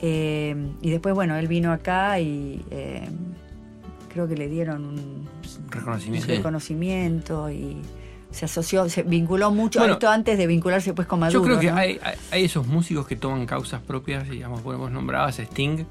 Eh, 0.00 0.54
y 0.82 0.90
después, 0.90 1.14
bueno, 1.14 1.36
él 1.36 1.48
vino 1.48 1.72
acá 1.72 2.20
y 2.20 2.62
eh, 2.70 3.08
creo 4.18 4.28
que 4.28 4.36
le 4.36 4.48
dieron 4.48 4.84
un 4.84 5.28
reconocimiento, 5.70 6.26
reconocimiento 6.26 7.50
y 7.50 7.76
se 8.32 8.46
asoció, 8.46 8.88
se 8.88 9.04
vinculó 9.04 9.52
mucho 9.52 9.80
a 9.80 9.86
esto 9.86 10.10
antes 10.10 10.36
de 10.36 10.48
vincularse 10.48 10.92
pues 10.92 11.06
con 11.06 11.20
Maduro. 11.20 11.38
Yo 11.38 11.44
creo 11.46 11.60
que 11.60 11.70
hay, 11.70 12.00
hay, 12.32 12.44
esos 12.44 12.66
músicos 12.66 13.06
que 13.06 13.14
toman 13.14 13.46
causas 13.46 13.80
propias, 13.80 14.28
digamos, 14.28 14.64
vos 14.64 14.90
nombrabas 14.90 15.38
Sting, 15.38 15.84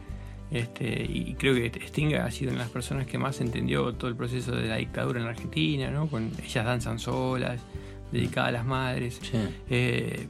este, 0.52 1.06
y 1.10 1.36
creo 1.36 1.56
que 1.56 1.72
Sting 1.86 2.16
ha 2.16 2.30
sido 2.30 2.52
una 2.52 2.60
de 2.60 2.66
las 2.66 2.72
personas 2.72 3.08
que 3.08 3.18
más 3.18 3.40
entendió 3.40 3.94
todo 3.94 4.10
el 4.10 4.18
proceso 4.18 4.52
de 4.52 4.68
la 4.68 4.76
dictadura 4.76 5.20
en 5.20 5.26
la 5.26 5.32
Argentina, 5.32 5.90
¿no? 5.90 6.08
Con 6.08 6.30
ellas 6.44 6.66
danzan 6.66 7.00
solas, 7.00 7.62
dedicadas 8.12 8.50
a 8.50 8.52
las 8.52 8.66
madres. 8.66 9.22
Eh, 9.70 10.28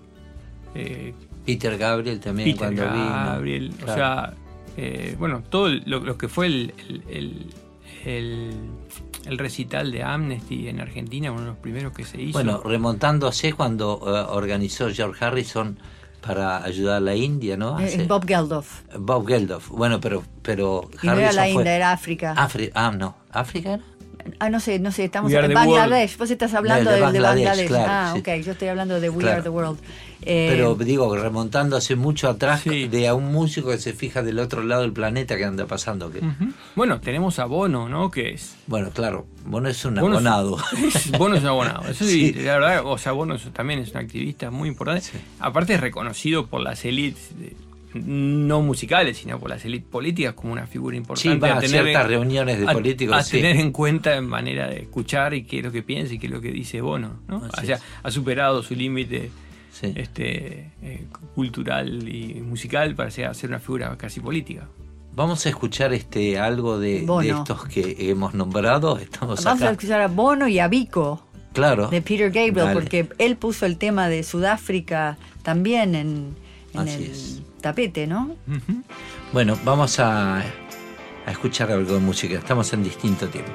eh, 0.76 1.14
Peter 1.48 1.76
Gabriel 1.80 2.20
también 2.20 2.52
Peter 2.52 2.60
cuando 2.60 2.84
Gabriel, 2.84 3.74
o 3.84 3.88
sea, 3.88 4.36
eh, 4.78 5.16
bueno, 5.18 5.42
todo 5.50 5.70
lo, 5.70 6.16
que 6.16 6.28
fue 6.28 6.46
el 6.46 6.74
el 7.10 7.48
recital 9.38 9.92
de 9.92 10.04
Amnesty 10.04 10.68
en 10.68 10.80
Argentina, 10.80 11.32
uno 11.32 11.42
de 11.42 11.48
los 11.48 11.58
primeros 11.58 11.94
que 11.94 12.06
se 12.06 12.22
hizo. 12.22 12.34
Bueno, 12.34 12.62
remontándose 12.64 13.54
cuando 13.54 14.02
eh, 14.06 14.26
organizó 14.30 14.90
George 14.90 15.24
Harrison 15.24 15.78
para 16.22 16.64
ayudar 16.64 16.98
a 16.98 17.00
la 17.00 17.16
India, 17.16 17.58
¿no? 17.58 17.80
Eh, 17.80 18.06
Bob 18.08 18.26
Geldof. 18.26 18.82
Bob 18.98 19.28
Geldof, 19.28 19.70
bueno, 19.70 20.00
pero... 20.00 20.24
pero 20.42 20.90
y 21.02 21.08
no 21.08 21.14
era 21.14 21.32
la 21.32 21.48
India, 21.48 21.76
era 21.76 21.92
África. 21.92 22.34
ah, 22.74 22.92
no, 22.92 23.16
¿África 23.32 23.74
era? 23.76 23.84
Ah, 24.40 24.50
no 24.50 24.60
sé, 24.60 24.80
no 24.80 24.92
sé, 24.92 25.06
estamos 25.06 25.32
en 25.32 25.54
Bangladesh. 25.54 26.18
Vos 26.18 26.32
estás 26.32 26.54
hablando 26.54 26.92
de, 26.92 27.02
Bangladesh. 27.02 27.72
ah, 27.76 28.16
ok, 28.18 28.28
yo 28.44 28.52
estoy 28.54 28.68
hablando 28.68 29.00
de 29.00 29.10
We 29.10 29.30
Are 29.30 29.42
the 29.42 29.50
World. 29.50 29.80
Pero 30.24 30.78
eh, 30.80 30.84
digo, 30.84 31.16
remontándose 31.16 31.96
mucho 31.96 32.28
atrás 32.28 32.64
de 32.66 33.08
a 33.08 33.14
un 33.14 33.32
músico 33.32 33.70
que 33.70 33.78
se 33.78 33.94
fija 33.94 34.24
del 34.24 34.40
otro 34.40 34.64
lado 34.64 34.82
del 34.82 34.92
planeta 34.92 35.38
que 35.38 35.46
anda 35.46 35.66
pasando. 35.68 36.12
Que... 36.12 36.22
Bueno, 36.76 37.00
tenemos 37.00 37.40
a 37.40 37.46
Bono, 37.46 37.88
¿no? 37.88 38.10
Que 38.10 38.32
es. 38.32 38.56
Bueno, 38.68 38.90
claro, 38.92 39.26
Bono 39.46 39.70
es 39.70 39.86
un 39.86 40.00
abonado. 40.00 40.58
Bono 41.18 41.36
es 41.36 41.44
un 41.44 41.48
abonado. 41.48 41.82
Eso 41.90 42.06
sí. 42.06 42.34
la 42.34 42.58
verdad, 42.58 42.82
o 42.86 42.98
sea, 42.98 43.12
Bono 43.12 43.38
también 43.54 43.80
es 43.80 43.92
un 43.92 43.98
activista 43.98 44.50
muy 44.50 44.70
importante. 44.70 45.08
Aparte 45.40 45.76
es 45.76 45.82
reconocido 45.82 46.48
por 46.48 46.62
las 46.62 46.84
élites 46.84 47.32
no 47.94 48.62
musicales, 48.62 49.18
sino 49.18 49.40
por 49.40 49.50
las 49.50 49.64
élites 49.66 49.90
políticas 49.90 50.34
como 50.34 50.54
una 50.54 50.68
figura 50.68 50.96
importante. 50.98 51.48
Sí, 51.48 51.52
a, 51.52 51.60
tener 51.60 51.84
ciertas 51.84 52.08
reuniones 52.08 52.60
de 52.60 52.66
políticos. 52.66 53.16
A 53.16 53.24
tener 53.24 53.58
en 53.58 53.72
cuenta 53.72 54.16
en 54.16 54.28
manera 54.28 54.68
de 54.68 54.82
escuchar 54.82 55.34
y 55.34 55.44
qué 55.44 55.60
es 55.60 55.64
lo 55.64 55.72
que 55.72 55.84
piensa 55.84 56.14
y 56.14 56.20
qué 56.20 56.28
es 56.28 56.32
lo 56.32 56.42
que 56.42 56.52
dice 56.52 56.82
Bono. 56.82 57.20
¿no? 57.28 57.38
O 57.38 57.62
sea, 57.62 57.80
ha 58.04 58.12
superado 58.12 58.62
su 58.64 58.76
límite 58.76 59.32
este, 59.84 60.72
eh, 60.82 61.06
cultural 61.36 62.08
y 62.08 62.42
musical 62.42 62.96
para 62.96 63.12
ser 63.12 63.34
una 63.44 63.60
figura 63.60 63.96
casi 63.98 64.20
política. 64.20 64.68
Vamos 65.18 65.46
a 65.48 65.50
escuchar 65.50 65.94
este 65.94 66.38
algo 66.38 66.80
de, 66.80 67.08
estos 67.24 67.66
que 67.68 67.96
hemos 68.12 68.36
nombrado. 68.36 69.00
Estamos 69.00 69.44
Vamos 69.44 69.64
a 69.64 69.72
escuchar 69.72 70.02
a 70.02 70.08
Bono 70.08 70.48
y 70.48 70.60
a 70.60 70.68
Vico. 70.68 71.24
Claro. 71.54 71.88
De 71.88 72.04
Peter 72.04 72.30
Gabriel, 72.30 72.70
porque 72.72 73.10
él 73.18 73.36
puso 73.36 73.66
el 73.66 73.80
tema 73.80 74.10
de 74.10 74.22
Sudáfrica 74.22 75.18
también 75.42 75.96
en, 75.96 76.36
el 76.76 77.44
tapete, 77.62 78.08
¿no? 78.08 78.36
Bueno, 79.34 79.58
vamos 79.64 80.00
a 80.00 80.44
a 81.28 81.32
escuchar 81.32 81.70
algo 81.72 81.94
de 81.94 82.00
música. 82.00 82.36
Estamos 82.36 82.72
en 82.72 82.84
distinto 82.84 83.28
tiempo. 83.28 83.52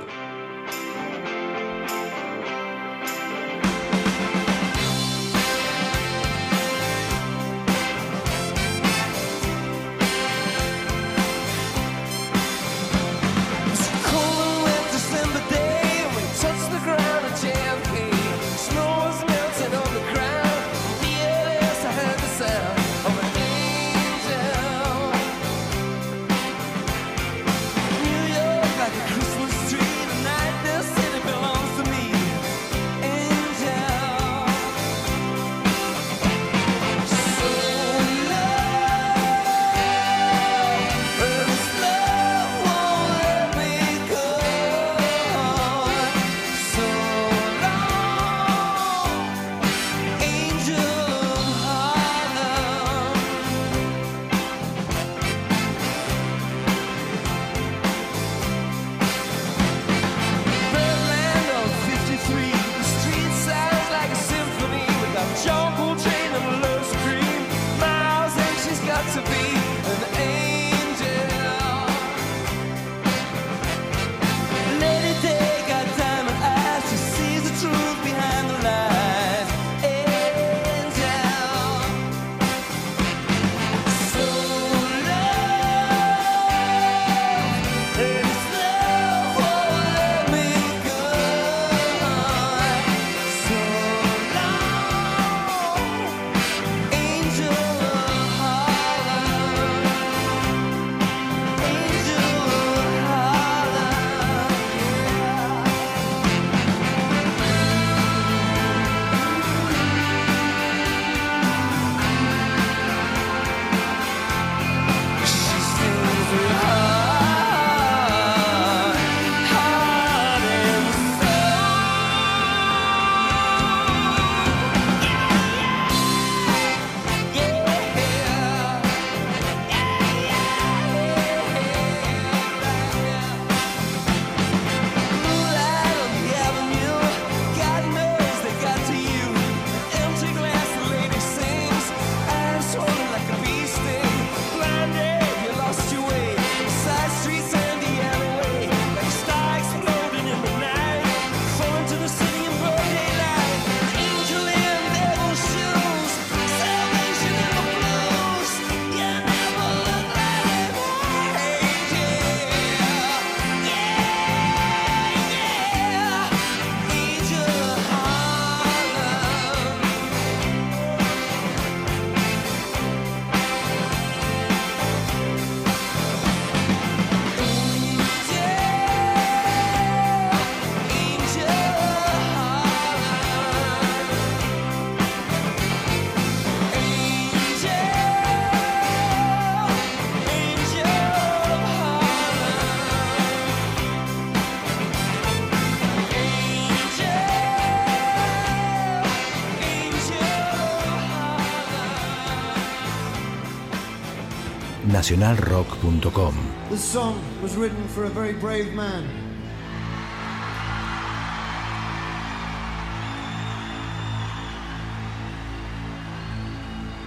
nacionalrock.com. 204.93 206.34
This 206.68 206.84
song 206.84 207.18
was 207.40 207.57
written 207.57 207.88
for 207.88 208.05
a 208.05 208.11
very 208.11 208.34
brave 208.34 208.74
man. 208.74 209.09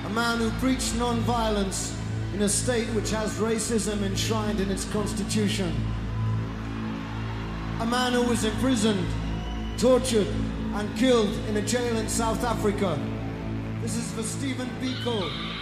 A 0.03 0.09
man 0.09 0.39
who 0.39 0.49
preached 0.59 0.95
non-violence 0.95 1.95
in 2.33 2.41
a 2.41 2.49
state 2.49 2.88
which 2.95 3.11
has 3.11 3.38
racism 3.38 4.01
enshrined 4.01 4.59
in 4.59 4.71
its 4.71 4.86
constitution. 4.86 5.71
A 7.81 7.86
man 7.86 8.13
who 8.13 8.23
was 8.23 8.45
imprisoned, 8.45 9.05
tortured, 9.77 10.27
and 10.73 10.97
killed 10.97 11.33
in 11.49 11.57
a 11.57 11.61
jail 11.61 11.95
in 11.97 12.09
South 12.09 12.43
Africa. 12.43 12.97
This 13.83 13.95
is 13.95 14.11
for 14.13 14.23
Stephen 14.23 14.69
Biko. 14.81 15.55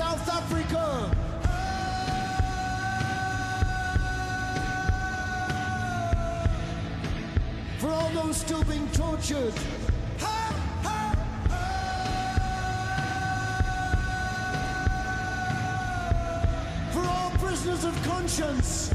South 0.00 0.28
Africa. 0.30 1.10
For 7.78 7.90
all 7.90 8.08
those 8.08 8.38
still 8.38 8.64
being 8.64 8.88
tortured. 8.92 9.52
For 16.92 17.04
all 17.04 17.30
prisoners 17.32 17.84
of 17.84 18.02
conscience. 18.02 18.94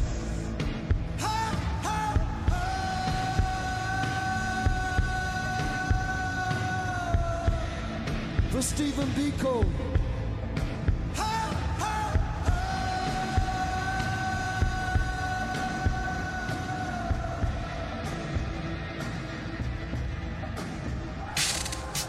For 8.50 8.62
Stephen 8.64 9.08
Biko. 9.10 9.75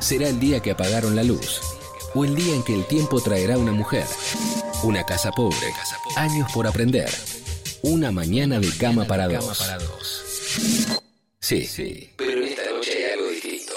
Será 0.07 0.29
el 0.29 0.39
día 0.39 0.61
que 0.61 0.71
apagaron 0.71 1.17
la 1.17 1.25
luz, 1.25 1.61
o 2.15 2.25
el 2.25 2.37
día 2.37 2.55
en 2.55 2.63
que 2.63 2.73
el 2.73 2.85
tiempo 2.85 3.21
traerá 3.21 3.59
una 3.59 3.73
mujer, 3.73 4.07
una 4.85 5.03
casa 5.03 5.33
pobre, 5.33 5.75
años 6.15 6.49
por 6.55 6.69
aprender, 6.69 7.11
una 7.83 8.13
mañana 8.13 8.61
de 8.61 8.71
cama 8.79 9.05
para 9.05 9.27
dos. 9.27 10.25
Sí, 11.41 11.67
sí, 11.67 12.11
pero 12.15 12.41
esta 12.41 12.71
noche 12.71 12.93
hay 12.93 13.19
algo 13.19 13.31
distinto. 13.31 13.73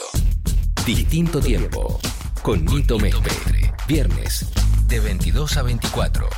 Distinto 0.86 1.40
tiempo, 1.40 2.00
con 2.44 2.64
Nito 2.64 3.00
Mestre, 3.00 3.74
viernes, 3.88 4.46
de 4.88 5.00
22 5.00 5.58
a 5.58 5.64
24. 5.64 6.30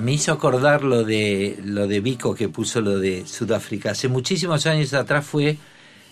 Me 0.00 0.14
hizo 0.14 0.32
acordar 0.32 0.82
lo 0.82 1.04
de 1.04 1.58
lo 1.62 1.86
de 1.86 2.00
Vico 2.00 2.34
que 2.34 2.48
puso 2.48 2.80
lo 2.80 2.98
de 3.00 3.26
Sudáfrica. 3.26 3.90
Hace 3.90 4.08
muchísimos 4.08 4.64
años 4.64 4.94
atrás 4.94 5.26
fue 5.26 5.58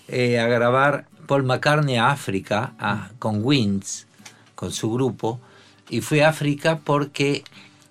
eh, 0.09 0.39
a 0.39 0.47
grabar 0.47 1.07
Paul 1.27 1.45
McCartney 1.45 1.97
a 1.97 2.11
África 2.11 2.75
con 3.19 3.45
Wins, 3.45 4.07
con 4.55 4.73
su 4.73 4.93
grupo, 4.93 5.41
y 5.89 6.01
fue 6.01 6.25
a 6.25 6.29
África 6.31 6.81
porque 6.85 7.45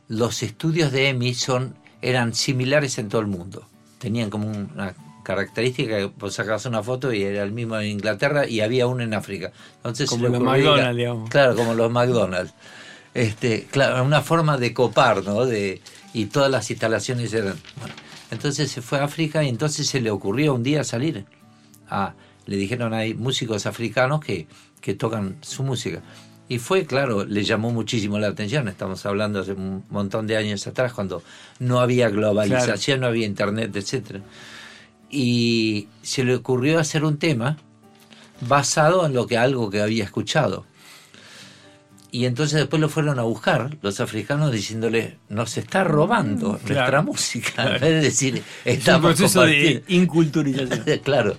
los 0.08 0.44
estudios 0.44 0.92
de 0.92 1.10
EMI 1.10 1.34
son, 1.34 1.76
eran 2.02 2.34
similares 2.34 2.98
en 2.98 3.10
todo 3.10 3.22
el 3.22 3.28
mundo. 3.28 3.66
Tenían 4.00 4.30
como 4.30 4.48
una 4.48 4.94
característica 5.24 5.98
que 5.98 6.06
vos 6.06 6.34
sacabas 6.34 6.66
una 6.66 6.84
foto 6.84 7.14
y 7.14 7.24
era 7.24 7.44
el 7.44 7.52
mismo 7.52 7.78
en 7.80 7.88
Inglaterra 7.88 8.48
y 8.48 8.60
había 8.60 8.88
uno 8.88 9.04
en 9.04 9.14
África. 9.14 9.52
Entonces 9.78 10.10
como 10.10 10.28
los 10.28 10.42
McDonald's, 10.42 10.98
digamos. 10.98 11.30
Claro, 11.30 11.56
como 11.56 11.74
los 11.74 11.92
McDonald's. 11.92 12.54
Este, 13.14 13.68
claro, 13.72 14.04
una 14.04 14.22
forma 14.22 14.58
de 14.58 14.74
copar, 14.74 15.24
¿no? 15.24 15.46
De, 15.46 15.82
y 16.14 16.26
todas 16.26 16.52
las 16.52 16.70
instalaciones 16.70 17.34
eran. 17.34 17.56
entonces 18.32 18.70
se 18.72 18.82
fue 18.82 19.00
a 19.00 19.06
África 19.06 19.44
y 19.44 19.50
entonces 19.50 19.88
se 19.88 20.02
le 20.02 20.12
ocurrió 20.12 20.54
un 20.54 20.64
día 20.64 20.84
salir 20.84 21.26
a 21.90 22.14
le 22.46 22.58
dijeron 22.58 22.94
hay 22.94 23.14
músicos 23.14 23.66
africanos 23.66 24.20
que, 24.20 24.48
que 24.82 24.94
tocan 24.94 25.38
su 25.42 25.64
música. 25.64 26.02
Y 26.50 26.60
fue, 26.60 26.86
claro, 26.86 27.26
le 27.26 27.44
llamó 27.44 27.72
muchísimo 27.72 28.20
la 28.20 28.28
atención. 28.28 28.68
Estamos 28.68 29.06
hablando 29.06 29.40
hace 29.40 29.54
un 29.54 29.84
montón 29.90 30.28
de 30.28 30.38
años 30.38 30.68
atrás, 30.68 30.94
cuando 30.94 31.24
no 31.60 31.80
había 31.80 32.10
globalización, 32.10 33.00
no 33.00 33.08
había 33.08 33.26
internet, 33.26 33.76
etc. 33.76 34.22
Y 35.10 35.88
se 36.02 36.24
le 36.24 36.36
ocurrió 36.36 36.80
hacer 36.80 37.06
un 37.06 37.18
tema 37.18 37.58
basado 38.42 39.06
en 39.06 39.14
lo 39.14 39.26
que 39.26 39.38
algo 39.38 39.70
que 39.70 39.82
había 39.82 40.04
escuchado. 40.04 40.66
Y 42.12 42.26
entonces 42.26 42.60
después 42.60 42.80
lo 42.80 42.90
fueron 42.90 43.18
a 43.18 43.24
buscar 43.24 43.76
los 43.82 44.00
africanos 44.00 44.52
diciéndole, 44.52 45.18
nos 45.30 45.58
está 45.58 45.84
robando 45.84 46.60
nuestra 46.64 47.02
música. 47.02 47.70
De 47.80 48.02
decir, 48.02 48.44
estamos 48.66 49.14
es 49.14 49.20
un 49.20 49.32
proceso 49.32 49.42
de 49.42 49.84
inculturización. 49.88 51.00
claro, 51.04 51.38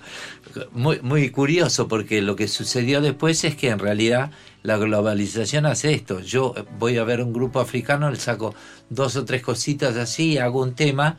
muy, 0.71 0.99
muy 1.01 1.29
curioso 1.29 1.87
porque 1.87 2.21
lo 2.21 2.35
que 2.35 2.47
sucedió 2.47 3.01
después 3.01 3.43
es 3.43 3.55
que 3.55 3.69
en 3.69 3.79
realidad 3.79 4.31
la 4.63 4.77
globalización 4.77 5.65
hace 5.65 5.93
esto. 5.93 6.19
Yo 6.19 6.53
voy 6.79 6.97
a 6.97 7.03
ver 7.03 7.21
un 7.21 7.33
grupo 7.33 7.59
africano, 7.59 8.09
le 8.09 8.17
saco 8.17 8.55
dos 8.89 9.15
o 9.15 9.25
tres 9.25 9.41
cositas 9.41 9.95
así, 9.97 10.37
hago 10.37 10.61
un 10.61 10.73
tema 10.73 11.17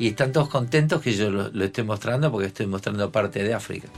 y 0.00 0.08
están 0.08 0.32
todos 0.32 0.48
contentos 0.48 1.02
que 1.02 1.12
yo 1.12 1.30
lo, 1.30 1.64
estoy 1.64 1.84
mostrando 1.84 2.32
porque 2.32 2.46
estoy 2.46 2.66
mostrando 2.66 3.12
parte 3.12 3.42
de 3.42 3.52
África. 3.52 3.88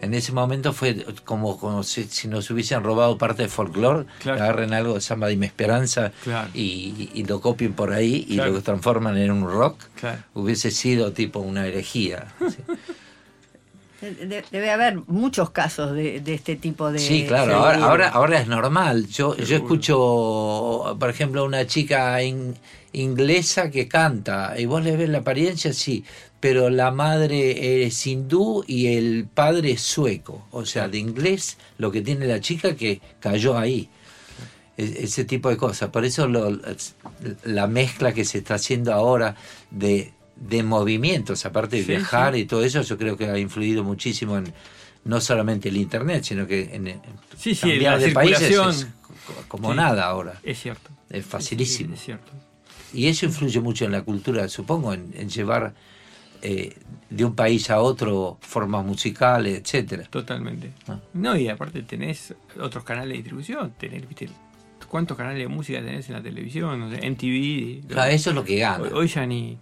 En 0.00 0.14
ese 0.14 0.30
momento 0.30 0.72
fue 0.72 1.04
como, 1.24 1.58
como 1.58 1.82
si, 1.82 2.06
nos 2.28 2.48
hubiesen 2.50 2.84
robado 2.84 3.18
parte 3.18 3.42
de 3.42 3.48
folclore, 3.48 4.06
agarren 4.24 4.72
algo 4.72 4.94
de 4.94 5.00
samba 5.00 5.26
de 5.26 5.36
mi 5.36 5.46
esperanza 5.46 6.12
y, 6.54 7.24
lo 7.26 7.40
copien 7.40 7.74
por 7.74 7.92
ahí 7.92 8.26
y 8.28 8.36
lo 8.36 8.62
transforman 8.62 9.16
en 9.16 9.32
un 9.32 9.50
rock. 9.50 9.82
Hubiese 10.34 10.70
sido 10.70 11.12
tipo 11.12 11.40
una 11.40 11.66
herejía. 11.66 12.28
Debe 14.00 14.70
haber 14.70 14.96
muchos 15.06 15.50
casos 15.50 15.92
de, 15.94 16.22
este 16.26 16.56
tipo 16.56 16.90
de... 16.90 16.98
Sí, 16.98 17.26
claro, 17.26 17.56
ahora, 17.56 18.08
ahora, 18.08 18.40
es 18.40 18.48
normal. 18.48 19.06
Yo, 19.08 19.36
yo 19.36 19.56
escucho, 19.56 20.96
por 20.98 21.10
ejemplo, 21.10 21.44
una 21.44 21.66
chica 21.66 22.18
inglesa 22.92 23.70
que 23.70 23.88
canta 23.88 24.54
y 24.58 24.64
vos 24.64 24.82
le 24.82 24.96
ves 24.96 25.08
la 25.10 25.18
apariencia, 25.18 25.72
sí, 25.72 26.04
pero 26.40 26.70
la 26.70 26.90
madre 26.90 27.84
es 27.84 28.06
hindú 28.06 28.64
y 28.66 28.96
el 28.96 29.28
padre 29.32 29.72
es 29.72 29.82
sueco. 29.82 30.46
O 30.50 30.64
sea, 30.64 30.88
de 30.88 30.98
inglés 30.98 31.58
lo 31.76 31.92
que 31.92 32.00
tiene 32.00 32.26
la 32.26 32.40
chica 32.40 32.74
que 32.74 33.02
cayó 33.20 33.58
ahí. 33.58 33.90
E, 34.78 35.04
ese 35.04 35.24
tipo 35.24 35.50
de 35.50 35.58
cosas. 35.58 35.90
Por 35.90 36.06
eso 36.06 36.26
la 37.44 37.66
mezcla 37.66 38.12
que 38.14 38.24
se 38.24 38.38
está 38.38 38.54
haciendo 38.54 38.94
ahora 38.94 39.36
de 39.70 40.12
de 40.40 40.62
movimientos, 40.62 41.44
aparte 41.44 41.76
de 41.76 41.82
viajar 41.82 42.34
y 42.34 42.46
todo 42.46 42.64
eso, 42.64 42.82
yo 42.82 42.98
creo 42.98 43.16
que 43.16 43.26
ha 43.26 43.38
influido 43.38 43.84
muchísimo 43.84 44.38
en 44.38 44.52
no 45.04 45.20
solamente 45.20 45.68
el 45.68 45.76
internet, 45.76 46.24
sino 46.24 46.46
que 46.46 46.74
en, 46.74 47.00
sí, 47.36 47.54
la 47.78 47.98
de 47.98 48.10
países 48.12 48.88
como 49.48 49.72
nada 49.74 50.06
ahora. 50.06 50.40
Es 50.42 50.60
cierto. 50.60 50.90
Es 51.08 51.24
facilísimo. 51.24 51.94
Es 51.94 52.00
cierto. 52.00 52.32
Y 52.92 53.06
eso 53.06 53.26
influye 53.26 53.60
mucho 53.60 53.84
en 53.84 53.92
la 53.92 54.02
cultura, 54.02 54.48
supongo, 54.48 54.92
en, 54.92 55.28
llevar 55.28 55.74
eh, 56.42 56.76
de 57.08 57.24
un 57.24 57.34
país 57.34 57.70
a 57.70 57.80
otro 57.80 58.38
formas 58.40 58.84
musicales, 58.84 59.60
etcétera. 59.60 60.04
Totalmente. 60.04 60.72
Ah. 60.88 60.98
No, 61.12 61.36
y 61.36 61.48
aparte 61.48 61.82
tenés 61.82 62.34
otros 62.60 62.82
canales 62.82 63.10
de 63.10 63.16
distribución, 63.18 63.72
tenés, 63.78 64.08
viste, 64.08 64.28
cuántos 64.88 65.16
canales 65.16 65.38
de 65.38 65.48
música 65.48 65.78
tenés 65.80 66.08
en 66.08 66.14
la 66.16 66.22
televisión, 66.22 66.80
no 66.80 66.90
sé, 66.90 67.08
MTV. 67.08 67.88
Claro, 67.88 68.10
eso 68.10 68.30
es 68.30 68.36
lo 68.36 68.44
que 68.44 68.56
gana. 68.56 68.88
hoy 68.92 69.06
ya 69.06 69.24
ni 69.24 69.58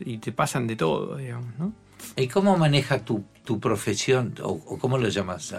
y 0.00 0.18
te 0.18 0.32
pasan 0.32 0.66
de 0.66 0.76
todo, 0.76 1.16
digamos, 1.16 1.58
¿no? 1.58 1.72
¿Y 2.16 2.28
cómo 2.28 2.56
maneja 2.56 3.04
tu, 3.04 3.24
tu 3.44 3.58
profesión, 3.58 4.34
o, 4.42 4.78
cómo 4.78 4.98
lo 4.98 5.08
llamas, 5.08 5.54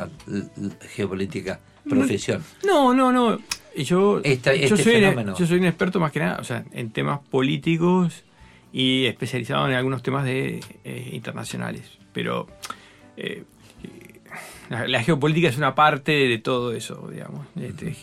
geopolítica, 0.95 1.59
profesión? 1.87 2.43
No, 2.65 2.93
no, 2.93 3.11
no. 3.11 3.39
Yo, 3.75 4.19
este 4.23 4.67
yo, 4.67 4.75
soy 4.75 5.03
un, 5.03 5.35
yo 5.35 5.45
soy 5.45 5.59
un 5.59 5.65
experto 5.65 5.99
más 5.99 6.11
que 6.11 6.19
nada, 6.19 6.37
o 6.39 6.43
sea, 6.43 6.65
en 6.71 6.91
temas 6.91 7.19
políticos 7.19 8.23
y 8.71 9.05
especializado 9.05 9.67
en 9.67 9.73
algunos 9.73 10.01
temas 10.03 10.25
de 10.25 10.59
eh, 10.83 11.09
internacionales. 11.13 11.97
Pero 12.11 12.47
eh, 13.15 13.43
la, 14.69 15.03
geopolítica 15.03 15.49
es 15.49 15.57
una 15.57 15.75
parte 15.75 16.11
de 16.11 16.37
todo 16.39 16.73
eso, 16.73 17.07
digamos. 17.11 17.47
Este, 17.59 17.95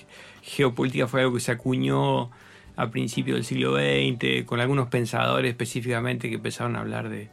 geopolítica 0.43 1.07
fue 1.09 1.23
algo 1.23 1.35
que 1.35 1.41
se 1.41 1.53
acuñó 1.53 2.31
a 2.77 2.91
principios 2.91 3.37
del 3.37 3.45
siglo 3.45 3.75
XX, 3.75 4.45
con 4.45 4.61
algunos 4.61 4.89
pensadores 4.89 5.51
específicamente 5.51 6.29
que 6.29 6.37
empezaron 6.37 6.77
a 6.77 6.81
hablar 6.81 7.09
de, 7.09 7.29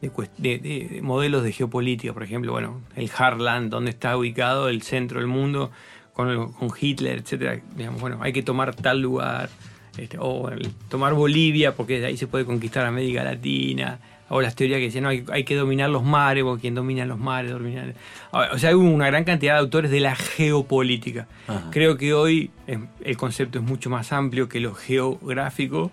de, 0.00 1.00
modelos 1.02 1.44
de 1.44 1.52
geopolítica, 1.52 2.12
por 2.12 2.24
ejemplo, 2.24 2.52
bueno, 2.52 2.80
el 2.96 3.10
Harland, 3.16 3.70
donde 3.70 3.90
está 3.90 4.16
ubicado 4.16 4.68
el 4.68 4.82
centro 4.82 5.20
del 5.20 5.28
mundo, 5.28 5.70
con, 6.12 6.52
con 6.52 6.70
Hitler, 6.78 7.18
etcétera, 7.18 7.60
digamos, 7.76 8.00
bueno, 8.00 8.18
hay 8.20 8.32
que 8.32 8.42
tomar 8.42 8.74
tal 8.74 9.00
lugar, 9.00 9.48
este, 9.96 10.16
o 10.20 10.50
tomar 10.88 11.14
Bolivia, 11.14 11.74
porque 11.74 12.00
de 12.00 12.06
ahí 12.06 12.16
se 12.16 12.26
puede 12.26 12.44
conquistar 12.44 12.84
América 12.84 13.22
Latina, 13.22 14.00
o 14.28 14.40
las 14.40 14.54
teorías 14.54 14.78
que 14.78 14.86
decían, 14.86 15.04
no, 15.04 15.10
hay, 15.10 15.44
que 15.44 15.54
dominar 15.54 15.90
los 15.90 16.02
mares, 16.02 16.44
porque 16.44 16.62
quien 16.62 16.74
domina 16.74 17.04
los 17.04 17.18
mares, 17.18 17.50
domina... 17.50 17.84
O 18.32 18.58
sea, 18.58 18.70
hay 18.70 18.74
una 18.74 19.06
gran 19.06 19.24
cantidad 19.24 19.54
de 19.54 19.60
autores 19.60 19.90
de 19.90 20.00
la 20.00 20.16
geopolítica. 20.16 21.26
Creo 21.70 21.96
que 21.96 22.14
hoy 22.14 22.50
em, 22.66 22.88
el 23.04 23.16
concepto 23.16 23.58
es 23.58 23.64
mucho 23.64 23.90
más 23.90 24.12
amplio 24.12 24.48
que 24.48 24.60
lo 24.60 24.74
geográfico 24.74 25.90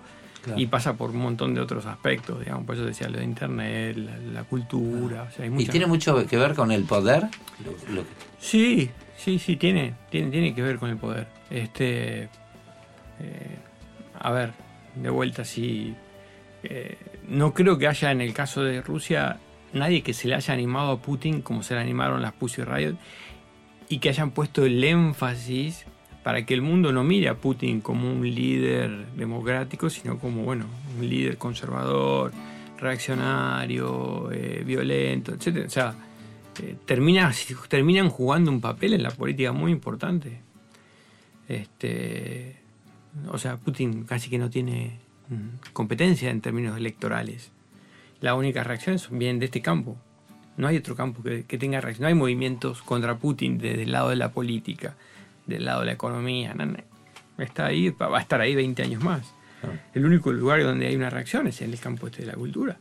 y 0.55 0.65
pasa 0.67 0.93
por 0.93 1.11
un 1.11 1.17
montón 1.17 1.53
de 1.53 1.61
otros 1.61 1.85
aspectos, 1.85 2.39
digamos, 2.39 2.65
por 2.65 2.75
eso 2.75 2.85
decía 2.85 3.07
lo 3.09 3.19
de 3.19 3.25
Internet, 3.25 3.97
la, 4.33 4.43
cultura. 4.43 5.29
¿Y 5.57 5.65
tiene 5.67 5.85
mucho 5.85 6.25
que 6.25 6.37
ver 6.37 6.55
con 6.55 6.71
el 6.71 6.83
poder? 6.83 7.27
Sí, 8.39 8.89
sí, 9.17 9.37
sí, 9.37 9.55
tiene, 9.57 9.93
tiene, 10.09 10.31
tiene 10.31 10.55
que 10.55 10.61
ver 10.61 10.77
con 10.77 10.89
el 10.89 10.97
poder. 10.97 11.27
Este, 11.49 12.23
eh, 13.19 13.57
a 14.19 14.31
ver, 14.31 14.53
de 14.95 15.09
vuelta, 15.09 15.45
sí... 15.45 15.95
Eh, 16.63 16.97
no 17.27 17.53
creo 17.53 17.77
que 17.77 17.87
haya 17.87 18.11
en 18.11 18.21
el 18.21 18.33
caso 18.33 18.63
de 18.63 18.81
Rusia 18.81 19.39
nadie 19.73 20.03
que 20.03 20.13
se 20.13 20.27
le 20.27 20.35
haya 20.35 20.53
animado 20.53 20.91
a 20.91 21.01
Putin 21.01 21.41
como 21.41 21.63
se 21.63 21.73
le 21.73 21.81
animaron 21.81 22.21
las 22.21 22.33
Pussy 22.33 22.63
Riot 22.63 22.95
y 23.89 23.99
que 23.99 24.09
hayan 24.09 24.31
puesto 24.31 24.65
el 24.65 24.83
énfasis 24.83 25.85
para 26.23 26.45
que 26.45 26.53
el 26.53 26.61
mundo 26.61 26.91
no 26.91 27.03
mire 27.03 27.29
a 27.29 27.35
Putin 27.35 27.81
como 27.81 28.11
un 28.11 28.23
líder 28.23 29.07
democrático, 29.15 29.89
sino 29.89 30.19
como 30.19 30.43
bueno, 30.43 30.65
un 30.99 31.09
líder 31.09 31.37
conservador, 31.37 32.31
reaccionario, 32.77 34.31
eh, 34.31 34.63
violento, 34.65 35.33
etc. 35.33 35.65
O 35.65 35.69
sea, 35.69 35.95
eh, 36.61 36.75
terminan 36.85 38.09
jugando 38.09 38.51
un 38.51 38.61
papel 38.61 38.93
en 38.93 39.03
la 39.03 39.11
política 39.11 39.51
muy 39.51 39.71
importante. 39.71 40.39
Este, 41.47 42.55
o 43.29 43.37
sea, 43.37 43.57
Putin 43.57 44.03
casi 44.03 44.29
que 44.29 44.37
no 44.37 44.49
tiene 44.49 44.99
competencia 45.73 46.29
en 46.29 46.41
términos 46.41 46.77
electorales. 46.77 47.51
La 48.19 48.35
única 48.35 48.63
reacción 48.63 48.97
viene 49.11 49.39
de 49.39 49.45
este 49.45 49.61
campo. 49.61 49.97
No 50.57 50.67
hay 50.67 50.77
otro 50.77 50.95
campo 50.95 51.23
que, 51.23 51.43
tenga 51.57 51.81
reacción. 51.81 52.03
No 52.03 52.07
hay 52.09 52.13
movimientos 52.13 52.81
contra 52.81 53.17
Putin 53.17 53.57
desde 53.57 53.83
el 53.83 53.91
lado 53.91 54.09
de 54.09 54.15
la 54.15 54.31
política, 54.31 54.95
del 55.47 55.65
lado 55.65 55.81
de 55.81 55.87
la 55.87 55.93
economía. 55.93 56.55
Está 57.37 57.67
ahí, 57.67 57.89
va 57.89 58.17
a 58.17 58.21
estar 58.21 58.41
ahí 58.41 58.53
20 58.53 58.83
años 58.83 59.03
más. 59.03 59.33
Ah. 59.63 59.69
El 59.93 60.05
único 60.05 60.31
lugar 60.31 60.61
donde 60.63 60.87
hay 60.87 60.95
una 60.95 61.09
reacción 61.09 61.47
es 61.47 61.61
en 61.61 61.71
el 61.71 61.79
campo 61.79 62.07
este 62.07 62.21
de 62.21 62.27
la 62.27 62.33
cultura. 62.33 62.77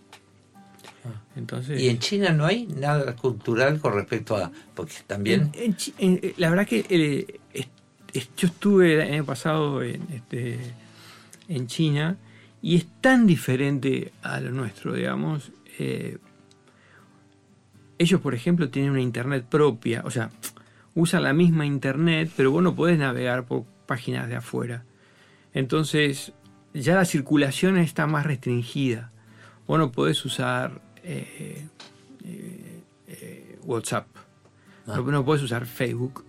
Ah. 1.04 1.22
Entonces, 1.36 1.80
¿Y 1.80 1.88
en 1.88 1.98
China 1.98 2.30
no 2.32 2.44
hay 2.44 2.66
nada 2.66 3.14
cultural 3.16 3.80
con 3.80 3.94
respecto 3.94 4.36
a.? 4.36 4.50
Porque 4.74 4.94
también. 5.06 5.50
la 6.36 6.50
verdad 6.50 6.66
que 6.66 6.84
eh, 6.90 7.40
yo 8.36 8.48
estuve 8.48 8.94
el 8.94 9.12
año 9.12 9.24
pasado 9.24 9.82
en, 9.82 10.02
este, 10.12 10.58
en 11.48 11.66
China 11.66 12.18
y 12.62 12.76
es 12.76 12.86
tan 13.00 13.26
diferente 13.26 14.12
a 14.22 14.40
lo 14.40 14.50
nuestro, 14.50 14.94
digamos. 14.94 15.52
Eh, 15.78 16.18
ellos, 17.98 18.20
por 18.20 18.34
ejemplo, 18.34 18.70
tienen 18.70 18.92
una 18.92 19.00
internet 19.00 19.44
propia, 19.48 20.02
o 20.04 20.10
sea, 20.10 20.30
usan 20.94 21.22
la 21.22 21.32
misma 21.32 21.66
internet, 21.66 22.30
pero 22.36 22.50
vos 22.50 22.62
no 22.62 22.74
podés 22.74 22.98
navegar 22.98 23.44
por 23.44 23.64
páginas 23.86 24.28
de 24.28 24.36
afuera. 24.36 24.84
Entonces, 25.52 26.32
ya 26.72 26.94
la 26.94 27.04
circulación 27.04 27.76
está 27.76 28.06
más 28.06 28.24
restringida. 28.24 29.10
Vos 29.66 29.78
no 29.78 29.92
podés 29.92 30.24
usar 30.24 30.80
eh, 31.02 31.66
eh, 32.24 33.58
WhatsApp, 33.64 34.06
ah. 34.86 34.96
no, 34.96 35.02
no 35.02 35.24
podés 35.24 35.42
usar 35.42 35.66
Facebook, 35.66 36.24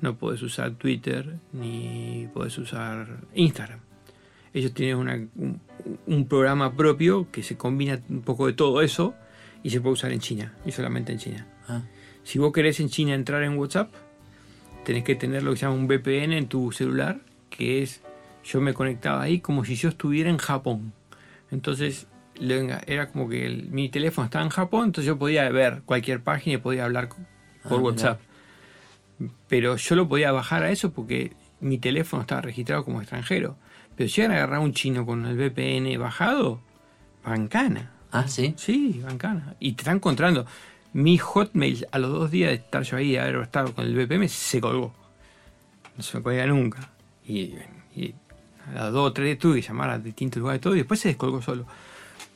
no 0.00 0.16
podés 0.16 0.42
usar 0.42 0.72
Twitter, 0.72 1.38
ni 1.52 2.28
podés 2.32 2.58
usar 2.58 3.20
Instagram. 3.34 3.81
Ellos 4.54 4.74
tienen 4.74 5.30
un, 6.06 6.24
programa 6.26 6.74
propio 6.74 7.30
que 7.30 7.42
se 7.42 7.56
combina 7.56 8.00
un 8.08 8.22
poco 8.22 8.46
de 8.46 8.52
todo 8.52 8.82
eso 8.82 9.14
y 9.62 9.70
se 9.70 9.80
puede 9.80 9.94
usar 9.94 10.12
en 10.12 10.20
China, 10.20 10.54
y 10.64 10.72
solamente 10.72 11.12
en 11.12 11.18
China. 11.18 11.46
Ah. 11.68 11.82
Si 12.24 12.38
vos 12.38 12.52
querés 12.52 12.80
en 12.80 12.88
China 12.88 13.14
entrar 13.14 13.42
en 13.42 13.56
WhatsApp, 13.56 13.92
tenés 14.84 15.04
que 15.04 15.14
tener 15.14 15.42
lo 15.42 15.52
que 15.52 15.58
se 15.58 15.66
llama 15.66 15.76
un 15.76 15.86
VPN 15.86 16.32
en 16.32 16.48
tu 16.48 16.72
celular, 16.72 17.20
que 17.50 17.82
es, 17.82 18.02
yo 18.44 18.60
me 18.60 18.74
conectaba 18.74 19.22
ahí 19.22 19.40
como 19.40 19.64
si 19.64 19.74
yo 19.74 19.88
estuviera 19.88 20.30
en 20.30 20.38
Japón. 20.38 20.92
Entonces, 21.50 22.06
era 22.86 23.10
como 23.10 23.28
que 23.28 23.66
mi 23.70 23.88
teléfono 23.88 24.24
estaba 24.24 24.44
en 24.44 24.50
Japón, 24.50 24.86
entonces 24.86 25.06
yo 25.06 25.18
podía 25.18 25.48
ver 25.50 25.82
cualquier 25.84 26.22
página 26.22 26.54
y 26.54 26.58
podía 26.58 26.84
hablar 26.84 27.08
por 27.08 27.78
ah, 27.78 27.82
WhatsApp. 27.82 28.20
Pero 29.48 29.76
yo 29.76 29.94
lo 29.94 30.08
podía 30.08 30.32
bajar 30.32 30.64
a 30.64 30.70
eso 30.70 30.92
porque 30.92 31.32
mi 31.60 31.78
teléfono 31.78 32.22
estaba 32.22 32.40
registrado 32.40 32.84
como 32.84 33.00
extranjero. 33.00 33.56
Pero 33.96 34.08
si 34.08 34.16
llegan 34.16 34.32
a 34.32 34.36
agarrar 34.36 34.60
un 34.60 34.72
chino 34.72 35.04
con 35.04 35.26
el 35.26 35.36
VPN 35.36 35.98
bajado, 35.98 36.60
bancana. 37.24 37.90
Ah, 38.10 38.28
sí. 38.28 38.54
Sí, 38.56 39.00
bancana. 39.04 39.54
Y 39.60 39.72
te 39.72 39.82
están 39.82 39.96
encontrando. 39.96 40.46
Mi 40.92 41.16
Hotmail, 41.16 41.86
a 41.90 41.98
los 41.98 42.10
dos 42.10 42.30
días 42.30 42.50
de 42.50 42.56
estar 42.56 42.82
yo 42.82 42.98
ahí, 42.98 43.16
haber 43.16 43.36
estado 43.36 43.74
con 43.74 43.86
el 43.86 43.96
VPN, 43.96 44.28
se 44.28 44.60
colgó. 44.60 44.92
No 45.96 46.02
se 46.02 46.18
me 46.18 46.22
colga 46.22 46.46
nunca. 46.46 46.90
Y, 47.26 47.54
a 48.74 48.84
los 48.84 48.92
dos 48.92 49.10
o 49.10 49.12
tres 49.12 49.38
tuve 49.38 49.56
que 49.60 49.66
llamar 49.66 49.90
a 49.90 49.98
distintos 49.98 50.40
lugares 50.40 50.60
y 50.60 50.62
todo, 50.62 50.74
y 50.74 50.78
después 50.78 51.00
se 51.00 51.08
descolgó 51.08 51.40
solo. 51.42 51.66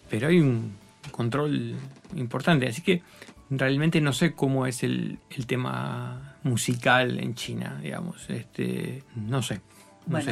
Pero 0.08 0.28
hay 0.28 0.40
un 0.40 0.72
control 1.10 1.74
importante. 2.16 2.66
Así 2.66 2.82
que 2.82 3.02
realmente 3.50 4.00
no 4.00 4.12
sé 4.12 4.32
cómo 4.32 4.66
es 4.66 4.82
el, 4.82 5.18
el 5.30 5.46
tema 5.46 6.36
musical 6.42 7.20
en 7.20 7.34
China, 7.34 7.78
digamos. 7.82 8.28
Este, 8.30 9.02
no 9.14 9.42
sé. 9.42 9.60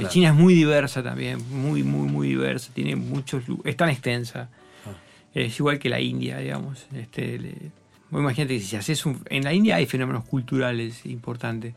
China 0.09 0.29
es 0.29 0.35
muy 0.35 0.55
diversa 0.55 1.03
también, 1.03 1.39
muy, 1.51 1.83
muy, 1.83 2.09
muy 2.09 2.29
diversa, 2.29 2.71
tiene 2.73 2.97
muchos 2.97 3.45
es 3.65 3.77
tan 3.77 3.89
extensa. 3.89 4.49
Ah. 4.87 4.91
Es 5.35 5.59
igual 5.59 5.79
que 5.79 5.89
la 5.89 6.01
India, 6.01 6.39
digamos. 6.39 6.87
Este, 6.95 7.41
imagínate 8.13 8.59
que 8.59 8.61
si 8.61 8.77
haces 8.77 9.05
un, 9.05 9.21
en 9.29 9.45
la 9.45 9.53
India 9.53 9.77
hay 9.77 9.87
fenómenos 9.87 10.25
culturales 10.25 11.05
importantes. 11.07 11.75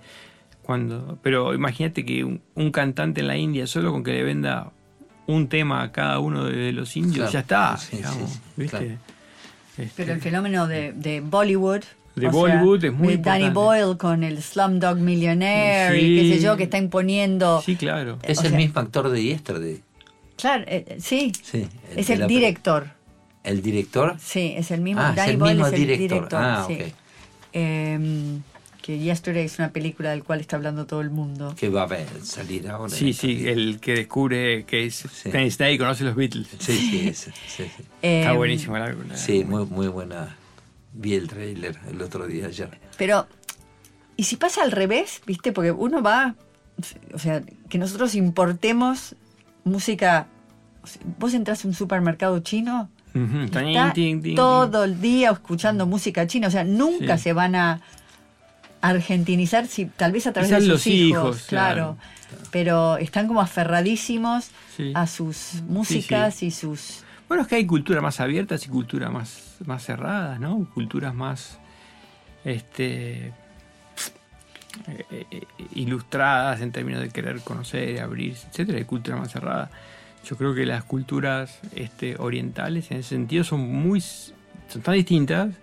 Cuando, 0.62 1.18
pero 1.24 1.54
imagínate 1.54 2.06
que 2.06 2.24
un, 2.24 2.72
cantante 2.72 3.22
en 3.22 3.28
la 3.28 3.38
India 3.38 3.68
solo 3.68 3.92
con 3.92 4.04
que 4.04 4.12
le 4.12 4.24
venda 4.24 4.72
un 5.26 5.48
tema 5.48 5.82
a 5.82 5.92
cada 5.92 6.20
uno 6.20 6.44
de 6.44 6.72
los 6.74 6.96
indios 6.98 7.32
ya 7.32 7.40
está, 7.40 7.80
digamos, 7.92 8.40
¿viste? 8.56 8.98
Este, 9.78 9.94
Pero 9.96 10.14
el 10.14 10.22
fenómeno 10.22 10.68
de, 10.68 10.92
de 10.92 11.22
Bollywood 11.22 11.84
de 12.20 12.28
Bollywood 12.30 12.84
es 12.86 12.94
muy 12.94 13.14
importante. 13.14 13.44
Danny 13.44 13.54
Boyle 13.54 13.98
con 13.98 14.24
el 14.24 14.42
Slumdog 14.42 14.98
Millionaire 14.98 16.00
y 16.00 16.30
qué 16.30 16.36
sé 16.36 16.44
yo, 16.44 16.58
que 16.58 16.64
está 16.64 16.78
imponiendo... 16.78 17.62
Sí, 17.62 17.76
claro. 17.76 18.20
Es 18.24 18.44
el 18.44 18.54
mismo 18.54 18.80
actor 18.82 19.10
de 19.10 19.24
Yesterday. 19.24 19.82
Claro, 20.36 20.66
eh, 20.68 20.98
sí. 21.00 21.32
sí 21.42 21.68
es 21.96 22.10
el 22.10 22.28
director. 22.28 22.88
¿El 23.44 23.62
director? 23.62 24.16
Sí, 24.20 24.54
es 24.56 24.72
el 24.72 24.82
mismo. 24.82 25.02
Ah, 25.02 25.14
Danny 25.16 25.22
es 25.22 25.34
el 25.34 25.38
Boyle 25.38 25.54
mismo 25.56 25.68
es 25.68 25.74
el 25.74 25.80
director. 25.80 26.10
director. 26.10 26.40
Ah, 26.42 26.66
sí. 26.68 26.74
ok. 26.74 26.94
Eh, 27.54 28.40
que 28.88 29.00
Yesterday 29.00 29.44
es 29.44 29.60
una 29.60 29.72
película 29.72 30.12
del 30.12 30.24
cual 30.24 30.40
está 30.40 30.56
hablando 30.56 30.86
todo 30.86 31.02
el 31.02 31.10
mundo. 31.10 31.54
Que 31.60 31.68
va 31.68 31.84
a 31.84 31.88
ver, 31.88 32.08
salir 32.24 32.70
ahora. 32.70 32.90
Sí, 32.90 33.12
sí, 33.12 33.46
el 33.46 33.82
que 33.82 33.96
descubre 33.96 34.64
que 34.64 34.86
es 34.86 35.04
sí. 35.12 35.30
Snake 35.52 35.74
y 35.74 35.78
conoce 35.78 36.06
los 36.06 36.16
Beatles. 36.16 36.48
Sí, 36.58 36.78
sí, 36.78 37.14
sí. 37.14 37.32
sí, 37.48 37.64
sí. 37.66 37.84
Eh, 38.02 38.22
Está 38.22 38.32
buenísima 38.32 38.80
la 38.80 38.86
película. 38.86 39.18
Sí, 39.18 39.44
muy, 39.44 39.66
muy 39.66 39.90
buena. 39.90 40.38
Vi 41.00 41.14
el 41.14 41.28
trailer 41.28 41.78
el 41.90 42.02
otro 42.02 42.26
día 42.28 42.48
ayer. 42.48 42.80
Pero, 42.98 43.28
¿y 44.16 44.24
si 44.24 44.36
pasa 44.36 44.64
al 44.64 44.72
revés? 44.72 45.22
¿Viste? 45.28 45.52
Porque 45.52 45.72
uno 45.72 46.02
va, 46.02 46.36
o 47.14 47.20
sea, 47.20 47.44
que 47.70 47.78
nosotros 47.78 48.16
importemos 48.16 49.16
música. 49.64 50.28
Vos 51.20 51.34
entras 51.34 51.64
a 51.64 51.68
un 51.68 51.74
supermercado 51.74 52.40
chino, 52.40 52.90
Uh 53.14 53.20
-huh. 53.20 53.46
está 53.46 53.94
todo 54.36 54.84
el 54.84 55.02
día 55.02 55.32
escuchando 55.32 55.86
música 55.88 56.28
china, 56.28 56.48
o 56.50 56.52
sea, 56.52 56.64
nunca 56.64 57.18
Sí. 57.18 57.24
se 57.26 57.34
van 57.34 57.56
a 57.56 57.82
argentinizar, 58.82 59.66
si, 59.68 59.86
tal 59.86 60.12
vez 60.12 60.28
a 60.28 60.34
través 60.34 60.50
Quizás 60.50 60.62
de 60.64 60.66
sus 60.68 60.74
los 60.74 60.88
hijos, 60.88 61.10
hijos, 61.38 61.44
claro. 61.48 61.76
claro. 61.76 61.98
Pero 62.52 62.98
están 62.98 63.28
como 63.28 63.42
aferradísimos 63.42 64.50
Sí. 64.76 64.92
a 64.94 65.08
sus 65.08 65.64
músicas 65.68 66.44
y 66.44 66.52
sus... 66.52 67.04
Bueno, 67.28 67.42
es 67.44 67.50
que 67.50 67.56
hay 67.56 67.66
culturas 67.66 68.04
más 68.04 68.20
abiertas 68.20 68.66
y 68.66 68.70
culturas 68.70 69.12
más, 69.12 69.47
más 69.66 69.84
cerradas, 69.86 70.40
¿no? 70.40 70.68
Culturas 70.74 71.14
más 71.16 71.60
este, 72.46 73.28
eh, 74.88 75.26
eh, 75.32 75.42
ilustradas 75.76 76.62
en 76.62 76.72
términos 76.72 77.02
de 77.02 77.10
querer 77.10 77.42
conocer, 77.42 78.00
abrir, 78.02 78.36
etcétera, 78.50 78.80
y 78.80 78.86
culturas 78.86 79.20
más 79.20 79.32
cerradas. 79.32 79.70
Yo 80.26 80.36
creo 80.38 80.54
que 80.54 80.66
las 80.66 80.84
culturas 80.84 81.60
este, 81.76 82.16
orientales 82.20 82.92
en 82.92 82.98
ese 82.98 83.10
sentido 83.10 83.44
son 83.44 83.62
muy 83.62 84.02
son 84.02 84.82
tan 84.84 84.96
distintas 84.96 85.56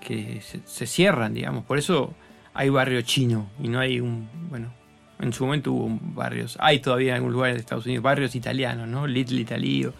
que 0.00 0.40
se, 0.42 0.60
se 0.66 0.86
cierran, 0.86 1.32
digamos. 1.34 1.64
Por 1.64 1.78
eso 1.78 2.14
hay 2.54 2.68
barrio 2.68 3.00
chino 3.02 3.48
y 3.62 3.68
no 3.68 3.80
hay 3.80 3.98
un, 4.00 4.28
bueno, 4.50 4.72
en 5.20 5.32
su 5.32 5.44
momento 5.46 5.72
hubo 5.72 5.98
barrios, 6.14 6.56
hay 6.60 6.80
todavía 6.80 7.12
en 7.12 7.16
algún 7.16 7.32
lugar 7.32 7.52
de 7.54 7.60
Estados 7.60 7.86
Unidos 7.86 8.02
barrios 8.02 8.34
italianos, 8.34 8.88
¿no? 8.88 9.06
Little 9.06 9.40
Italy. 9.40 9.86
o- 9.86 9.94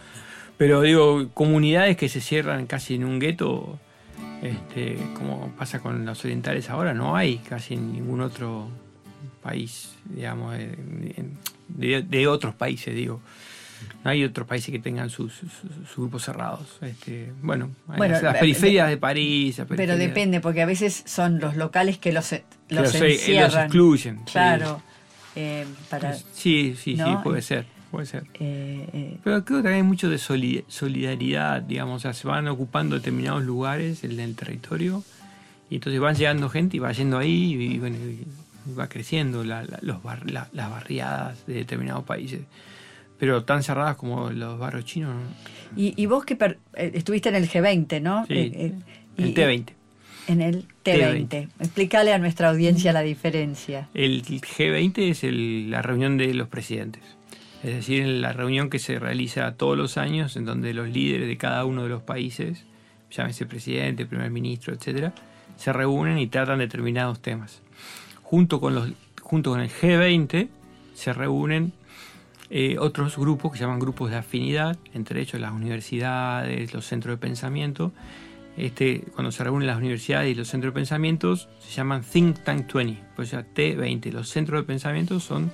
Pero 0.58 0.80
digo, 0.82 1.28
comunidades 1.34 1.96
que 1.96 2.08
se 2.08 2.20
cierran 2.20 2.66
casi 2.66 2.94
en 2.94 3.04
un 3.04 3.18
gueto, 3.18 3.78
este, 4.42 4.96
como 5.16 5.48
pasa 5.58 5.80
con 5.80 6.04
los 6.04 6.24
orientales 6.24 6.70
ahora, 6.70 6.94
no 6.94 7.16
hay 7.16 7.38
casi 7.38 7.74
en 7.74 7.92
ningún 7.92 8.20
otro 8.20 8.68
país, 9.42 9.94
digamos, 10.04 10.56
de, 10.56 10.76
de- 11.68 12.02
de 12.02 12.26
otros 12.28 12.54
países, 12.54 12.94
digo. 12.94 13.20
No 14.04 14.10
hay 14.12 14.22
otros 14.22 14.46
países 14.46 14.70
que 14.70 14.78
tengan 14.78 15.10
sus, 15.10 15.32
sus- 15.32 15.50
sus 15.88 15.96
grupos 15.96 16.22
cerrados. 16.24 16.78
Este, 16.82 17.32
bueno, 17.42 17.70
Bueno, 17.88 18.14
las, 18.14 18.22
las 18.22 18.36
periferias 18.36 18.88
de 18.88 18.96
París. 18.96 19.58
las 19.58 19.66
Pero 19.66 19.96
depende, 19.96 20.40
porque 20.40 20.62
a 20.62 20.66
veces 20.66 21.02
son 21.06 21.40
los 21.40 21.56
locales 21.56 21.98
que 21.98 22.12
los, 22.12 22.28
que 22.28 22.44
los 22.68 22.94
los, 22.94 22.94
excluyen. 23.56 24.18
sí. 24.18 24.32
Claro. 24.32 24.80
eh, 25.34 25.66
para, 25.90 26.14
Sí, 26.14 26.76
sí, 26.80 26.96
sí, 26.96 27.02
puede 27.24 27.42
ser, 27.42 27.66
puede 27.92 28.06
ser. 28.06 28.24
eh, 28.40 28.88
eh, 28.92 29.16
Pero 29.22 29.44
creo 29.44 29.58
que 29.58 29.62
también 29.62 29.84
hay 29.84 29.88
mucho 29.88 30.10
de 30.10 30.18
soli- 30.18 30.64
solidaridad, 30.66 31.62
digamos, 31.62 31.96
o 31.96 32.00
sea, 32.00 32.12
se 32.12 32.26
van 32.26 32.48
ocupando 32.48 32.96
determinados 32.96 33.44
lugares 33.44 34.02
en 34.02 34.18
el 34.18 34.34
territorio 34.34 35.04
y 35.70 35.76
entonces 35.76 36.00
van 36.00 36.16
llegando 36.16 36.48
gente 36.48 36.76
y 36.78 36.80
va 36.80 36.90
yendo 36.92 37.18
ahí 37.18 37.54
y, 37.54 37.78
bueno, 37.78 37.96
y 37.98 38.26
va 38.76 38.88
creciendo 38.88 39.44
la- 39.44 39.62
la- 39.62 39.78
los 39.82 40.02
bar- 40.02 40.28
la- 40.28 40.48
las 40.52 40.68
barriadas 40.70 41.46
de 41.46 41.54
determinados 41.54 42.02
países. 42.04 42.40
Pero 43.18 43.44
tan 43.44 43.62
cerradas 43.62 43.94
como 43.96 44.30
los 44.30 44.58
barrios 44.58 44.84
chinos, 44.84 45.14
¿no? 45.14 45.80
y, 45.80 45.94
y 45.96 46.06
vos 46.06 46.24
que 46.24 46.34
per- 46.34 46.58
eh, 46.74 46.90
estuviste 46.94 47.28
en 47.28 47.36
el 47.36 47.48
G20, 47.48 48.00
¿no? 48.02 48.26
Sí, 48.26 48.34
Eh, 48.34 48.72
el 49.18 49.26
y- 49.28 49.34
T20. 49.34 49.72
En 50.28 50.40
el 50.40 50.66
T20. 50.84 51.48
Explícale 51.60 52.12
a 52.12 52.18
nuestra 52.18 52.50
audiencia 52.50 52.92
la 52.92 53.00
diferencia. 53.02 53.88
El 53.94 54.22
G20 54.24 55.10
es 55.10 55.24
el- 55.24 55.70
la 55.70 55.82
reunión 55.82 56.16
de 56.16 56.32
los 56.34 56.48
presidentes. 56.48 57.02
Es 57.62 57.74
decir, 57.74 58.06
la 58.06 58.32
reunión 58.32 58.70
que 58.70 58.80
se 58.80 58.98
realiza 58.98 59.54
todos 59.56 59.76
los 59.78 59.96
años 59.96 60.36
en 60.36 60.44
donde 60.44 60.74
los 60.74 60.88
líderes 60.88 61.28
de 61.28 61.36
cada 61.36 61.64
uno 61.64 61.84
de 61.84 61.88
los 61.88 62.02
países, 62.02 62.64
llámese 63.10 63.46
presidente, 63.46 64.04
primer 64.04 64.30
ministro, 64.30 64.74
etcétera, 64.74 65.12
se 65.56 65.72
reúnen 65.72 66.18
y 66.18 66.26
tratan 66.26 66.58
determinados 66.58 67.20
temas. 67.20 67.62
Junto 68.22 68.60
con, 68.60 68.74
los, 68.74 68.90
con 69.22 69.60
el 69.60 69.70
G20 69.70 70.48
se 70.94 71.12
reúnen 71.12 71.72
eh, 72.50 72.76
otros 72.78 73.16
grupos 73.16 73.52
que 73.52 73.58
se 73.58 73.64
llaman 73.64 73.78
grupos 73.78 74.10
de 74.10 74.16
afinidad, 74.16 74.76
entre 74.92 75.20
ellos 75.20 75.40
las 75.40 75.52
universidades, 75.52 76.74
los 76.74 76.84
centros 76.84 77.14
de 77.14 77.18
pensamiento. 77.18 77.92
Este, 78.56 79.04
cuando 79.14 79.32
se 79.32 79.44
reúnen 79.44 79.66
las 79.66 79.78
universidades 79.78 80.32
y 80.32 80.34
los 80.34 80.48
centros 80.48 80.74
de 80.74 80.80
pensamientos, 80.80 81.48
se 81.60 81.70
llaman 81.70 82.02
Think 82.02 82.40
Tank 82.40 82.70
20, 82.72 83.02
pues 83.14 83.30
ya 83.30 83.46
T20. 83.54 84.10
Los 84.10 84.28
centros 84.28 84.60
de 84.60 84.66
pensamiento 84.66 85.20
son 85.20 85.52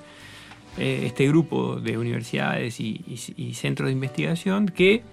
eh, 0.77 1.03
este 1.05 1.27
grupo 1.27 1.77
de 1.79 1.97
universidades 1.97 2.79
y, 2.79 3.53
centros 3.53 3.87
de 3.87 3.93
investigación 3.93 4.67
que 4.67 5.03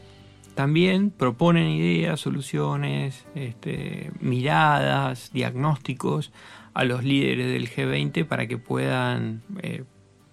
también 0.54 1.10
proponen 1.10 1.68
ideas, 1.68 2.20
soluciones, 2.20 3.26
este, 3.34 4.10
miradas, 4.20 5.30
diagnósticos 5.32 6.32
a 6.72 6.84
los 6.84 7.04
líderes 7.04 7.52
del 7.52 7.70
G20 7.70 8.26
para 8.26 8.46
que 8.46 8.58
puedan 8.58 9.42
eh, 9.62 9.84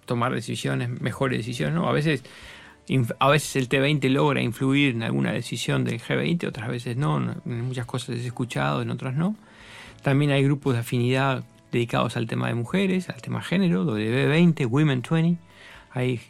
tomar 0.06 0.34
decisiones, 0.34 0.88
mejores 1.00 1.38
decisiones. 1.38 1.82
A 1.82 1.92
veces 1.92 2.24
a 3.18 3.30
veces 3.30 3.56
el 3.56 3.68
T20 3.68 4.10
logra 4.10 4.42
influir 4.42 4.94
en 4.94 5.02
alguna 5.02 5.32
decisión 5.32 5.84
del 5.84 6.00
G20, 6.00 6.46
otras 6.46 6.68
veces 6.68 6.96
no, 6.96 7.16
en 7.44 7.64
muchas 7.64 7.86
cosas 7.86 8.16
es 8.16 8.26
escuchado, 8.26 8.82
en 8.82 8.90
otras 8.90 9.14
no. 9.14 9.36
También 10.02 10.30
hay 10.32 10.44
grupos 10.44 10.74
de 10.74 10.80
afinidad 10.80 11.44
dedicados 11.74 12.16
al 12.16 12.26
tema 12.26 12.48
de 12.48 12.54
mujeres, 12.54 13.10
al 13.10 13.20
tema 13.20 13.42
género, 13.42 13.84
W20, 13.84 14.66
Women 14.66 15.02
20. 15.08 15.40
Hay 15.90 16.20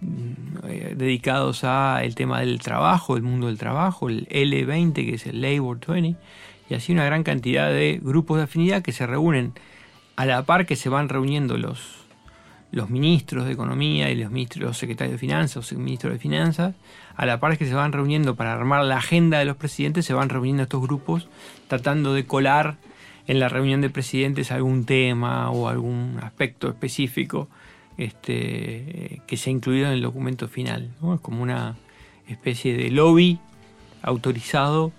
mm, 0.00 0.32
eh, 0.68 0.94
dedicados 0.96 1.64
a 1.64 2.00
el 2.02 2.14
tema 2.14 2.40
del 2.40 2.58
trabajo, 2.58 3.16
el 3.16 3.22
mundo 3.22 3.46
del 3.46 3.58
trabajo, 3.58 4.08
el 4.08 4.28
L20 4.28 4.94
que 4.94 5.14
es 5.14 5.26
el 5.26 5.40
Labor 5.40 5.78
20 5.86 6.16
y 6.68 6.74
así 6.74 6.92
una 6.92 7.04
gran 7.04 7.22
cantidad 7.22 7.70
de 7.70 8.00
grupos 8.02 8.38
de 8.38 8.44
afinidad 8.44 8.82
que 8.82 8.92
se 8.92 9.06
reúnen 9.06 9.52
a 10.16 10.26
la 10.26 10.44
par 10.44 10.66
que 10.66 10.76
se 10.76 10.88
van 10.88 11.08
reuniendo 11.08 11.56
los 11.56 11.98
los 12.72 12.88
ministros 12.88 13.46
de 13.46 13.52
economía 13.52 14.10
y 14.10 14.14
los 14.14 14.30
ministros 14.30 14.78
secretarios 14.78 15.14
de 15.14 15.18
finanzas 15.18 15.72
o 15.72 15.76
ministros 15.76 16.12
de 16.12 16.20
finanzas 16.20 16.74
a 17.16 17.26
la 17.26 17.40
par 17.40 17.58
que 17.58 17.66
se 17.66 17.74
van 17.74 17.92
reuniendo 17.92 18.36
para 18.36 18.52
armar 18.52 18.84
la 18.84 18.98
agenda 18.98 19.40
de 19.40 19.44
los 19.44 19.56
presidentes 19.56 20.06
se 20.06 20.14
van 20.14 20.28
reuniendo 20.28 20.62
estos 20.62 20.80
grupos 20.80 21.28
tratando 21.66 22.14
de 22.14 22.26
colar 22.26 22.76
en 23.30 23.38
la 23.38 23.48
reunión 23.48 23.80
de 23.80 23.90
presidentes 23.90 24.50
algún 24.50 24.84
tema 24.84 25.52
o 25.52 25.68
algún 25.68 26.18
aspecto 26.20 26.68
específico 26.68 27.48
este, 27.96 29.22
que 29.28 29.36
se 29.36 29.50
ha 29.50 29.52
incluido 29.52 29.86
en 29.86 29.92
el 29.92 30.02
documento 30.02 30.48
final. 30.48 30.90
¿no? 31.00 31.14
Es 31.14 31.20
como 31.20 31.40
una 31.40 31.76
especie 32.26 32.76
de 32.76 32.90
lobby 32.90 33.38
autorizado 34.02 34.90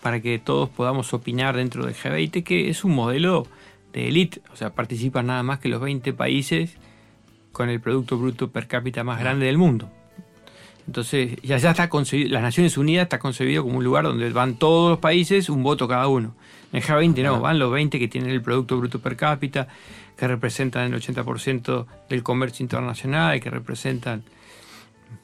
para 0.00 0.20
que 0.20 0.38
todos 0.38 0.68
podamos 0.68 1.12
opinar 1.12 1.56
dentro 1.56 1.84
del 1.84 1.96
G20, 1.96 2.44
que 2.44 2.70
es 2.70 2.84
un 2.84 2.94
modelo 2.94 3.48
de 3.92 4.06
élite, 4.06 4.40
o 4.52 4.56
sea, 4.56 4.70
participan 4.70 5.26
nada 5.26 5.42
más 5.42 5.58
que 5.58 5.68
los 5.68 5.80
20 5.80 6.12
países 6.12 6.76
con 7.50 7.68
el 7.68 7.80
Producto 7.80 8.16
Bruto 8.16 8.52
Per 8.52 8.68
cápita 8.68 9.02
más 9.02 9.18
grande 9.18 9.46
del 9.46 9.58
mundo. 9.58 9.90
Entonces, 10.86 11.36
ya, 11.42 11.58
ya 11.58 11.70
está 11.72 11.88
concebido, 11.88 12.30
las 12.30 12.42
Naciones 12.42 12.78
Unidas 12.78 13.06
está 13.06 13.18
concebido 13.18 13.64
como 13.64 13.78
un 13.78 13.84
lugar 13.84 14.04
donde 14.04 14.30
van 14.30 14.54
todos 14.54 14.90
los 14.90 14.98
países, 15.00 15.48
un 15.48 15.64
voto 15.64 15.88
cada 15.88 16.06
uno. 16.06 16.36
En 16.72 16.78
el 16.78 16.82
G20 16.82 17.22
no, 17.22 17.40
van 17.40 17.58
los 17.58 17.70
20 17.70 17.98
que 17.98 18.08
tienen 18.08 18.30
el 18.30 18.40
Producto 18.40 18.78
Bruto 18.78 18.98
Per 18.98 19.16
cápita, 19.16 19.68
que 20.16 20.26
representan 20.26 20.92
el 20.92 21.00
80% 21.00 21.86
del 22.08 22.22
comercio 22.22 22.62
internacional, 22.62 23.40
que 23.40 23.50
representan 23.50 24.22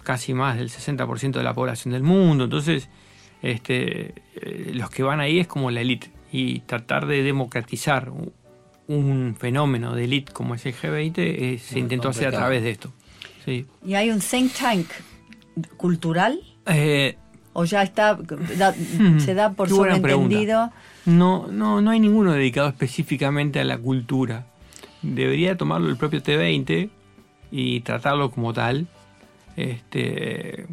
casi 0.03 0.35
más 0.35 0.59
del 0.59 0.69
60% 0.69 1.33
de 1.33 1.43
la 1.43 1.55
población 1.55 1.93
del 1.93 2.03
mundo. 2.03 2.45
Entonces, 2.45 2.89
este, 3.43 4.15
eh, 4.37 4.73
los 4.75 4.91
que 4.91 5.03
van 5.03 5.21
ahí 5.21 5.39
es 5.39 5.47
como 5.47 5.71
la 5.71 5.81
élite. 5.81 6.11
Y 6.31 6.61
tratar 6.61 7.07
de 7.07 7.23
democratizar 7.23 8.11
un, 8.11 9.37
fenómeno 9.39 9.95
de 9.95 10.05
élite 10.05 10.33
como 10.33 10.55
es 10.55 10.65
el 10.65 10.75
G20 10.75 11.15
eh, 11.19 11.59
se 11.59 11.79
intentó 11.79 12.09
hacer 12.09 12.29
a 12.29 12.31
través 12.33 12.63
de 12.63 12.71
esto. 12.71 12.93
Sí. 13.45 13.67
¿Y 13.85 13.95
hay 13.95 14.11
un 14.11 14.21
think 14.21 14.53
tank 14.53 14.87
cultural? 15.77 16.41
Eh, 16.67 17.17
¿O 17.59 17.65
ya 17.65 17.83
está, 17.83 18.15
da- 18.57 18.73
Hmm, 18.73 19.19
se 19.19 19.35
da 19.35 19.51
por 19.51 19.69
sobreentendido? 19.69 20.71
no, 21.07 21.49
no, 21.49 21.81
no 21.81 21.91
hay 21.91 21.99
ninguno 21.99 22.33
dedicado 22.33 22.69
específicamente 22.69 23.59
a 23.59 23.65
la 23.65 23.77
cultura. 23.79 24.47
Debería 25.03 25.57
tomarlo 25.57 25.89
el 25.89 25.97
propio 25.97 26.23
T20 26.23 26.89
y 27.51 27.81
tratarlo 27.81 28.31
como 28.31 28.53
tal. 28.53 28.87
Este, 29.57 30.67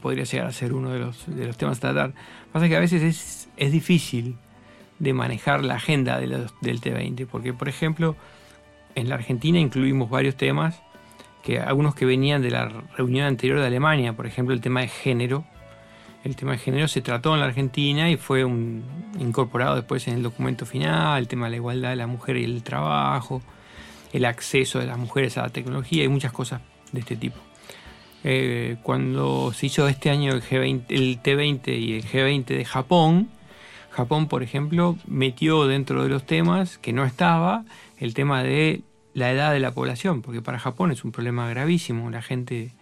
podría 0.00 0.22
llegar 0.24 0.46
a 0.46 0.52
ser 0.52 0.72
uno 0.72 0.90
de 0.90 1.00
los, 1.00 1.24
de 1.26 1.46
los 1.46 1.56
temas 1.56 1.78
a 1.78 1.80
tratar. 1.80 2.12
Pasa 2.52 2.68
que 2.68 2.76
a 2.76 2.80
veces 2.80 3.02
es, 3.02 3.48
es 3.56 3.72
difícil 3.72 4.36
de 5.00 5.12
manejar 5.14 5.64
la 5.64 5.74
agenda 5.74 6.18
del 6.20 6.46
T20, 6.80 7.26
porque 7.26 7.52
por 7.52 7.68
ejemplo, 7.68 8.14
en 8.94 9.08
la 9.08 9.16
Argentina 9.16 9.58
incluimos 9.58 10.10
varios 10.10 10.36
temas, 10.36 10.80
que 11.42 11.58
algunos 11.58 11.94
que 11.96 12.04
venían 12.06 12.40
de 12.42 12.50
la 12.50 12.68
reunión 12.96 13.26
anterior 13.26 13.58
de 13.60 13.66
Alemania, 13.66 14.12
por 14.12 14.26
ejemplo 14.26 14.54
el 14.54 14.60
tema 14.60 14.80
de 14.80 14.88
género. 14.88 15.44
El 16.24 16.36
tema 16.36 16.52
de 16.52 16.58
género 16.58 16.88
se 16.88 17.00
trató 17.00 17.34
en 17.34 17.40
la 17.40 17.46
Argentina 17.46 18.10
y 18.10 18.16
fue 18.16 18.44
un, 18.44 18.84
incorporado 19.20 19.76
después 19.76 20.06
en 20.08 20.14
el 20.14 20.22
documento 20.22 20.66
final, 20.66 21.18
el 21.18 21.28
tema 21.28 21.46
de 21.46 21.50
la 21.50 21.56
igualdad 21.56 21.90
de 21.90 21.96
la 21.96 22.06
mujer 22.06 22.36
y 22.36 22.44
el 22.44 22.62
trabajo, 22.62 23.40
el 24.12 24.24
acceso 24.24 24.78
de 24.78 24.86
las 24.86 24.98
mujeres 24.98 25.38
a 25.38 25.42
la 25.42 25.48
tecnología 25.50 26.04
y 26.04 26.08
muchas 26.08 26.32
cosas 26.32 26.60
de 26.92 27.00
este 27.00 27.16
tipo. 27.16 27.36
Eh, 28.24 28.76
cuando 28.82 29.52
se 29.52 29.66
hizo 29.66 29.86
este 29.86 30.10
año 30.10 30.32
el, 30.32 30.42
G20, 30.42 30.84
el 30.88 31.22
T20 31.22 31.78
y 31.78 31.94
el 31.94 32.04
G20 32.04 32.46
de 32.46 32.64
Japón, 32.64 33.28
Japón, 33.90 34.28
por 34.28 34.42
ejemplo, 34.42 34.96
metió 35.06 35.66
dentro 35.66 36.02
de 36.02 36.08
los 36.08 36.24
temas 36.24 36.78
que 36.78 36.92
no 36.92 37.04
estaba 37.04 37.64
el 37.98 38.14
tema 38.14 38.42
de 38.42 38.82
la 39.14 39.30
edad 39.30 39.52
de 39.52 39.60
la 39.60 39.72
población, 39.72 40.22
porque 40.22 40.42
para 40.42 40.58
Japón 40.58 40.92
es 40.92 41.04
un 41.04 41.12
problema 41.12 41.48
gravísimo. 41.48 42.10
La 42.10 42.22
gente 42.22 42.72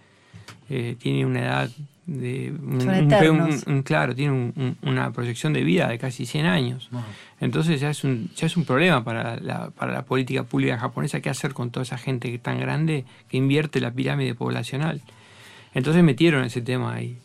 eh, 0.68 0.96
tiene 0.98 1.24
una 1.24 1.40
edad 1.40 1.70
de 2.06 2.52
un, 2.52 3.82
claro 3.82 4.14
tiene 4.14 4.74
una 4.82 5.12
proyección 5.12 5.52
de 5.52 5.64
vida 5.64 5.88
de 5.88 5.98
casi 5.98 6.24
100 6.24 6.46
años. 6.46 6.90
Entonces 7.40 7.80
ya 7.80 7.90
es 7.90 8.04
un 8.04 8.30
ya 8.36 8.46
es 8.46 8.56
un 8.56 8.64
problema 8.64 9.02
para 9.04 9.36
la, 9.40 9.70
para 9.70 9.92
la 9.92 10.02
política 10.04 10.44
pública 10.44 10.78
japonesa. 10.78 11.20
Qué 11.20 11.30
hacer 11.30 11.52
con 11.52 11.70
toda 11.70 11.82
esa 11.82 11.98
gente 11.98 12.36
tan 12.38 12.60
grande 12.60 13.04
que 13.28 13.36
invierte 13.36 13.80
la 13.80 13.90
pirámide 13.90 14.34
poblacional 14.34 15.02
entonces 15.76 16.02
metieron 16.02 16.42
ese 16.42 16.62
tema 16.62 16.94
ahí. 16.94 17.18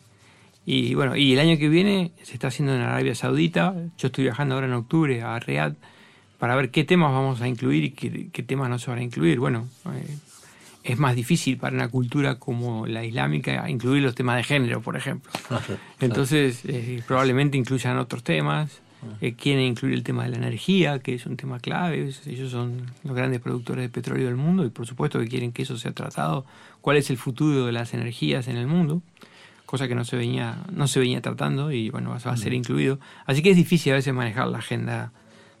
Y 0.66 0.94
bueno 0.94 1.16
y 1.16 1.32
el 1.32 1.40
año 1.40 1.56
que 1.56 1.70
viene 1.70 2.12
se 2.22 2.34
está 2.34 2.48
haciendo 2.48 2.74
en 2.74 2.82
Arabia 2.82 3.14
Saudita. 3.14 3.74
Yo 3.96 4.08
estoy 4.08 4.24
viajando 4.24 4.54
ahora 4.54 4.66
en 4.66 4.74
octubre 4.74 5.22
a 5.22 5.38
Riyadh 5.38 5.74
para 6.38 6.54
ver 6.54 6.70
qué 6.70 6.84
temas 6.84 7.12
vamos 7.12 7.40
a 7.40 7.48
incluir 7.48 7.84
y 7.84 7.90
qué, 7.92 8.42
temas 8.42 8.68
no 8.68 8.78
se 8.78 8.90
van 8.90 8.98
a 8.98 9.02
incluir. 9.02 9.38
Bueno 9.38 9.68
eh, 9.86 10.18
es 10.84 10.98
más 10.98 11.14
difícil 11.14 11.56
para 11.58 11.76
una 11.76 11.88
cultura 11.88 12.36
como 12.36 12.86
la 12.86 13.04
islámica 13.04 13.68
incluir 13.70 14.02
los 14.02 14.14
temas 14.14 14.36
de 14.36 14.44
género, 14.44 14.80
por 14.80 14.96
ejemplo. 14.96 15.30
Entonces, 16.00 16.62
eh, 16.64 17.02
probablemente 17.06 17.56
incluyan 17.56 17.98
otros 17.98 18.22
temas. 18.22 18.80
Eh, 19.20 19.34
quieren 19.34 19.64
incluir 19.64 19.94
el 19.94 20.04
tema 20.04 20.22
de 20.24 20.30
la 20.30 20.36
energía, 20.36 21.00
que 21.00 21.14
es 21.14 21.26
un 21.26 21.36
tema 21.36 21.58
clave. 21.58 22.12
Ellos 22.26 22.50
son 22.50 22.92
los 23.02 23.16
grandes 23.16 23.40
productores 23.40 23.82
de 23.82 23.88
petróleo 23.88 24.26
del 24.26 24.36
mundo 24.36 24.64
y 24.64 24.70
por 24.70 24.86
supuesto 24.86 25.18
que 25.18 25.26
quieren 25.26 25.52
que 25.52 25.62
eso 25.62 25.76
sea 25.76 25.92
tratado. 25.92 26.46
¿Cuál 26.80 26.96
es 26.96 27.10
el 27.10 27.16
futuro 27.16 27.66
de 27.66 27.72
las 27.72 27.94
energías 27.94 28.46
en 28.46 28.56
el 28.56 28.68
mundo? 28.68 29.02
Cosa 29.66 29.88
que 29.88 29.94
no 29.96 30.04
se 30.04 30.16
venía, 30.16 30.58
no 30.70 30.86
se 30.86 31.00
venía 31.00 31.20
tratando 31.20 31.72
y 31.72 31.90
bueno, 31.90 32.10
va 32.10 32.16
a 32.16 32.36
ser 32.36 32.52
incluido. 32.52 33.00
Así 33.26 33.42
que 33.42 33.50
es 33.50 33.56
difícil 33.56 33.92
a 33.92 33.96
veces 33.96 34.14
manejar 34.14 34.46
la 34.48 34.58
agenda 34.58 35.12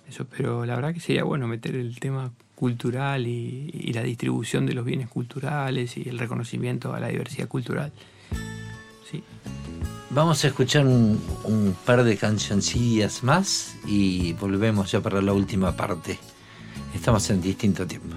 eso, 0.08 0.26
pero 0.26 0.66
la 0.66 0.74
verdad 0.76 0.92
que 0.92 1.00
sería 1.00 1.24
bueno 1.24 1.48
meter 1.48 1.74
el 1.74 1.98
tema 1.98 2.32
cultural 2.62 3.26
y, 3.26 3.92
la 3.92 4.04
distribución 4.04 4.66
de 4.66 4.72
los 4.72 4.84
bienes 4.84 5.08
culturales 5.08 5.96
y 5.96 6.08
el 6.08 6.16
reconocimiento 6.16 6.94
a 6.94 7.00
la 7.00 7.08
diversidad 7.08 7.48
cultural. 7.48 7.90
Sí. 9.10 9.20
Vamos 10.10 10.44
a 10.44 10.46
escuchar 10.46 10.86
un, 10.86 11.20
un, 11.42 11.74
par 11.84 12.04
de 12.04 12.16
cancioncillas 12.16 13.24
más 13.24 13.74
y 13.84 14.34
volvemos 14.34 14.92
ya 14.92 15.00
para 15.00 15.20
la 15.20 15.32
última 15.32 15.74
parte. 15.74 16.20
Estamos 16.94 17.28
en 17.30 17.42
distinto 17.42 17.84
tiempo. 17.84 18.16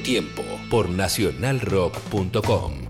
Tiempo 0.00 0.42
por 0.70 0.88
nacionalrock.com. 0.88 2.85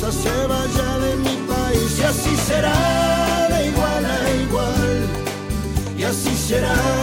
casa 0.00 0.12
se 0.12 0.46
vaya 0.46 0.98
de 0.98 1.16
mi 1.16 1.36
país. 1.46 1.98
Y 1.98 2.02
así 2.02 2.36
será 2.36 3.48
de 3.50 3.66
igual 3.68 4.04
a 4.04 4.30
igual. 4.42 5.06
Y 5.96 6.04
así 6.04 6.36
será. 6.36 6.97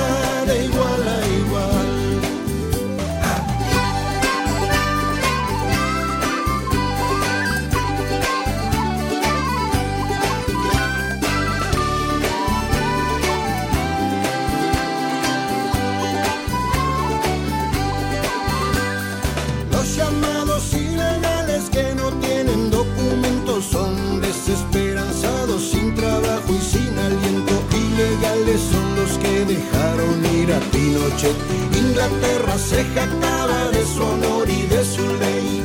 Inglaterra 31.05 32.57
se 32.57 32.83
jactaba 32.95 33.69
de 33.69 33.85
su 33.85 34.01
honor 34.03 34.49
y 34.49 34.63
de 34.63 34.83
su 34.83 35.05
ley. 35.17 35.63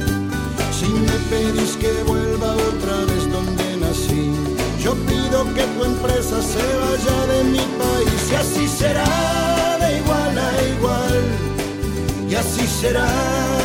Si 0.79 0.87
me 0.87 1.17
pedís 1.31 1.77
que 1.77 1.91
vuelva 2.05 2.53
otra 2.55 2.97
vez 3.07 3.31
donde 3.33 3.77
nací, 3.79 4.33
yo 4.83 4.95
pido 4.95 5.45
que 5.55 5.63
tu 5.63 5.85
empresa 5.85 6.43
se 6.43 6.65
vaya 6.83 7.27
de 7.33 7.45
mi 7.45 7.65
país 7.81 8.31
y 8.31 8.35
así 8.35 8.69
será 8.69 9.79
de 9.81 9.99
igual 9.99 10.39
a 10.39 10.63
igual. 10.77 11.23
Y 12.29 12.35
así 12.35 12.67
será 12.67 13.60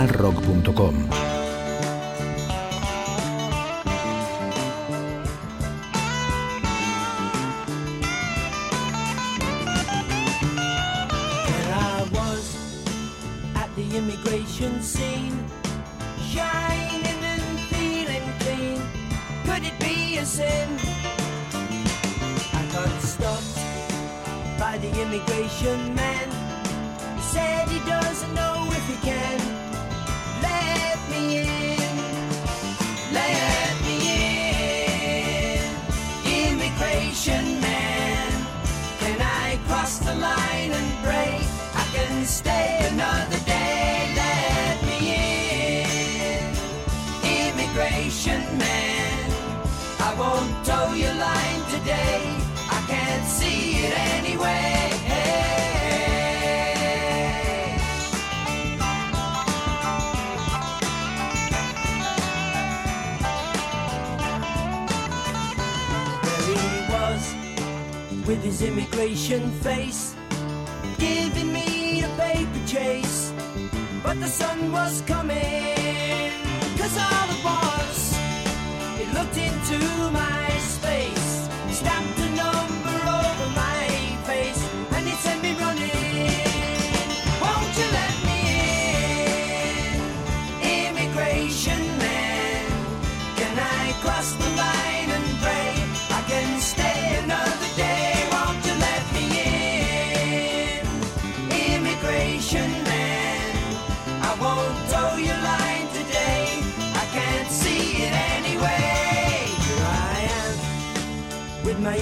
nacionalrock.com. 0.00 1.19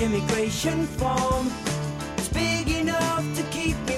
immigration 0.08 0.86
form. 0.86 1.50
It's 2.16 2.28
big 2.28 2.68
enough 2.68 3.24
to 3.36 3.42
keep 3.50 3.76
me 3.86 3.97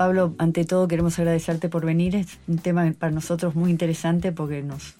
Pablo, 0.00 0.34
ante 0.38 0.64
todo 0.64 0.88
queremos 0.88 1.18
agradecerte 1.18 1.68
por 1.68 1.84
venir. 1.84 2.16
Es 2.16 2.38
un 2.48 2.56
tema 2.56 2.90
para 2.98 3.12
nosotros 3.12 3.54
muy 3.54 3.70
interesante 3.70 4.32
porque 4.32 4.62
nos 4.62 4.94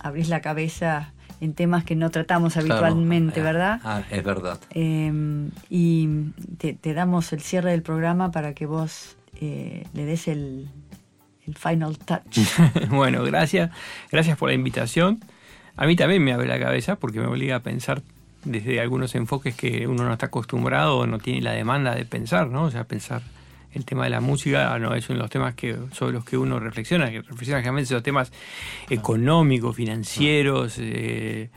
abrís 0.00 0.28
la 0.28 0.40
cabeza 0.40 1.12
en 1.40 1.54
temas 1.54 1.84
que 1.84 1.94
no 1.94 2.10
tratamos 2.10 2.56
habitualmente, 2.56 3.34
Claro, 3.34 3.46
¿verdad? 3.56 3.80
Ah, 3.84 4.02
es 4.10 4.24
verdad. 4.24 4.58
Eh, 4.70 5.48
y 5.70 6.08
te, 6.58 6.72
te 6.72 6.92
damos 6.92 7.32
el 7.32 7.40
cierre 7.40 7.70
del 7.70 7.82
programa 7.82 8.32
para 8.32 8.52
que 8.52 8.66
vos 8.66 9.16
eh, 9.40 9.86
le 9.94 10.06
des 10.06 10.26
el, 10.26 10.68
el 11.46 11.54
final 11.54 11.96
touch. 11.98 12.40
bueno, 12.90 13.22
gracias. 13.22 13.70
Gracias 14.10 14.36
por 14.36 14.48
la 14.48 14.56
invitación. 14.56 15.20
A 15.76 15.86
mí 15.86 15.94
también 15.94 16.24
me 16.24 16.32
abre 16.32 16.48
la 16.48 16.58
cabeza 16.58 16.96
porque 16.96 17.20
me 17.20 17.28
obliga 17.28 17.54
a 17.54 17.60
pensar 17.60 18.02
desde 18.44 18.80
algunos 18.80 19.14
enfoques 19.14 19.54
que 19.54 19.86
uno 19.86 20.02
no 20.02 20.12
está 20.12 20.26
acostumbrado 20.26 20.98
o 20.98 21.06
no 21.06 21.20
tiene 21.20 21.42
la 21.42 21.52
demanda 21.52 21.94
de 21.94 22.04
pensar, 22.06 22.48
¿no? 22.48 22.64
O 22.64 22.72
sea, 22.72 22.82
pensar 22.82 23.22
el 23.74 23.84
tema 23.84 24.04
de 24.04 24.10
la 24.10 24.20
música 24.20 24.78
no 24.78 24.94
es 24.94 25.08
uno 25.08 25.18
de 25.18 25.22
los 25.22 25.30
temas 25.30 25.54
que 25.54 25.76
sobre 25.92 26.12
los 26.12 26.24
que 26.24 26.36
uno 26.36 26.58
reflexiona, 26.60 27.10
que 27.10 27.22
reflexiona 27.22 27.60
generalmente 27.60 27.86
sobre 27.88 27.96
los 27.98 28.02
temas 28.04 28.32
económicos, 28.90 29.74
financieros, 29.76 30.74
eh, 30.78 31.50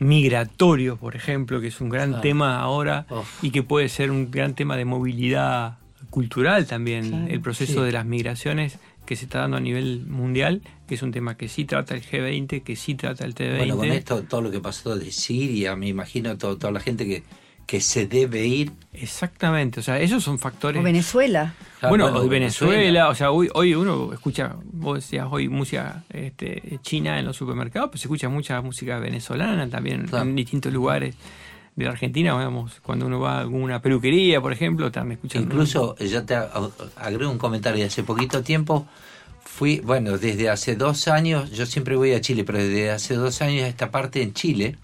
migratorios, 0.00 0.98
por 0.98 1.14
ejemplo, 1.16 1.60
que 1.60 1.68
es 1.68 1.80
un 1.80 1.88
gran 1.88 2.08
Claro. 2.10 2.22
tema 2.22 2.58
ahora 2.60 3.06
y 3.42 3.50
que 3.50 3.62
puede 3.62 3.88
ser 3.88 4.10
un 4.10 4.30
gran 4.30 4.54
tema 4.54 4.76
de 4.76 4.84
movilidad 4.84 5.78
cultural 6.10 6.66
también, 6.66 7.08
Claro. 7.10 7.26
el 7.28 7.40
proceso 7.40 7.80
Sí. 7.80 7.86
de 7.86 7.92
las 7.92 8.04
migraciones 8.04 8.78
que 9.06 9.16
se 9.16 9.24
está 9.26 9.40
dando 9.40 9.58
a 9.58 9.60
nivel 9.60 10.04
mundial, 10.06 10.62
que 10.88 10.94
es 10.94 11.02
un 11.02 11.12
tema 11.12 11.36
que 11.36 11.48
sí 11.48 11.64
trata 11.64 11.94
el 11.94 12.02
G20, 12.02 12.62
que 12.62 12.74
sí 12.74 12.94
trata 12.94 13.24
el 13.24 13.34
T20. 13.34 13.58
Bueno, 13.58 13.76
con 13.76 13.90
esto, 13.90 14.22
todo 14.22 14.40
lo 14.42 14.50
que 14.50 14.60
pasó 14.60 14.96
de 14.96 15.10
Siria, 15.12 15.76
me 15.76 15.88
imagino 15.88 16.36
todo, 16.38 16.56
toda 16.56 16.72
la 16.72 16.80
gente 16.80 17.04
que, 17.06 17.22
que 17.66 17.80
se 17.80 18.06
debe 18.06 18.44
ir. 18.46 18.72
Exactamente, 18.92 19.80
o 19.80 19.82
sea, 19.82 19.98
esos 20.00 20.22
son 20.22 20.38
factores. 20.38 20.80
O 20.80 20.84
Venezuela. 20.84 21.54
Ah, 21.80 21.88
bueno, 21.88 22.04
bueno, 22.04 22.20
hoy 22.20 22.28
Venezuela, 22.28 23.08
o 23.08 23.14
sea, 23.14 23.30
hoy, 23.30 23.48
hoy 23.54 23.74
uno 23.74 24.12
escucha, 24.12 24.54
vos 24.72 24.96
decías 24.96 25.26
hoy 25.30 25.48
música 25.48 26.04
este, 26.10 26.78
china 26.82 27.18
en 27.18 27.26
los 27.26 27.36
supermercados, 27.36 27.90
pues 27.90 28.00
se 28.00 28.06
escucha 28.06 28.28
mucha 28.28 28.60
música 28.60 28.98
venezolana 28.98 29.68
también 29.68 30.06
Claro. 30.06 30.24
en 30.28 30.34
distintos 30.36 30.72
lugares 30.72 31.14
de 31.76 31.84
la 31.84 31.90
Argentina, 31.90 32.34
vamos, 32.34 32.80
cuando 32.82 33.06
uno 33.06 33.18
va 33.20 33.38
a 33.38 33.40
alguna 33.40 33.82
peluquería, 33.82 34.40
por 34.40 34.52
ejemplo, 34.52 34.92
también 34.92 35.16
escuchan 35.18 35.42
Incluso, 35.42 35.96
eh, 35.98 36.06
ya 36.06 36.24
te 36.24 36.36
ag- 36.36 36.70
agrego 36.96 37.30
un 37.30 37.38
comentario, 37.38 37.84
hace 37.84 38.02
poquito 38.04 38.42
tiempo 38.42 38.86
fui, 39.44 39.80
bueno, 39.80 40.16
desde 40.16 40.48
hace 40.50 40.76
dos 40.76 41.08
años, 41.08 41.50
yo 41.50 41.66
siempre 41.66 41.96
voy 41.96 42.12
a 42.12 42.20
Chile, 42.20 42.44
pero 42.44 42.58
desde 42.58 42.90
hace 42.90 43.14
dos 43.14 43.42
años 43.42 43.64
a 43.64 43.68
esta 43.68 43.90
parte 43.90 44.22
en 44.22 44.32
Chile, 44.34 44.76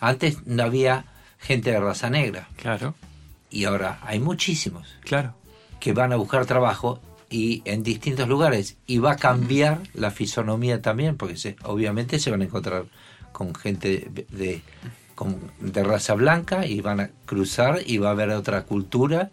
antes 0.00 0.46
no 0.46 0.62
había 0.62 1.04
gente 1.38 1.70
de 1.70 1.80
raza 1.80 2.10
negra. 2.10 2.48
Claro, 2.56 2.94
Y 3.50 3.64
ahora 3.64 3.98
hay 4.02 4.20
muchísimos 4.20 4.86
claro. 5.00 5.34
que 5.80 5.92
van 5.92 6.12
a 6.12 6.16
buscar 6.16 6.44
trabajo 6.46 7.00
y 7.30 7.62
en 7.64 7.82
distintos 7.82 8.28
lugares 8.28 8.76
y 8.86 8.98
va 8.98 9.12
a 9.12 9.16
cambiar 9.16 9.80
la 9.94 10.10
fisonomía 10.10 10.80
también 10.82 11.16
porque 11.16 11.36
se, 11.36 11.56
obviamente 11.64 12.18
se 12.18 12.30
van 12.30 12.40
a 12.42 12.44
encontrar 12.44 12.84
con 13.32 13.54
gente 13.54 14.08
de, 14.10 14.26
de- 14.30 14.62
con- 15.14 15.40
de 15.60 15.82
raza 15.84 16.14
blanca 16.14 16.66
y 16.66 16.80
van 16.80 17.00
a 17.00 17.10
cruzar 17.26 17.80
y 17.86 17.98
va 17.98 18.08
a 18.08 18.12
haber 18.12 18.30
otra 18.30 18.62
cultura 18.64 19.30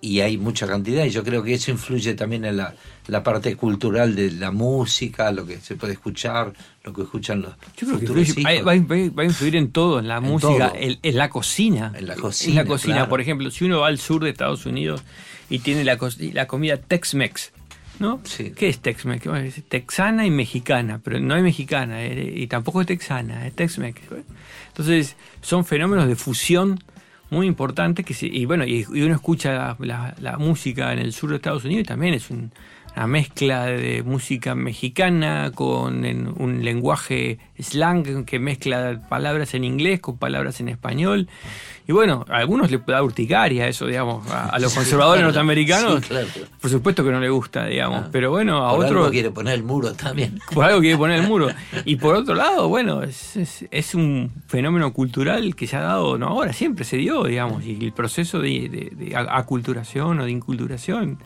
y 0.00 0.20
hay 0.20 0.38
mucha 0.38 0.66
cantidad 0.68 1.04
y 1.04 1.10
yo 1.10 1.24
creo 1.24 1.42
que 1.42 1.54
eso 1.54 1.70
influye 1.72 2.14
también 2.14 2.44
en 2.44 2.56
la, 2.56 2.74
la 3.08 3.22
parte 3.24 3.56
cultural 3.56 4.14
de 4.14 4.30
la 4.30 4.52
música, 4.52 5.32
lo 5.32 5.44
que 5.44 5.58
se 5.58 5.74
puede 5.74 5.94
escuchar, 5.94 6.52
lo 6.84 6.92
que 6.92 7.02
escuchan 7.02 7.42
los 7.42 7.54
Yo 7.76 7.98
creo 7.98 8.24
que 8.24 8.42
va, 8.42 8.62
va- 8.62 9.08
va 9.16 9.22
a 9.22 9.26
influir 9.26 9.56
en 9.56 9.72
todo, 9.72 9.98
en 9.98 10.06
la 10.06 10.18
En 10.18 10.22
música, 10.24 10.72
en, 10.76 10.98
en 11.02 11.16
la 11.16 11.28
cocina. 11.30 11.92
En 11.96 12.06
la 12.06 12.14
En 12.14 12.20
cocina, 12.20 12.62
la 12.62 12.68
cocina, 12.68 12.94
claro. 12.94 13.08
por 13.08 13.20
ejemplo, 13.20 13.50
si 13.50 13.64
uno 13.64 13.80
va 13.80 13.88
al 13.88 13.98
sur 13.98 14.22
de 14.22 14.30
Estados 14.30 14.66
Unidos 14.66 15.02
y 15.50 15.58
tiene 15.58 15.82
la, 15.84 15.96
co- 15.98 16.08
la 16.32 16.46
comida 16.46 16.76
Tex-Mex, 16.76 17.50
¿no? 17.98 18.20
Sí. 18.22 18.52
¿Qué 18.54 18.68
es 18.68 18.80
Tex-Mex? 18.80 19.24
Texana 19.68 20.24
y 20.26 20.30
mexicana, 20.30 21.00
pero 21.02 21.18
no 21.18 21.34
es 21.34 21.42
mexicana 21.42 22.04
eh, 22.04 22.34
y 22.36 22.46
tampoco 22.46 22.80
es 22.82 22.86
texana, 22.86 23.48
es 23.48 23.54
Tex-Mex. 23.56 24.00
Entonces, 24.68 25.16
son 25.40 25.64
fenómenos 25.64 26.06
de 26.06 26.14
fusión 26.14 26.78
muy 27.30 27.46
importantes 27.46 28.04
que 28.04 28.14
se- 28.14 28.26
y 28.26 28.44
bueno, 28.46 28.64
y, 28.64 28.84
uno 28.90 29.14
escucha 29.14 29.52
la, 29.52 29.76
la- 29.80 30.14
la 30.20 30.38
música 30.38 30.92
en 30.92 30.98
el 30.98 31.12
sur 31.12 31.30
de 31.30 31.36
Estados 31.36 31.64
Unidos 31.64 31.82
y 31.82 31.86
también 31.86 32.14
es 32.14 32.30
un- 32.30 32.50
una 32.96 33.06
mezcla 33.06 33.66
de 33.66 34.02
música 34.02 34.54
mexicana 34.56 35.52
con 35.54 36.04
en 36.04 36.26
un 36.36 36.64
lenguaje 36.64 37.38
slang 37.60 38.24
que 38.24 38.38
mezcla 38.40 39.00
palabras 39.08 39.54
en 39.54 39.62
inglés 39.64 40.00
con 40.00 40.18
palabras 40.18 40.60
en 40.60 40.68
español. 40.68 41.28
Y 41.86 41.92
bueno, 41.92 42.26
a 42.28 42.38
algunos 42.38 42.70
les 42.70 42.84
da 42.84 43.02
urticaria 43.02 43.66
eso, 43.68 43.86
digamos, 43.86 44.28
a, 44.30 44.48
a 44.48 44.58
los 44.58 44.74
conservadores 44.74 45.22
norteamericanos. 45.24 46.00
Sí, 46.02 46.08
claro. 46.08 46.26
Por 46.60 46.70
supuesto 46.70 47.02
que 47.04 47.10
no 47.12 47.20
le 47.20 47.30
gusta, 47.30 47.66
digamos, 47.66 48.02
Ah. 48.04 48.08
pero 48.12 48.30
bueno, 48.30 48.66
a 48.68 48.74
Por 48.74 48.84
algo 48.86 48.98
otros 48.98 49.12
quiere 49.12 49.30
poner 49.30 49.54
el 49.54 49.62
muro 49.62 49.94
también. 49.94 50.38
por 50.52 50.64
algo 50.64 50.80
quiere 50.80 50.98
poner 50.98 51.20
el 51.20 51.26
muro. 51.28 51.48
Y 51.86 51.96
por 51.96 52.14
otro 52.16 52.34
lado, 52.34 52.68
bueno, 52.68 53.02
es, 53.04 53.36
es- 53.36 53.64
es 53.70 53.94
un 53.94 54.30
fenómeno 54.48 54.92
cultural 54.92 55.54
que 55.54 55.66
se 55.66 55.76
ha 55.76 55.80
dado, 55.82 56.18
no 56.18 56.26
ahora, 56.26 56.52
siempre 56.52 56.84
se 56.84 56.96
dio, 56.98 57.24
digamos, 57.24 57.64
y 57.64 57.82
el 57.82 57.92
proceso 57.92 58.40
de, 58.40 58.68
de- 58.68 58.92
de 59.06 59.16
aculturación 59.16 60.18
o 60.20 60.24
de 60.24 60.30
inculturación 60.32 61.18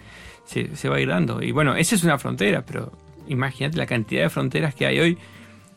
se, 0.45 0.77
se 0.77 0.89
va 0.89 0.97
a 0.97 1.01
ir 1.01 1.09
dando. 1.09 1.43
Y 1.43 1.53
bueno, 1.53 1.75
esa 1.77 1.95
es 1.95 2.05
una 2.05 2.19
frontera, 2.19 2.63
pero 2.63 2.93
imagínate 3.29 3.77
la 3.77 3.87
cantidad 3.87 4.23
de 4.23 4.31
fronteras 4.31 4.75
que 4.75 4.87
hay 4.87 5.01
hoy, 5.01 5.19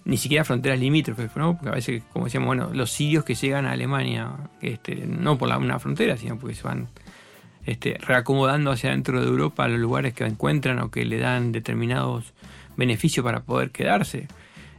ni 0.04 0.18
siquiera 0.18 0.44
fronteras 0.44 0.80
limítrofes, 0.80 1.36
¿no? 1.36 1.54
Porque 1.54 1.70
a 1.70 1.74
veces, 1.74 2.04
como 2.14 2.26
decíamos, 2.26 2.48
bueno, 2.48 2.70
los 2.74 2.92
sirios 2.92 3.24
que 3.24 3.36
llegan 3.36 3.66
a 3.66 3.72
Alemania, 3.72 4.32
este, 4.62 4.96
no 5.08 5.38
por 5.38 5.50
la, 5.50 5.58
una 5.58 5.80
frontera, 5.80 6.18
sino 6.18 6.38
porque 6.38 6.56
se 6.56 6.64
van 6.64 6.88
este, 7.66 7.98
reacomodando 8.00 8.72
hacia 8.72 8.92
dentro 8.92 9.22
de 9.22 9.28
Europa 9.28 9.64
a 9.64 9.68
los 9.68 9.80
lugares 9.80 10.14
que 10.14 10.24
encuentran 10.26 10.80
o 10.80 10.92
que 10.92 11.06
le 11.06 11.18
dan 11.18 11.52
determinados 11.52 12.34
beneficios 12.78 13.24
para 13.24 13.42
poder 13.42 13.72
quedarse. 13.72 14.28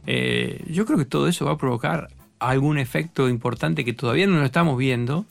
Eh, 0.05 0.63
yo 0.69 0.85
creo 0.85 0.97
que 0.97 1.05
todo 1.05 1.27
eso 1.27 1.45
va 1.45 1.53
a 1.53 1.57
provocar 1.57 2.07
algún 2.39 2.77
efecto 2.77 3.27
importante 3.27 3.83
que 3.83 3.93
todavía 3.93 4.27
no 4.27 4.37
lo 4.37 4.45
estamos 4.45 4.77
viendo, 4.77 5.25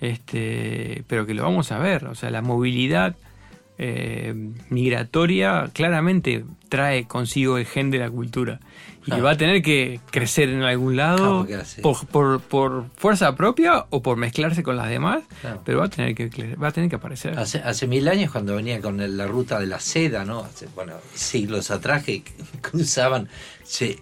este, 0.00 1.04
pero 1.08 1.26
que 1.26 1.34
lo 1.34 1.42
vamos 1.42 1.72
a 1.72 1.78
ver. 1.78 2.06
O 2.06 2.14
sea, 2.14 2.30
la 2.30 2.40
movilidad 2.40 3.16
eh, 3.78 4.34
migratoria 4.70 5.70
claramente 5.72 6.44
trae 6.68 7.06
consigo 7.06 7.58
el 7.58 7.66
gen 7.66 7.90
de 7.90 7.98
la 7.98 8.10
cultura. 8.10 8.60
Y 9.06 9.20
va 9.20 9.32
a 9.32 9.36
tener 9.36 9.62
que 9.62 10.00
crecer 10.10 10.48
en 10.48 10.64
algún 10.64 10.96
lado 10.96 11.46
por, 12.10 12.40
por, 12.40 12.86
fuerza 12.96 13.36
propia 13.36 13.86
o 13.90 14.02
por 14.02 14.16
mezclarse 14.16 14.64
con 14.64 14.76
las 14.76 14.88
demás, 14.88 15.22
pero 15.64 15.78
va 15.78 15.84
a 15.84 15.88
tener 15.88 16.16
que 16.16 16.56
va 16.56 16.68
a 16.68 16.72
tener 16.72 16.90
que 16.90 16.96
aparecer. 16.96 17.38
Hace, 17.38 17.58
hace 17.58 17.86
mil 17.86 18.08
años 18.08 18.32
cuando 18.32 18.56
venía 18.56 18.80
con 18.80 19.16
la 19.16 19.26
ruta 19.28 19.60
de 19.60 19.66
la 19.66 19.78
seda, 19.78 20.24
¿no? 20.24 20.48
bueno, 20.74 20.94
siglos 21.14 21.70
atrás 21.70 22.02
que 22.02 22.24
cruzaban, 22.60 23.28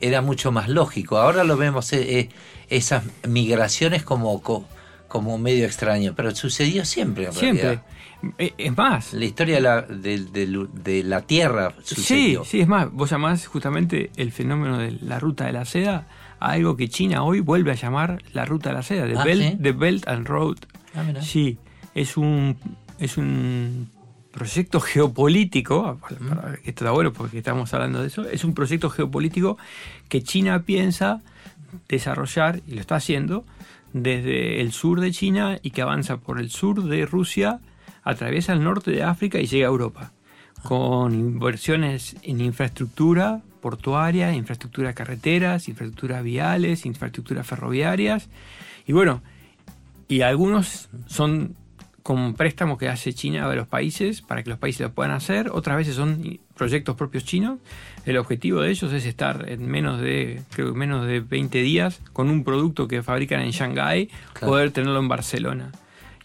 era 0.00 0.22
mucho 0.22 0.52
más 0.52 0.70
lógico. 0.70 1.18
Ahora 1.18 1.44
lo 1.44 1.58
vemos, 1.58 1.92
eh, 1.92 2.20
eh, 2.20 2.28
esas 2.70 3.04
migraciones 3.28 4.04
como, 4.04 4.42
como 5.06 5.36
medio 5.36 5.66
extraño, 5.66 6.14
pero 6.16 6.34
sucedió 6.34 6.86
siempre 6.86 7.26
en 7.26 7.32
siempre. 7.34 7.80
Es 8.38 8.76
más. 8.76 9.12
La 9.12 9.24
historia 9.24 9.56
de 9.56 9.60
la, 9.60 9.82
de, 9.82 11.02
la 11.04 11.22
Tierra 11.22 11.74
sucedió. 11.82 12.44
Sí, 12.44 12.50
sí, 12.50 12.60
es 12.60 12.68
más. 12.68 12.90
Vos 12.92 13.10
llamás 13.10 13.46
justamente 13.46 14.10
el 14.16 14.32
fenómeno 14.32 14.78
de 14.78 14.92
la 14.92 15.18
ruta 15.18 15.46
de 15.46 15.52
la 15.52 15.64
seda 15.64 16.06
a 16.40 16.50
algo 16.52 16.76
que 16.76 16.88
China 16.88 17.22
hoy 17.22 17.40
vuelve 17.40 17.72
a 17.72 17.74
llamar 17.74 18.22
la 18.32 18.44
ruta 18.44 18.70
de 18.70 18.74
la 18.74 18.82
seda, 18.82 19.06
de, 19.06 19.16
ah, 19.16 19.24
Belt, 19.24 19.60
Belt 19.78 20.08
and 20.08 20.26
Road. 20.26 20.58
Ah, 20.94 21.04
sí, 21.20 21.58
es 21.94 22.16
un, 22.16 22.56
es 22.98 23.16
un 23.16 23.90
proyecto 24.30 24.80
geopolítico, 24.80 26.00
esto 26.64 26.84
está 26.84 26.90
bueno 26.90 27.12
porque 27.12 27.38
estamos 27.38 27.72
hablando 27.72 28.00
de 28.00 28.08
eso, 28.08 28.28
es 28.28 28.44
un 28.44 28.52
proyecto 28.52 28.90
geopolítico 28.90 29.56
que 30.08 30.22
China 30.22 30.62
piensa 30.62 31.22
desarrollar, 31.88 32.60
y 32.66 32.74
lo 32.74 32.80
está 32.80 32.96
haciendo, 32.96 33.44
desde 33.92 34.60
el 34.60 34.72
sur 34.72 35.00
de 35.00 35.12
China 35.12 35.58
y 35.62 35.70
que 35.70 35.82
avanza 35.82 36.16
por 36.16 36.40
el 36.40 36.50
sur 36.50 36.82
de 36.82 37.06
Rusia 37.06 37.60
atraviesa 38.04 38.52
el 38.52 38.62
norte 38.62 38.90
de 38.90 39.02
África 39.02 39.40
y 39.40 39.46
llega 39.46 39.66
a 39.66 39.70
Europa, 39.70 40.12
con 40.62 41.14
inversiones 41.14 42.16
en 42.22 42.40
infraestructura 42.40 43.42
portuaria, 43.60 44.34
infraestructura 44.34 44.92
carreteras, 44.92 45.68
infraestructuras 45.68 46.22
viales, 46.22 46.84
infraestructuras 46.84 47.46
ferroviarias. 47.46 48.28
Y 48.86 48.92
bueno, 48.92 49.22
y 50.06 50.20
algunos 50.20 50.90
son 51.06 51.56
con 52.02 52.34
préstamos 52.34 52.76
que 52.76 52.90
hace 52.90 53.14
China 53.14 53.50
a 53.50 53.54
los 53.54 53.66
países 53.66 54.20
para 54.20 54.42
que 54.42 54.50
los 54.50 54.58
países 54.58 54.82
lo 54.82 54.92
puedan 54.92 55.12
hacer, 55.12 55.48
otras 55.50 55.78
veces 55.78 55.94
son 55.94 56.38
proyectos 56.54 56.94
propios 56.96 57.24
chinos. 57.24 57.58
El 58.04 58.18
objetivo 58.18 58.60
de 58.60 58.70
ellos 58.70 58.92
es 58.92 59.06
estar 59.06 59.48
en 59.48 59.66
menos 59.66 59.98
de, 60.02 60.42
creo 60.52 60.74
menos 60.74 61.06
de 61.06 61.20
20 61.20 61.62
días 61.62 62.02
con 62.12 62.28
un 62.28 62.44
producto 62.44 62.86
que 62.86 63.02
fabrican 63.02 63.40
en 63.40 63.52
Shanghái, 63.52 64.10
poder 64.40 64.70
tenerlo 64.70 64.98
en 64.98 65.08
Barcelona. 65.08 65.72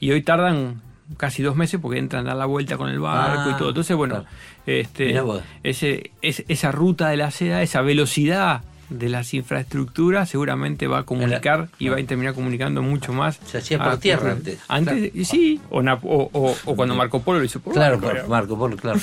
Y 0.01 0.11
hoy 0.11 0.21
tardan 0.21 0.81
casi 1.17 1.43
dos 1.43 1.55
meses 1.55 1.79
porque 1.81 1.99
entran 1.99 2.25
a 2.25 2.29
dar 2.29 2.37
la 2.37 2.45
vuelta 2.45 2.77
con 2.77 2.89
el 2.89 2.99
barco 2.99 3.49
y 3.49 3.53
ah, 3.53 3.57
todo. 3.57 3.69
Entonces, 3.69 3.95
bueno, 3.95 4.25
este, 4.65 5.19
ese, 5.63 6.11
esa 6.21 6.71
ruta 6.71 7.09
de 7.09 7.17
la 7.17 7.31
seda, 7.31 7.61
esa 7.61 7.81
velocidad 7.81 8.61
de 8.89 9.09
las 9.09 9.33
infraestructuras 9.33 10.29
seguramente 10.29 10.87
va 10.87 10.99
a 10.99 11.03
comunicar 11.03 11.69
y 11.77 11.89
va 11.89 11.97
a 11.97 12.03
terminar 12.03 12.33
comunicando 12.33 12.81
mucho 12.81 13.13
más. 13.13 13.39
Se 13.45 13.59
hacía 13.59 13.83
por 13.83 13.97
tierra 13.97 14.31
antes. 14.31 14.59
Antes, 14.67 15.27
sí, 15.27 15.61
o, 15.69 15.81
o, 15.83 16.75
cuando 16.75 16.95
Marco 16.95 17.21
Polo 17.21 17.39
lo 17.39 17.45
hizo 17.45 17.59
por 17.59 17.73
Claro, 17.73 17.99
Marco 18.27 18.57
Polo, 18.57 18.77
claro. 18.77 18.99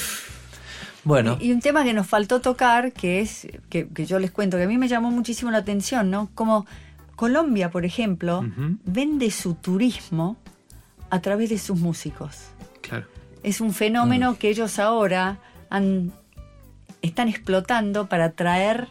Bueno. 1.04 1.38
Y 1.40 1.52
un 1.52 1.60
tema 1.60 1.84
que 1.84 1.92
nos 1.92 2.08
faltó 2.08 2.40
tocar, 2.40 2.92
que 2.92 3.20
es, 3.20 3.46
que, 3.70 3.86
yo 4.06 4.18
les 4.18 4.32
cuento, 4.32 4.56
que 4.56 4.64
a 4.64 4.68
mí 4.68 4.76
me 4.76 4.88
llamó 4.88 5.12
muchísimo 5.12 5.52
la 5.52 5.58
atención, 5.58 6.10
¿no? 6.10 6.28
Como 6.34 6.66
Colombia, 7.14 7.70
por 7.70 7.84
ejemplo, 7.84 8.44
vende 8.84 9.30
su 9.30 9.54
turismo 9.54 10.36
a 11.10 11.20
través 11.20 11.50
de 11.50 11.58
sus 11.58 11.78
músicos. 11.78 12.36
Claro. 12.80 13.06
Es 13.42 13.60
un 13.60 13.72
fenómeno 13.72 14.32
mm. 14.32 14.36
que 14.36 14.48
ellos 14.48 14.78
ahora 14.78 15.38
han, 15.70 16.12
están 17.02 17.28
explotando 17.28 18.08
para 18.08 18.26
atraer 18.26 18.88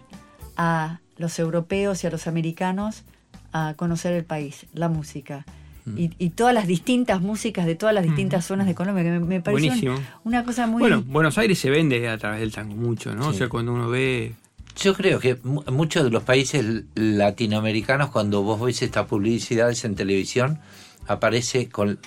a 0.58 1.00
los 1.18 1.40
europeos 1.40 2.04
y 2.04 2.08
a 2.08 2.10
los 2.10 2.28
americanos 2.28 3.04
a 3.52 3.74
conocer 3.76 4.14
el 4.14 4.26
país, 4.26 4.66
la 4.74 4.90
música. 4.90 5.46
Mm. 5.86 6.10
Y, 6.18 6.30
todas 6.32 6.54
las 6.54 6.68
distintas 6.68 7.22
músicas 7.22 7.66
de 7.66 7.76
todas 7.76 7.94
las 7.94 8.04
distintas 8.04 8.44
mm. 8.44 8.48
zonas 8.48 8.68
de 8.68 8.76
Colombia, 8.76 9.04
que 9.04 9.20
me, 9.20 9.42
parece 9.42 9.92
una 10.24 10.44
cosa 10.44 10.68
muy... 10.68 10.80
Bueno, 10.80 11.04
Buenos 11.06 11.38
Aires 11.38 11.60
se 11.60 11.70
vende 11.70 12.10
a 12.10 12.18
través 12.18 12.40
del 12.40 12.52
tango 12.52 12.76
mucho, 12.76 13.16
¿no? 13.16 13.30
O 13.30 13.34
sea, 13.34 13.50
cuando 13.50 13.74
uno 13.74 13.90
ve... 13.90 14.34
Yo 14.78 14.94
creo 14.94 15.20
que 15.20 15.38
muchos 15.72 16.04
de 16.04 16.10
los 16.10 16.24
países 16.24 16.84
latinoamericanos, 16.96 18.10
cuando 18.10 18.44
vos 18.44 18.60
ves 18.60 18.82
estas 18.82 19.06
publicidades 19.06 19.86
en 19.86 19.96
televisión, 19.96 20.60
aparece 21.08 21.70
con 21.70 22.00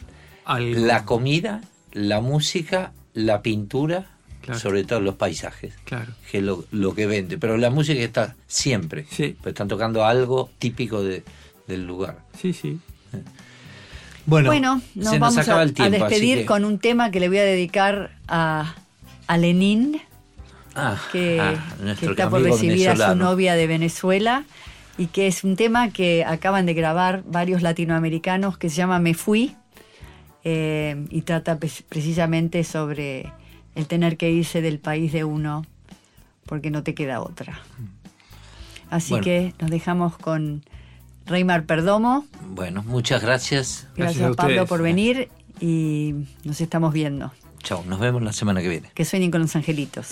la 0.46 1.04
comida, 1.04 1.60
la 1.92 2.20
música, 2.20 2.92
la 3.14 3.42
pintura, 3.42 4.06
sobre 4.54 4.84
todo 4.84 5.00
los 5.00 5.16
paisajes, 5.16 5.74
claro. 5.84 6.12
que 6.30 6.38
es 6.38 6.44
lo, 6.44 6.94
que 6.94 7.06
vende. 7.06 7.38
Pero 7.38 7.56
la 7.56 7.70
música 7.70 8.00
está 8.00 8.34
siempre, 8.46 9.06
sí. 9.10 9.36
Pues 9.42 9.52
están 9.52 9.68
tocando 9.68 10.04
algo 10.04 10.50
típico 10.58 11.02
de, 11.02 11.22
del 11.66 11.86
lugar. 11.86 12.18
Sí, 12.40 12.52
sí. 12.52 12.78
Bueno, 14.26 14.82
nos 14.94 15.18
vamos 15.18 15.48
a, 15.48 15.64
despedir 15.64 16.44
con 16.44 16.64
un 16.64 16.78
tema 16.78 17.10
que 17.10 17.20
le 17.20 17.28
voy 17.28 17.38
a 17.38 17.44
dedicar 17.44 18.10
a, 18.26 18.74
a 19.26 19.38
Lenín, 19.38 20.00
ah, 20.74 21.00
que, 21.12 21.40
ah, 21.40 21.54
que, 21.98 22.06
está 22.06 22.28
por 22.28 22.42
recibir 22.42 22.90
a 22.90 22.96
su 22.96 23.16
novia 23.16 23.54
de 23.54 23.66
Venezuela 23.66 24.44
y 24.98 25.06
que 25.06 25.28
es 25.28 25.44
un 25.44 25.56
tema 25.56 25.90
que 25.90 26.24
acaban 26.24 26.66
de 26.66 26.74
grabar 26.74 27.22
varios 27.24 27.62
latinoamericanos 27.62 28.58
que 28.58 28.68
se 28.68 28.76
llama 28.76 28.98
Me 28.98 29.14
Fui 29.14 29.56
eh, 30.44 31.06
y 31.08 31.22
trata 31.22 31.58
precisamente 31.58 32.64
sobre 32.64 33.32
el 33.76 33.86
tener 33.86 34.16
que 34.16 34.30
irse 34.30 34.60
del 34.60 34.80
país 34.80 35.12
de 35.12 35.24
uno 35.24 35.64
porque 36.46 36.70
no 36.70 36.82
te 36.82 36.94
queda 36.94 37.20
otra. 37.20 37.60
Así 38.90 39.20
que 39.20 39.54
nos 39.60 39.70
dejamos 39.70 40.16
con 40.16 40.64
Reymar 41.26 41.64
Perdomo. 41.64 42.26
Bueno, 42.48 42.82
muchas 42.82 43.22
gracias. 43.22 43.86
Gracias, 43.94 44.34
Pablo 44.34 44.66
por 44.66 44.82
venir 44.82 45.28
y 45.60 46.14
nos 46.44 46.60
estamos 46.60 46.92
viendo. 46.92 47.32
Chao, 47.62 47.84
nos 47.86 48.00
vemos 48.00 48.22
la 48.22 48.32
semana 48.32 48.62
que 48.62 48.68
viene. 48.68 48.90
Que 48.94 49.04
sueñen 49.04 49.30
con 49.30 49.42
los 49.42 49.54
angelitos. 49.54 50.08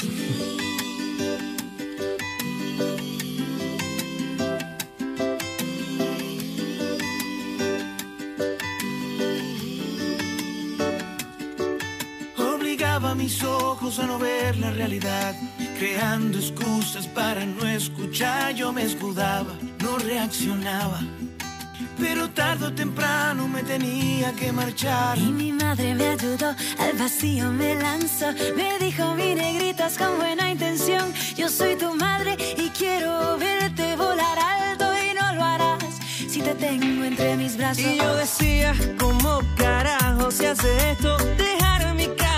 Mis 13.26 13.42
ojos 13.42 13.98
a 13.98 14.06
no 14.06 14.20
ver 14.20 14.56
la 14.56 14.70
realidad, 14.70 15.34
creando 15.80 16.38
excusas 16.38 17.08
para 17.08 17.44
no 17.44 17.66
escuchar. 17.66 18.54
Yo 18.54 18.72
me 18.72 18.84
escudaba, 18.84 19.52
no 19.82 19.98
reaccionaba. 19.98 21.00
Pero 21.98 22.30
tarde 22.30 22.66
o 22.66 22.72
temprano 22.72 23.48
me 23.48 23.64
tenía 23.64 24.32
que 24.34 24.52
marchar. 24.52 25.18
Y 25.18 25.32
mi 25.32 25.50
madre 25.50 25.92
me 25.96 26.06
ayudó, 26.10 26.54
al 26.78 26.92
vacío 26.96 27.50
me 27.50 27.74
lanzó. 27.74 28.26
Me 28.54 28.78
dijo, 28.78 29.14
mi 29.16 29.34
negritas 29.34 29.98
con 29.98 30.18
buena 30.18 30.48
intención. 30.48 31.12
Yo 31.36 31.48
soy 31.48 31.74
tu 31.74 31.92
madre 31.96 32.36
y 32.56 32.68
quiero 32.78 33.36
verte 33.38 33.96
volar 33.96 34.38
alto 34.38 34.86
y 35.04 35.14
no 35.14 35.34
lo 35.34 35.42
harás 35.42 35.84
si 36.28 36.42
te 36.42 36.54
tengo 36.54 37.02
entre 37.04 37.36
mis 37.36 37.56
brazos. 37.56 37.82
Y 37.82 37.98
yo 37.98 38.14
decía, 38.14 38.72
¿cómo 39.00 39.40
carajo 39.56 40.30
se 40.30 40.46
hace 40.46 40.92
esto? 40.92 41.16
Dejar 41.36 41.92
mi 41.96 42.06
casa, 42.08 42.35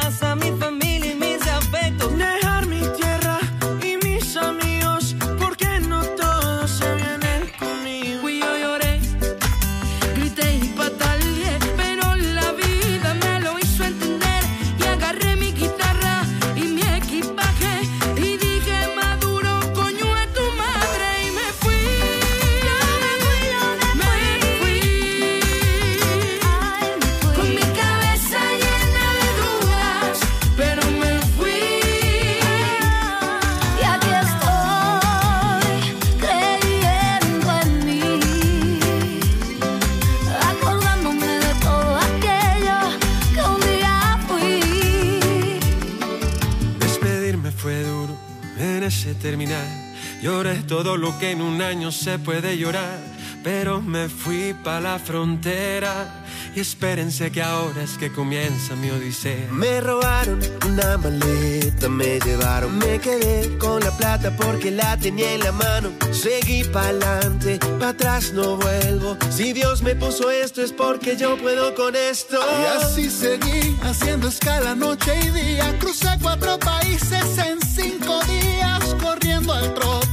Lloré 50.22 50.56
todo 50.62 50.96
lo 50.96 51.18
que 51.18 51.30
en 51.30 51.42
un 51.42 51.62
año 51.62 51.92
se 51.92 52.18
puede 52.18 52.58
llorar. 52.58 52.98
Pero 53.44 53.80
me 53.80 54.08
fui 54.08 54.54
pa' 54.64 54.80
la 54.80 54.98
frontera 54.98 56.24
espérense 56.60 57.30
que 57.30 57.42
ahora 57.42 57.82
es 57.82 57.98
que 57.98 58.10
comienza 58.10 58.74
mi 58.76 58.90
odisea. 58.90 59.48
Me 59.50 59.80
robaron 59.80 60.40
una 60.66 60.98
maleta, 60.98 61.88
me 61.88 62.18
llevaron, 62.20 62.78
me 62.78 62.98
quedé 62.98 63.56
con 63.58 63.80
la 63.80 63.90
plata 63.96 64.34
porque 64.36 64.70
la 64.70 64.96
tenía 64.96 65.32
en 65.34 65.40
la 65.40 65.52
mano. 65.52 65.90
Seguí 66.12 66.64
pa'lante, 66.64 67.58
para 67.78 67.90
atrás 67.90 68.32
no 68.32 68.56
vuelvo. 68.56 69.16
Si 69.30 69.52
Dios 69.52 69.82
me 69.82 69.94
puso 69.94 70.30
esto 70.30 70.62
es 70.62 70.72
porque 70.72 71.16
yo 71.16 71.36
puedo 71.36 71.74
con 71.74 71.94
esto. 71.94 72.38
Y 72.38 72.82
así 72.82 73.10
seguí 73.10 73.76
haciendo 73.82 74.28
escala 74.28 74.74
noche 74.74 75.18
y 75.20 75.30
día. 75.30 75.78
Crucé 75.78 76.08
cuatro 76.20 76.58
países 76.58 77.38
en 77.38 77.60
cinco 77.62 78.20
días, 78.24 78.94
corriendo 79.02 79.52
al 79.52 79.74
trote, 79.74 80.07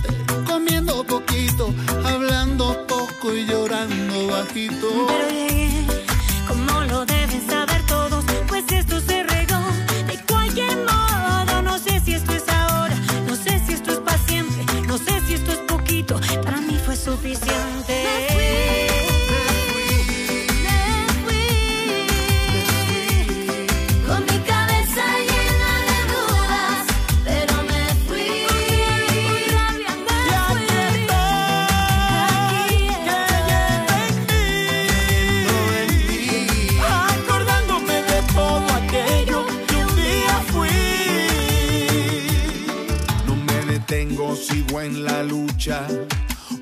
bajito. 4.36 5.55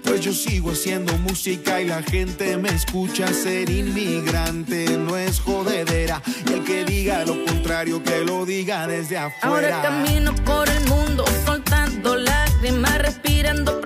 Pues 0.03 0.21
yo 0.21 0.31
sigo 0.31 0.71
haciendo 0.71 1.17
música 1.17 1.81
y 1.81 1.87
la 1.87 2.01
gente 2.01 2.55
me 2.55 2.69
escucha. 2.69 3.27
Ser 3.33 3.69
inmigrante 3.69 4.97
no 4.97 5.17
es 5.17 5.41
jodedera. 5.41 6.21
Y 6.49 6.53
el 6.53 6.63
que 6.63 6.85
diga 6.85 7.25
lo 7.25 7.43
contrario, 7.43 8.01
que 8.01 8.23
lo 8.23 8.45
diga 8.45 8.87
desde 8.87 9.17
afuera. 9.17 9.81
Ahora 9.81 9.81
camino 9.81 10.33
por 10.45 10.69
el 10.69 10.87
mundo, 10.87 11.25
soltando 11.45 12.15
lágrimas, 12.15 12.97
respirando 12.99 13.82